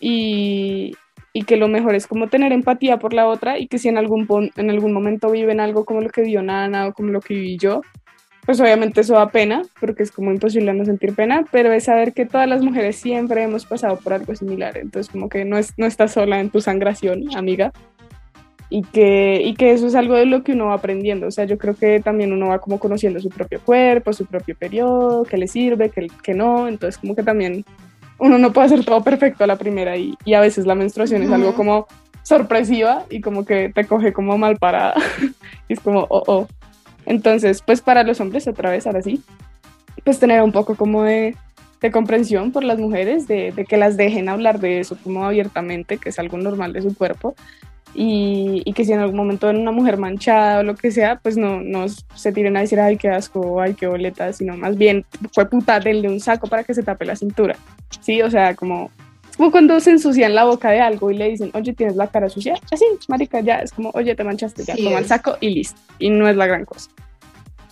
Y, 0.00 0.94
y 1.36 1.42
que 1.42 1.58
lo 1.58 1.68
mejor 1.68 1.94
es 1.94 2.06
como 2.06 2.28
tener 2.28 2.50
empatía 2.52 2.98
por 2.98 3.12
la 3.12 3.28
otra 3.28 3.58
y 3.58 3.66
que 3.66 3.76
si 3.76 3.90
en 3.90 3.98
algún, 3.98 4.26
en 4.56 4.70
algún 4.70 4.94
momento 4.94 5.30
viven 5.30 5.60
algo 5.60 5.84
como 5.84 6.00
lo 6.00 6.08
que 6.08 6.22
vivió 6.22 6.40
Nana 6.40 6.86
o 6.86 6.94
como 6.94 7.10
lo 7.10 7.20
que 7.20 7.34
viví 7.34 7.58
yo, 7.58 7.82
pues 8.46 8.58
obviamente 8.58 9.02
eso 9.02 9.16
da 9.16 9.28
pena, 9.28 9.60
porque 9.78 10.02
es 10.02 10.10
como 10.10 10.30
imposible 10.30 10.72
no 10.72 10.86
sentir 10.86 11.14
pena, 11.14 11.44
pero 11.52 11.72
es 11.72 11.84
saber 11.84 12.14
que 12.14 12.24
todas 12.24 12.48
las 12.48 12.62
mujeres 12.62 12.96
siempre 12.96 13.42
hemos 13.42 13.66
pasado 13.66 13.98
por 13.98 14.14
algo 14.14 14.34
similar, 14.34 14.78
entonces 14.78 15.12
como 15.12 15.28
que 15.28 15.44
no, 15.44 15.58
es, 15.58 15.74
no 15.76 15.84
estás 15.84 16.14
sola 16.14 16.40
en 16.40 16.48
tu 16.48 16.62
sangración, 16.62 17.24
amiga, 17.36 17.70
y 18.70 18.80
que, 18.80 19.42
y 19.44 19.56
que 19.56 19.72
eso 19.72 19.88
es 19.88 19.94
algo 19.94 20.14
de 20.14 20.24
lo 20.24 20.42
que 20.42 20.52
uno 20.52 20.68
va 20.68 20.74
aprendiendo, 20.74 21.26
o 21.26 21.30
sea, 21.30 21.44
yo 21.44 21.58
creo 21.58 21.74
que 21.74 22.00
también 22.00 22.32
uno 22.32 22.48
va 22.48 22.60
como 22.60 22.78
conociendo 22.78 23.20
su 23.20 23.28
propio 23.28 23.60
cuerpo, 23.60 24.14
su 24.14 24.24
propio 24.24 24.56
periodo, 24.56 25.24
qué 25.24 25.36
le 25.36 25.48
sirve, 25.48 25.90
qué, 25.90 26.06
qué 26.22 26.32
no, 26.32 26.66
entonces 26.66 26.96
como 26.96 27.14
que 27.14 27.22
también 27.22 27.62
uno 28.18 28.38
no 28.38 28.52
puede 28.52 28.66
hacer 28.66 28.84
todo 28.84 29.02
perfecto 29.02 29.44
a 29.44 29.46
la 29.46 29.56
primera 29.56 29.96
y, 29.96 30.16
y 30.24 30.34
a 30.34 30.40
veces 30.40 30.66
la 30.66 30.74
menstruación 30.74 31.22
es 31.22 31.30
algo 31.30 31.54
como 31.54 31.86
sorpresiva 32.22 33.04
y 33.08 33.20
como 33.20 33.44
que 33.44 33.70
te 33.72 33.84
coge 33.84 34.12
como 34.12 34.36
mal 34.36 34.56
parada 34.56 34.94
y 35.68 35.72
es 35.72 35.80
como, 35.80 36.06
oh, 36.08 36.22
oh. 36.26 36.46
Entonces, 37.04 37.62
pues 37.62 37.80
para 37.80 38.02
los 38.02 38.20
hombres, 38.20 38.48
otra 38.48 38.70
vez, 38.70 38.84
ahora 38.86 39.00
sí, 39.00 39.22
pues 40.02 40.18
tener 40.18 40.42
un 40.42 40.50
poco 40.50 40.74
como 40.74 41.04
de, 41.04 41.36
de 41.80 41.90
comprensión 41.92 42.50
por 42.50 42.64
las 42.64 42.78
mujeres, 42.78 43.28
de, 43.28 43.52
de, 43.52 43.64
que 43.64 43.76
las 43.76 43.96
dejen 43.96 44.28
hablar 44.28 44.58
de 44.58 44.80
eso 44.80 44.96
como 45.04 45.24
abiertamente, 45.24 45.98
que 45.98 46.08
es 46.08 46.18
algo 46.18 46.36
normal 46.36 46.72
de 46.72 46.82
su 46.82 46.96
cuerpo, 46.96 47.36
y, 47.98 48.62
y, 48.66 48.72
que 48.74 48.84
si 48.84 48.92
en 48.92 49.00
algún 49.00 49.16
momento 49.16 49.46
ven 49.46 49.56
una 49.56 49.72
mujer 49.72 49.96
manchada 49.96 50.60
o 50.60 50.62
lo 50.62 50.74
que 50.74 50.90
sea, 50.90 51.18
pues 51.18 51.38
no, 51.38 51.62
no 51.62 51.86
se 51.88 52.30
tiren 52.30 52.54
a 52.56 52.60
decir, 52.60 52.78
ay, 52.78 52.98
qué 52.98 53.08
asco, 53.08 53.58
ay, 53.60 53.72
qué 53.72 53.86
boleta, 53.86 54.34
sino 54.34 54.54
más 54.54 54.76
bien 54.76 55.06
fue 55.32 55.48
puta, 55.48 55.80
denle 55.80 56.08
un 56.10 56.20
saco 56.20 56.46
para 56.46 56.62
que 56.62 56.74
se 56.74 56.82
tape 56.82 57.06
la 57.06 57.16
cintura, 57.16 57.56
¿sí? 58.00 58.20
O 58.20 58.30
sea, 58.30 58.54
como, 58.54 58.90
como 59.38 59.50
cuando 59.50 59.80
se 59.80 59.92
ensucian 59.92 60.34
la 60.34 60.44
boca 60.44 60.70
de 60.70 60.80
algo 60.80 61.10
y 61.10 61.16
le 61.16 61.30
dicen, 61.30 61.50
oye, 61.54 61.72
tienes 61.72 61.96
la 61.96 62.08
cara 62.08 62.28
sucia, 62.28 62.54
así, 62.70 62.84
marica, 63.08 63.40
ya, 63.40 63.60
es 63.60 63.72
como, 63.72 63.90
oye, 63.94 64.14
te 64.14 64.24
manchaste, 64.24 64.62
ya, 64.64 64.76
toma 64.76 64.98
el 64.98 65.06
saco 65.06 65.38
y 65.40 65.48
listo, 65.48 65.80
y 65.98 66.10
no 66.10 66.28
es 66.28 66.36
la 66.36 66.46
gran 66.46 66.66
cosa. 66.66 66.90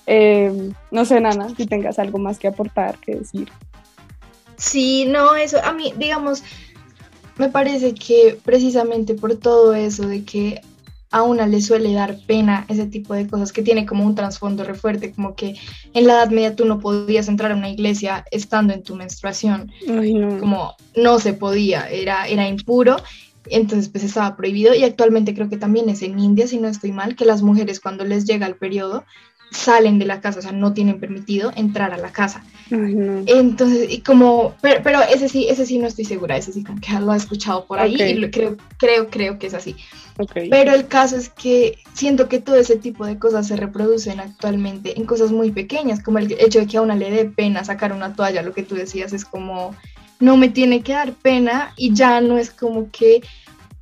Eh, 0.07 0.71
no 0.91 1.05
sé, 1.05 1.21
Nana, 1.21 1.51
si 1.55 1.67
tengas 1.67 1.99
algo 1.99 2.19
más 2.19 2.39
que 2.39 2.49
aportar, 2.49 2.97
que 2.99 3.17
decir. 3.17 3.49
Sí, 4.57 5.05
no, 5.07 5.35
eso, 5.35 5.63
a 5.63 5.73
mí, 5.73 5.93
digamos, 5.99 6.43
me 7.37 7.49
parece 7.49 7.95
que 7.95 8.39
precisamente 8.45 9.15
por 9.15 9.37
todo 9.37 9.75
eso 9.75 10.07
de 10.07 10.25
que 10.25 10.61
a 11.11 11.23
una 11.23 11.47
le 11.47 11.61
suele 11.61 11.93
dar 11.93 12.19
pena 12.27 12.67
ese 12.69 12.87
tipo 12.87 13.15
de 13.15 13.29
cosas 13.29 13.53
que 13.53 13.63
tiene 13.63 13.87
como 13.87 14.05
un 14.05 14.17
trasfondo 14.17 14.65
re 14.65 14.75
fuerte, 14.75 15.13
como 15.13 15.37
que 15.37 15.55
en 15.93 16.09
la 16.09 16.15
Edad 16.15 16.31
Media 16.31 16.57
tú 16.57 16.65
no 16.65 16.81
podías 16.81 17.29
entrar 17.29 17.53
a 17.53 17.55
una 17.55 17.71
iglesia 17.71 18.25
estando 18.33 18.75
en 18.75 18.83
tu 18.83 18.97
menstruación, 18.97 19.71
como 20.41 20.75
no 20.97 21.21
se 21.21 21.33
podía, 21.33 21.89
era, 21.89 22.27
era 22.27 22.49
impuro, 22.49 22.97
entonces 23.47 23.89
pues 23.91 24.03
estaba 24.03 24.37
prohibido. 24.37 24.75
Y 24.75 24.83
actualmente 24.83 25.35
creo 25.35 25.49
que 25.49 25.57
también 25.57 25.89
es 25.89 26.03
en 26.03 26.19
India, 26.19 26.49
si 26.49 26.59
no 26.59 26.67
estoy 26.67 26.91
mal, 26.91 27.15
que 27.15 27.25
las 27.25 27.43
mujeres 27.43 27.79
cuando 27.79 28.05
les 28.05 28.25
llega 28.25 28.49
el 28.49 28.57
periodo 28.57 29.05
salen 29.55 29.99
de 29.99 30.05
la 30.05 30.21
casa, 30.21 30.41
o 30.41 30.43
sea, 30.43 30.53
no 30.53 30.73
tienen 30.73 30.99
permitido 30.99 31.53
entrar 31.55 31.93
a 31.93 31.99
la 31.99 32.11
casa. 32.11 32.43
Entonces, 32.71 33.91
y 33.91 34.01
como, 34.01 34.55
pero, 34.61 35.01
ese 35.03 35.29
sí, 35.29 35.47
ese 35.49 35.65
sí 35.67 35.79
no 35.79 35.87
estoy 35.87 36.05
segura, 36.05 36.37
ese 36.37 36.53
sí 36.53 36.65
como 36.65 36.81
que 36.81 36.93
lo 36.93 37.13
he 37.13 37.17
escuchado 37.17 37.67
por 37.67 37.79
ahí 37.79 37.95
y 37.95 38.31
creo, 38.31 38.57
creo, 38.79 39.09
creo 39.11 39.39
que 39.39 39.47
es 39.47 39.55
así. 39.55 39.77
Pero 40.35 40.73
el 40.73 40.87
caso 40.87 41.17
es 41.17 41.29
que 41.29 41.79
siento 41.93 42.29
que 42.29 42.41
todo 42.41 42.57
ese 42.57 42.77
tipo 42.77 43.05
de 43.07 43.19
cosas 43.19 43.49
se 43.49 43.57
reproducen 43.57 44.21
actualmente 44.21 44.99
en 44.99 45.07
cosas 45.07 45.31
muy 45.31 45.51
pequeñas, 45.51 46.03
como 46.03 46.19
el 46.19 46.33
hecho 46.33 46.61
de 46.61 46.67
que 46.67 46.77
a 46.77 46.83
una 46.83 46.97
le 46.97 47.11
dé 47.11 47.25
pena 47.25 47.65
sacar 47.65 47.93
una 47.93 48.15
toalla, 48.15 48.43
lo 48.43 48.53
que 48.53 48.63
tú 48.63 48.75
decías 48.75 49.13
es 49.13 49.25
como, 49.25 49.75
no 50.21 50.37
me 50.37 50.49
tiene 50.49 50.83
que 50.83 50.93
dar 50.93 51.13
pena 51.13 51.73
y 51.77 51.95
ya 51.95 52.21
no 52.21 52.39
es 52.39 52.51
como 52.51 52.91
que, 52.91 53.23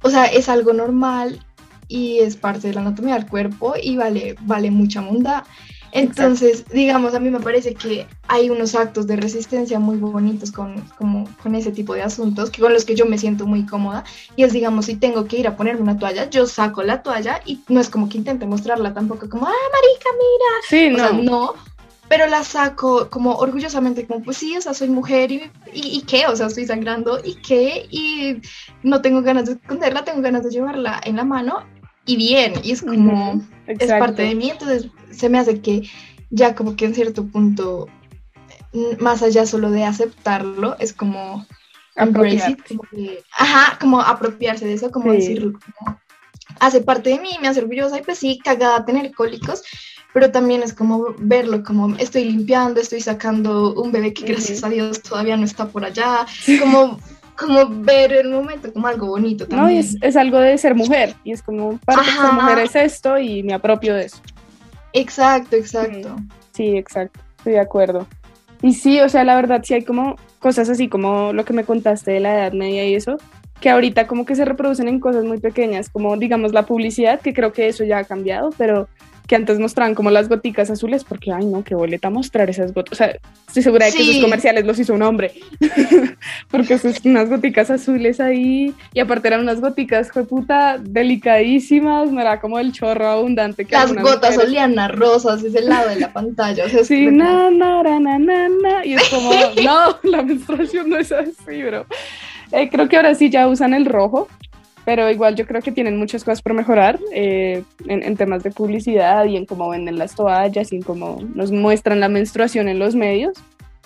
o 0.03 0.11
sea, 0.11 0.27
es 0.27 0.49
algo 0.49 0.73
normal 0.73 1.45
y 1.93 2.21
es 2.21 2.37
parte 2.37 2.69
de 2.69 2.75
la 2.75 2.81
anatomía 2.81 3.15
del 3.15 3.27
cuerpo 3.27 3.75
y 3.81 3.97
vale, 3.97 4.35
vale 4.41 4.71
mucha 4.71 5.03
monda. 5.03 5.45
Entonces, 5.95 6.65
digamos, 6.73 7.15
a 7.15 7.21
mí 7.21 7.29
me 7.29 7.39
parece 7.39 7.75
que 7.75 8.07
hay 8.27 8.49
unos 8.49 8.75
actos 8.75 9.07
de 9.07 9.17
resistencia 9.17 9.79
muy 9.79 9.99
bonitos 9.99 10.51
con, 10.51 10.81
como, 10.97 11.29
con 11.43 11.55
ese 11.55 11.71
tipo 11.71 11.93
de 11.93 12.01
asuntos, 12.01 12.49
que 12.49 12.63
con 12.63 12.73
los 12.73 12.87
que 12.87 12.95
yo 12.95 13.05
me 13.05 13.19
siento 13.19 13.47
muy 13.47 13.67
cómoda. 13.67 14.05
Y 14.35 14.45
es, 14.45 14.55
digamos, 14.55 14.87
si 14.87 14.97
tengo 14.97 15.27
que 15.27 15.37
ir 15.37 15.47
a 15.47 15.55
ponerme 15.55 15.83
una 15.83 15.99
toalla, 15.99 16.31
yo 16.31 16.47
saco 16.47 16.83
la 16.83 17.03
toalla 17.03 17.43
y 17.45 17.61
no 17.69 17.79
es 17.79 17.91
como 17.91 18.09
que 18.09 18.17
intente 18.17 18.47
mostrarla 18.47 18.95
tampoco 18.95 19.29
como, 19.29 19.47
ah, 19.47 19.53
marica, 19.75 20.09
mira. 20.17 21.13
Sí, 21.13 21.15
no. 21.15 21.23
no, 21.23 21.55
pero 22.09 22.27
la 22.27 22.43
saco 22.43 23.11
como 23.11 23.35
orgullosamente, 23.35 24.07
como, 24.07 24.23
pues 24.23 24.39
sí, 24.39 24.57
o 24.57 24.63
sea, 24.63 24.73
soy 24.73 24.89
mujer 24.89 25.31
y, 25.31 25.51
y, 25.75 25.99
y, 25.99 26.03
qué, 26.03 26.27
o 26.27 26.35
sea, 26.35 26.47
estoy 26.47 26.65
sangrando 26.65 27.21
y 27.23 27.35
qué, 27.35 27.87
y 27.91 28.41
no 28.83 29.03
tengo 29.03 29.21
ganas 29.21 29.45
de 29.45 29.53
esconderla, 29.53 30.05
tengo 30.05 30.23
ganas 30.23 30.43
de 30.43 30.51
llevarla 30.51 31.03
en 31.05 31.17
la 31.17 31.25
mano 31.25 31.65
y 32.05 32.17
bien, 32.17 32.55
y 32.63 32.73
es 32.73 32.83
como, 32.83 33.43
es 33.67 33.91
parte 33.91 34.23
de 34.23 34.35
mí, 34.35 34.51
entonces 34.51 34.89
se 35.11 35.29
me 35.29 35.39
hace 35.39 35.61
que 35.61 35.89
ya 36.31 36.55
como 36.55 36.77
que 36.77 36.87
en 36.87 36.95
cierto 36.95 37.27
punto, 37.27 37.89
más 38.99 39.23
allá 39.23 39.47
solo 39.47 39.71
de 39.71 39.85
aceptarlo, 39.85 40.77
es 40.79 40.93
como 40.93 41.47
apropiarse. 41.97 42.57
Como 42.69 42.83
ajá, 43.39 43.79
como 43.79 44.01
apropiarse 44.01 44.65
de 44.65 44.75
eso, 44.75 44.91
como 44.91 45.13
decirlo, 45.13 45.59
hace 46.59 46.81
parte 46.81 47.11
de 47.11 47.21
mí, 47.21 47.31
me 47.41 47.49
hace 47.49 47.61
orgullosa 47.61 47.99
y 47.99 48.03
pues 48.03 48.19
sí, 48.19 48.39
cagada 48.43 48.85
tener 48.85 49.13
cólicos, 49.13 49.63
pero 50.13 50.31
también 50.31 50.63
es 50.63 50.73
como 50.73 51.15
verlo, 51.19 51.63
como 51.63 51.95
estoy 51.97 52.25
limpiando, 52.25 52.81
estoy 52.81 53.01
sacando 53.01 53.75
un 53.75 53.93
bebé 53.93 54.13
que 54.13 54.27
gracias 54.27 54.65
a 54.65 54.69
Dios 54.69 55.03
todavía 55.03 55.37
no 55.37 55.45
está 55.45 55.69
por 55.69 55.85
allá, 55.85 56.27
como 56.61 56.99
como 57.45 57.83
ver 57.83 58.13
el 58.13 58.31
momento 58.31 58.73
como 58.73 58.87
algo 58.87 59.09
bonito 59.09 59.47
también. 59.47 59.65
No, 59.65 59.71
y 59.71 59.79
es, 59.79 59.97
es 60.01 60.17
algo 60.17 60.39
de 60.39 60.57
ser 60.59 60.75
mujer, 60.75 61.15
y 61.25 61.33
es 61.33 61.43
como, 61.43 61.79
para 61.85 62.05
ser 62.05 62.33
mujer 62.33 62.59
es 62.61 62.77
esto 62.77 63.19
y 63.19 63.43
me 63.43 63.55
apropio 63.55 63.95
de 63.95 64.07
eso. 64.07 64.19
Exacto, 64.93 65.57
exacto. 65.57 66.17
Sí, 66.53 66.77
exacto, 66.77 67.21
estoy 67.39 67.55
de 67.55 67.61
acuerdo. 67.61 68.07
Y 68.63 68.75
sí, 68.75 69.01
o 69.01 69.09
sea, 69.09 69.25
la 69.25 69.35
verdad 69.35 69.63
sí 69.65 69.75
hay 69.75 69.83
como 69.83 70.17
cosas 70.39 70.69
así 70.69 70.89
como 70.89 71.33
lo 71.33 71.45
que 71.45 71.53
me 71.53 71.65
contaste 71.65 72.13
de 72.13 72.21
la 72.21 72.35
Edad 72.35 72.53
Media 72.53 72.87
y 72.87 72.95
eso, 72.95 73.17
que 73.61 73.71
ahorita 73.71 74.07
como 74.07 74.25
que 74.27 74.35
se 74.35 74.45
reproducen 74.45 74.89
en 74.89 75.01
cosas 75.01 75.25
muy 75.25 75.39
pequeñas, 75.39 75.89
como 75.89 76.17
digamos 76.17 76.53
la 76.53 76.67
publicidad, 76.67 77.21
que 77.21 77.33
creo 77.33 77.53
que 77.53 77.69
eso 77.69 77.85
ya 77.85 77.99
ha 77.99 78.05
cambiado, 78.05 78.51
pero 78.59 78.89
que 79.27 79.37
antes 79.37 79.59
mostraban 79.59 79.95
como 79.95 80.11
las 80.11 80.29
goticas 80.29 80.71
azules, 80.71 81.05
porque, 81.05 81.33
ay, 81.33 81.47
no, 81.47 81.65
qué 81.65 81.75
boleta 81.75 82.11
mostrar 82.11 82.51
esas 82.51 82.73
gotas. 82.75 82.93
O 82.93 82.97
sea, 82.97 83.17
estoy 83.47 83.63
segura 83.63 83.87
de 83.87 83.93
que 83.93 84.03
esos 84.03 84.23
comerciales 84.23 84.65
los 84.65 84.79
hizo 84.79 84.95
un 84.95 85.03
hombre, 85.03 85.33
porque 86.51 86.79
son 86.79 86.93
unas 87.05 87.29
goticas 87.29 87.71
azules 87.71 88.21
ahí, 88.21 88.75
y 88.93 89.01
aparte 89.01 89.29
eran 89.29 89.41
unas 89.41 89.61
goticas, 89.61 90.11
fue 90.11 90.25
puta, 90.25 90.79
delicadísimas, 90.79 92.11
no 92.11 92.21
era 92.21 92.41
como 92.41 92.59
el 92.59 92.73
chorro 92.73 93.09
abundante. 93.09 93.65
Que 93.65 93.75
las 93.75 93.95
gotas 93.95 94.37
olían 94.39 94.79
a 94.79 94.89
rosas, 94.89 95.43
es 95.45 95.55
el 95.55 95.69
lado 95.69 95.89
de 95.89 96.01
la 96.01 96.13
pantalla. 96.13 96.69
sí, 96.85 97.07
na, 97.07 97.51
na, 97.51 97.83
na, 97.83 98.19
na, 98.19 98.49
na, 98.49 98.85
y 98.85 98.95
es 98.95 99.09
como, 99.09 99.31
no, 99.65 99.99
la 100.03 100.23
menstruación 100.23 100.91
no 100.91 100.99
es 100.99 101.13
así, 101.13 101.63
bro. 101.63 101.87
Eh, 102.53 102.69
creo 102.71 102.89
que 102.89 102.97
ahora 102.97 103.15
sí 103.15 103.31
ya 103.31 103.49
usan 103.49 103.73
el 103.73 103.87
rojo, 103.87 104.29
pero 104.85 105.11
igual 105.11 105.37
yo 105.37 105.47
creo 105.47 105.63
que 105.63 105.73
tienen 105.73 105.97
muchas 105.97 106.25
cosas 106.25 106.43
por 106.43 106.55
mejorar 106.55 106.99
eh, 107.13 107.63
en, 107.87 108.17
temas 108.17 108.43
de 108.43 108.51
publicidad 108.51 109.25
y 109.27 109.37
en 109.37 109.47
cómo 109.47 109.69
venden 109.69 109.99
las 109.99 110.15
toallas 110.15 110.73
y 110.73 110.77
en 110.77 110.83
cómo 110.83 111.21
nos 111.35 111.53
muestran 111.53 112.01
la 112.01 112.09
menstruación 112.09 112.69
en 112.69 112.79
los 112.79 112.95
medios. 112.95 113.39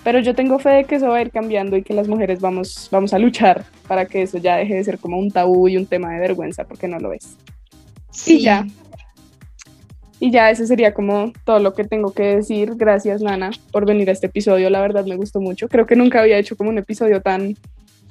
Pero 0.02 0.20
yo 0.20 0.34
tengo 0.34 0.58
fe 0.58 0.70
de 0.70 0.84
que 0.84 0.94
eso 0.94 1.08
va 1.08 1.16
a 1.16 1.22
ir 1.22 1.30
cambiando 1.30 1.76
y 1.76 1.82
que 1.82 1.92
las 1.92 2.08
mujeres 2.08 2.40
vamos, 2.40 2.88
vamos 2.92 3.12
a 3.12 3.18
luchar 3.18 3.64
para 3.88 4.06
que 4.06 4.22
eso 4.22 4.38
ya 4.38 4.56
deje 4.56 4.74
de 4.74 4.84
ser 4.84 4.98
como 4.98 5.18
un 5.18 5.30
tabú 5.30 5.68
y 5.68 5.76
un 5.76 5.86
tema 5.86 6.12
de 6.12 6.20
vergüenza, 6.20 6.64
porque 6.64 6.86
no 6.86 6.98
lo 6.98 7.12
es. 7.12 7.36
Sí. 8.10 8.36
Y 8.36 8.42
ya. 8.42 8.66
Y 10.18 10.30
ya, 10.30 10.50
ese 10.50 10.66
sería 10.66 10.94
como 10.94 11.32
todo 11.44 11.58
lo 11.58 11.74
que 11.74 11.84
tengo 11.84 12.12
que 12.12 12.36
decir. 12.36 12.72
Gracias, 12.76 13.20
Nana, 13.20 13.50
por 13.70 13.84
venir 13.84 14.08
a 14.08 14.12
este 14.12 14.28
episodio. 14.28 14.70
La 14.70 14.80
verdad 14.80 15.04
me 15.04 15.16
gustó 15.16 15.40
mucho. 15.40 15.68
Creo 15.68 15.86
que 15.86 15.96
nunca 15.96 16.20
había 16.20 16.38
hecho 16.38 16.56
como 16.56 16.70
un 16.70 16.78
episodio 16.78 17.20
tan 17.20 17.56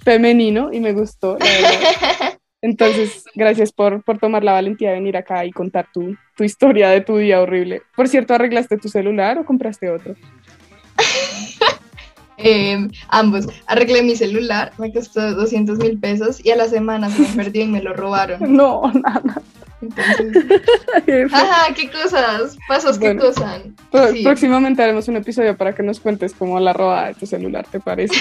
femenino 0.04 0.72
y 0.72 0.82
me 0.82 0.94
gustó. 0.94 1.38
La 1.40 1.46
verdad. 1.46 2.34
Entonces, 2.66 3.26
gracias 3.36 3.72
por, 3.72 4.02
por, 4.02 4.18
tomar 4.18 4.44
la 4.44 4.54
valentía 4.54 4.90
de 4.90 4.96
venir 4.96 5.16
acá 5.16 5.46
y 5.46 5.52
contar 5.52 5.88
tu, 5.94 6.16
tu, 6.36 6.44
historia 6.44 6.90
de 6.90 7.02
tu 7.02 7.18
día 7.18 7.40
horrible. 7.40 7.84
Por 7.96 8.08
cierto, 8.08 8.34
¿arreglaste 8.34 8.78
tu 8.78 8.90
celular 8.90 9.38
o 9.38 9.46
compraste 9.46 9.92
otro? 9.92 10.16
eh, 12.40 12.88
ambos. 13.10 13.46
Arreglé 13.68 14.02
mi 14.02 14.16
celular, 14.16 14.72
me 14.80 14.92
costó 14.92 15.36
200 15.36 15.78
mil 15.78 16.00
pesos 16.00 16.44
y 16.44 16.50
a 16.50 16.56
la 16.56 16.68
semana 16.68 17.12
se 17.12 17.22
me 17.22 17.28
perdió 17.44 17.66
y 17.66 17.68
me 17.68 17.84
lo 17.84 17.94
robaron. 17.94 18.40
No, 18.52 18.92
nada. 18.94 19.44
ajá, 21.32 21.72
qué 21.76 21.92
cosas, 21.92 22.58
pasos 22.68 22.98
que 22.98 23.16
cosas. 23.16 23.62
Próximamente 24.24 24.82
haremos 24.82 25.08
un 25.08 25.18
episodio 25.18 25.56
para 25.56 25.76
que 25.76 25.84
nos 25.84 26.00
cuentes 26.00 26.34
cómo 26.34 26.60
la 26.60 26.74
robada 26.74 27.10
de 27.10 27.14
tu 27.14 27.28
celular, 27.28 27.68
¿te 27.70 27.80
parece? 27.80 28.16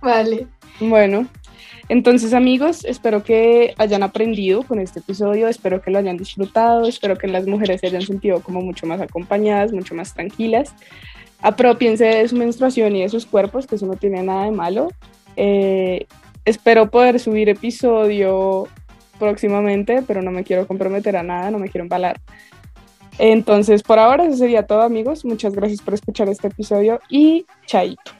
vale. 0.00 0.46
Bueno, 0.80 1.28
entonces 1.90 2.34
amigos, 2.34 2.84
espero 2.84 3.24
que 3.24 3.74
hayan 3.76 4.04
aprendido 4.04 4.62
con 4.62 4.78
este 4.78 5.00
episodio, 5.00 5.48
espero 5.48 5.82
que 5.82 5.90
lo 5.90 5.98
hayan 5.98 6.16
disfrutado, 6.16 6.86
espero 6.86 7.18
que 7.18 7.26
las 7.26 7.48
mujeres 7.48 7.80
se 7.80 7.88
hayan 7.88 8.02
sentido 8.02 8.44
como 8.44 8.60
mucho 8.60 8.86
más 8.86 9.00
acompañadas, 9.00 9.72
mucho 9.72 9.96
más 9.96 10.14
tranquilas. 10.14 10.72
Apropiense 11.42 12.04
de 12.04 12.28
su 12.28 12.36
menstruación 12.36 12.94
y 12.94 13.02
de 13.02 13.08
sus 13.08 13.26
cuerpos, 13.26 13.66
que 13.66 13.74
eso 13.74 13.86
no 13.86 13.94
tiene 13.94 14.22
nada 14.22 14.44
de 14.44 14.52
malo. 14.52 14.92
Eh, 15.34 16.06
espero 16.44 16.92
poder 16.92 17.18
subir 17.18 17.48
episodio 17.48 18.68
próximamente, 19.18 20.04
pero 20.06 20.22
no 20.22 20.30
me 20.30 20.44
quiero 20.44 20.68
comprometer 20.68 21.16
a 21.16 21.24
nada, 21.24 21.50
no 21.50 21.58
me 21.58 21.70
quiero 21.70 21.82
embalar. 21.82 22.20
Entonces, 23.18 23.82
por 23.82 23.98
ahora 23.98 24.26
eso 24.26 24.36
sería 24.36 24.64
todo, 24.64 24.82
amigos. 24.82 25.24
Muchas 25.24 25.54
gracias 25.54 25.82
por 25.82 25.94
escuchar 25.94 26.28
este 26.28 26.46
episodio 26.46 27.00
y 27.08 27.46
chaito. 27.66 28.19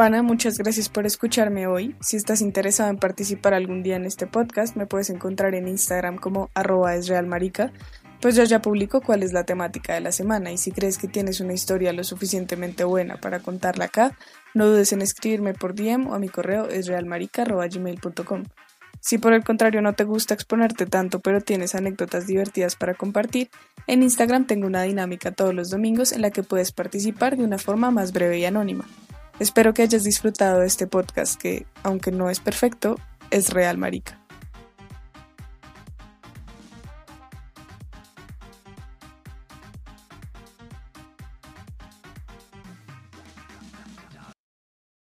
Pana, 0.00 0.22
muchas 0.22 0.56
gracias 0.56 0.88
por 0.88 1.04
escucharme 1.04 1.66
hoy. 1.66 1.94
Si 2.00 2.16
estás 2.16 2.40
interesado 2.40 2.88
en 2.88 2.96
participar 2.96 3.52
algún 3.52 3.82
día 3.82 3.96
en 3.96 4.06
este 4.06 4.26
podcast, 4.26 4.74
me 4.74 4.86
puedes 4.86 5.10
encontrar 5.10 5.54
en 5.54 5.68
Instagram 5.68 6.16
como 6.16 6.48
arroba 6.54 6.94
esrealmarica, 6.94 7.70
pues 8.18 8.34
yo 8.34 8.42
ya 8.44 8.62
publico 8.62 9.02
cuál 9.02 9.22
es 9.22 9.34
la 9.34 9.44
temática 9.44 9.92
de 9.92 10.00
la 10.00 10.10
semana 10.10 10.52
y 10.52 10.56
si 10.56 10.72
crees 10.72 10.96
que 10.96 11.06
tienes 11.06 11.40
una 11.40 11.52
historia 11.52 11.92
lo 11.92 12.02
suficientemente 12.02 12.82
buena 12.84 13.20
para 13.20 13.40
contarla 13.40 13.84
acá, 13.84 14.16
no 14.54 14.68
dudes 14.68 14.94
en 14.94 15.02
escribirme 15.02 15.52
por 15.52 15.74
DM 15.74 16.06
o 16.06 16.14
a 16.14 16.18
mi 16.18 16.30
correo 16.30 16.66
esrealmarica.gmail.com. 16.66 18.44
Si 19.00 19.18
por 19.18 19.34
el 19.34 19.44
contrario 19.44 19.82
no 19.82 19.92
te 19.92 20.04
gusta 20.04 20.32
exponerte 20.32 20.86
tanto 20.86 21.20
pero 21.20 21.42
tienes 21.42 21.74
anécdotas 21.74 22.26
divertidas 22.26 22.74
para 22.74 22.94
compartir, 22.94 23.50
en 23.86 24.02
Instagram 24.02 24.46
tengo 24.46 24.66
una 24.66 24.80
dinámica 24.80 25.30
todos 25.30 25.52
los 25.52 25.68
domingos 25.68 26.12
en 26.12 26.22
la 26.22 26.30
que 26.30 26.42
puedes 26.42 26.72
participar 26.72 27.36
de 27.36 27.44
una 27.44 27.58
forma 27.58 27.90
más 27.90 28.14
breve 28.14 28.38
y 28.38 28.46
anónima. 28.46 28.86
Espero 29.40 29.72
que 29.72 29.80
hayas 29.80 30.04
disfrutado 30.04 30.60
de 30.60 30.66
este 30.66 30.86
podcast 30.86 31.40
que, 31.40 31.66
aunque 31.82 32.12
no 32.12 32.28
es 32.28 32.40
perfecto, 32.40 32.96
es 33.30 33.48
real, 33.48 33.78
marica. 33.78 34.19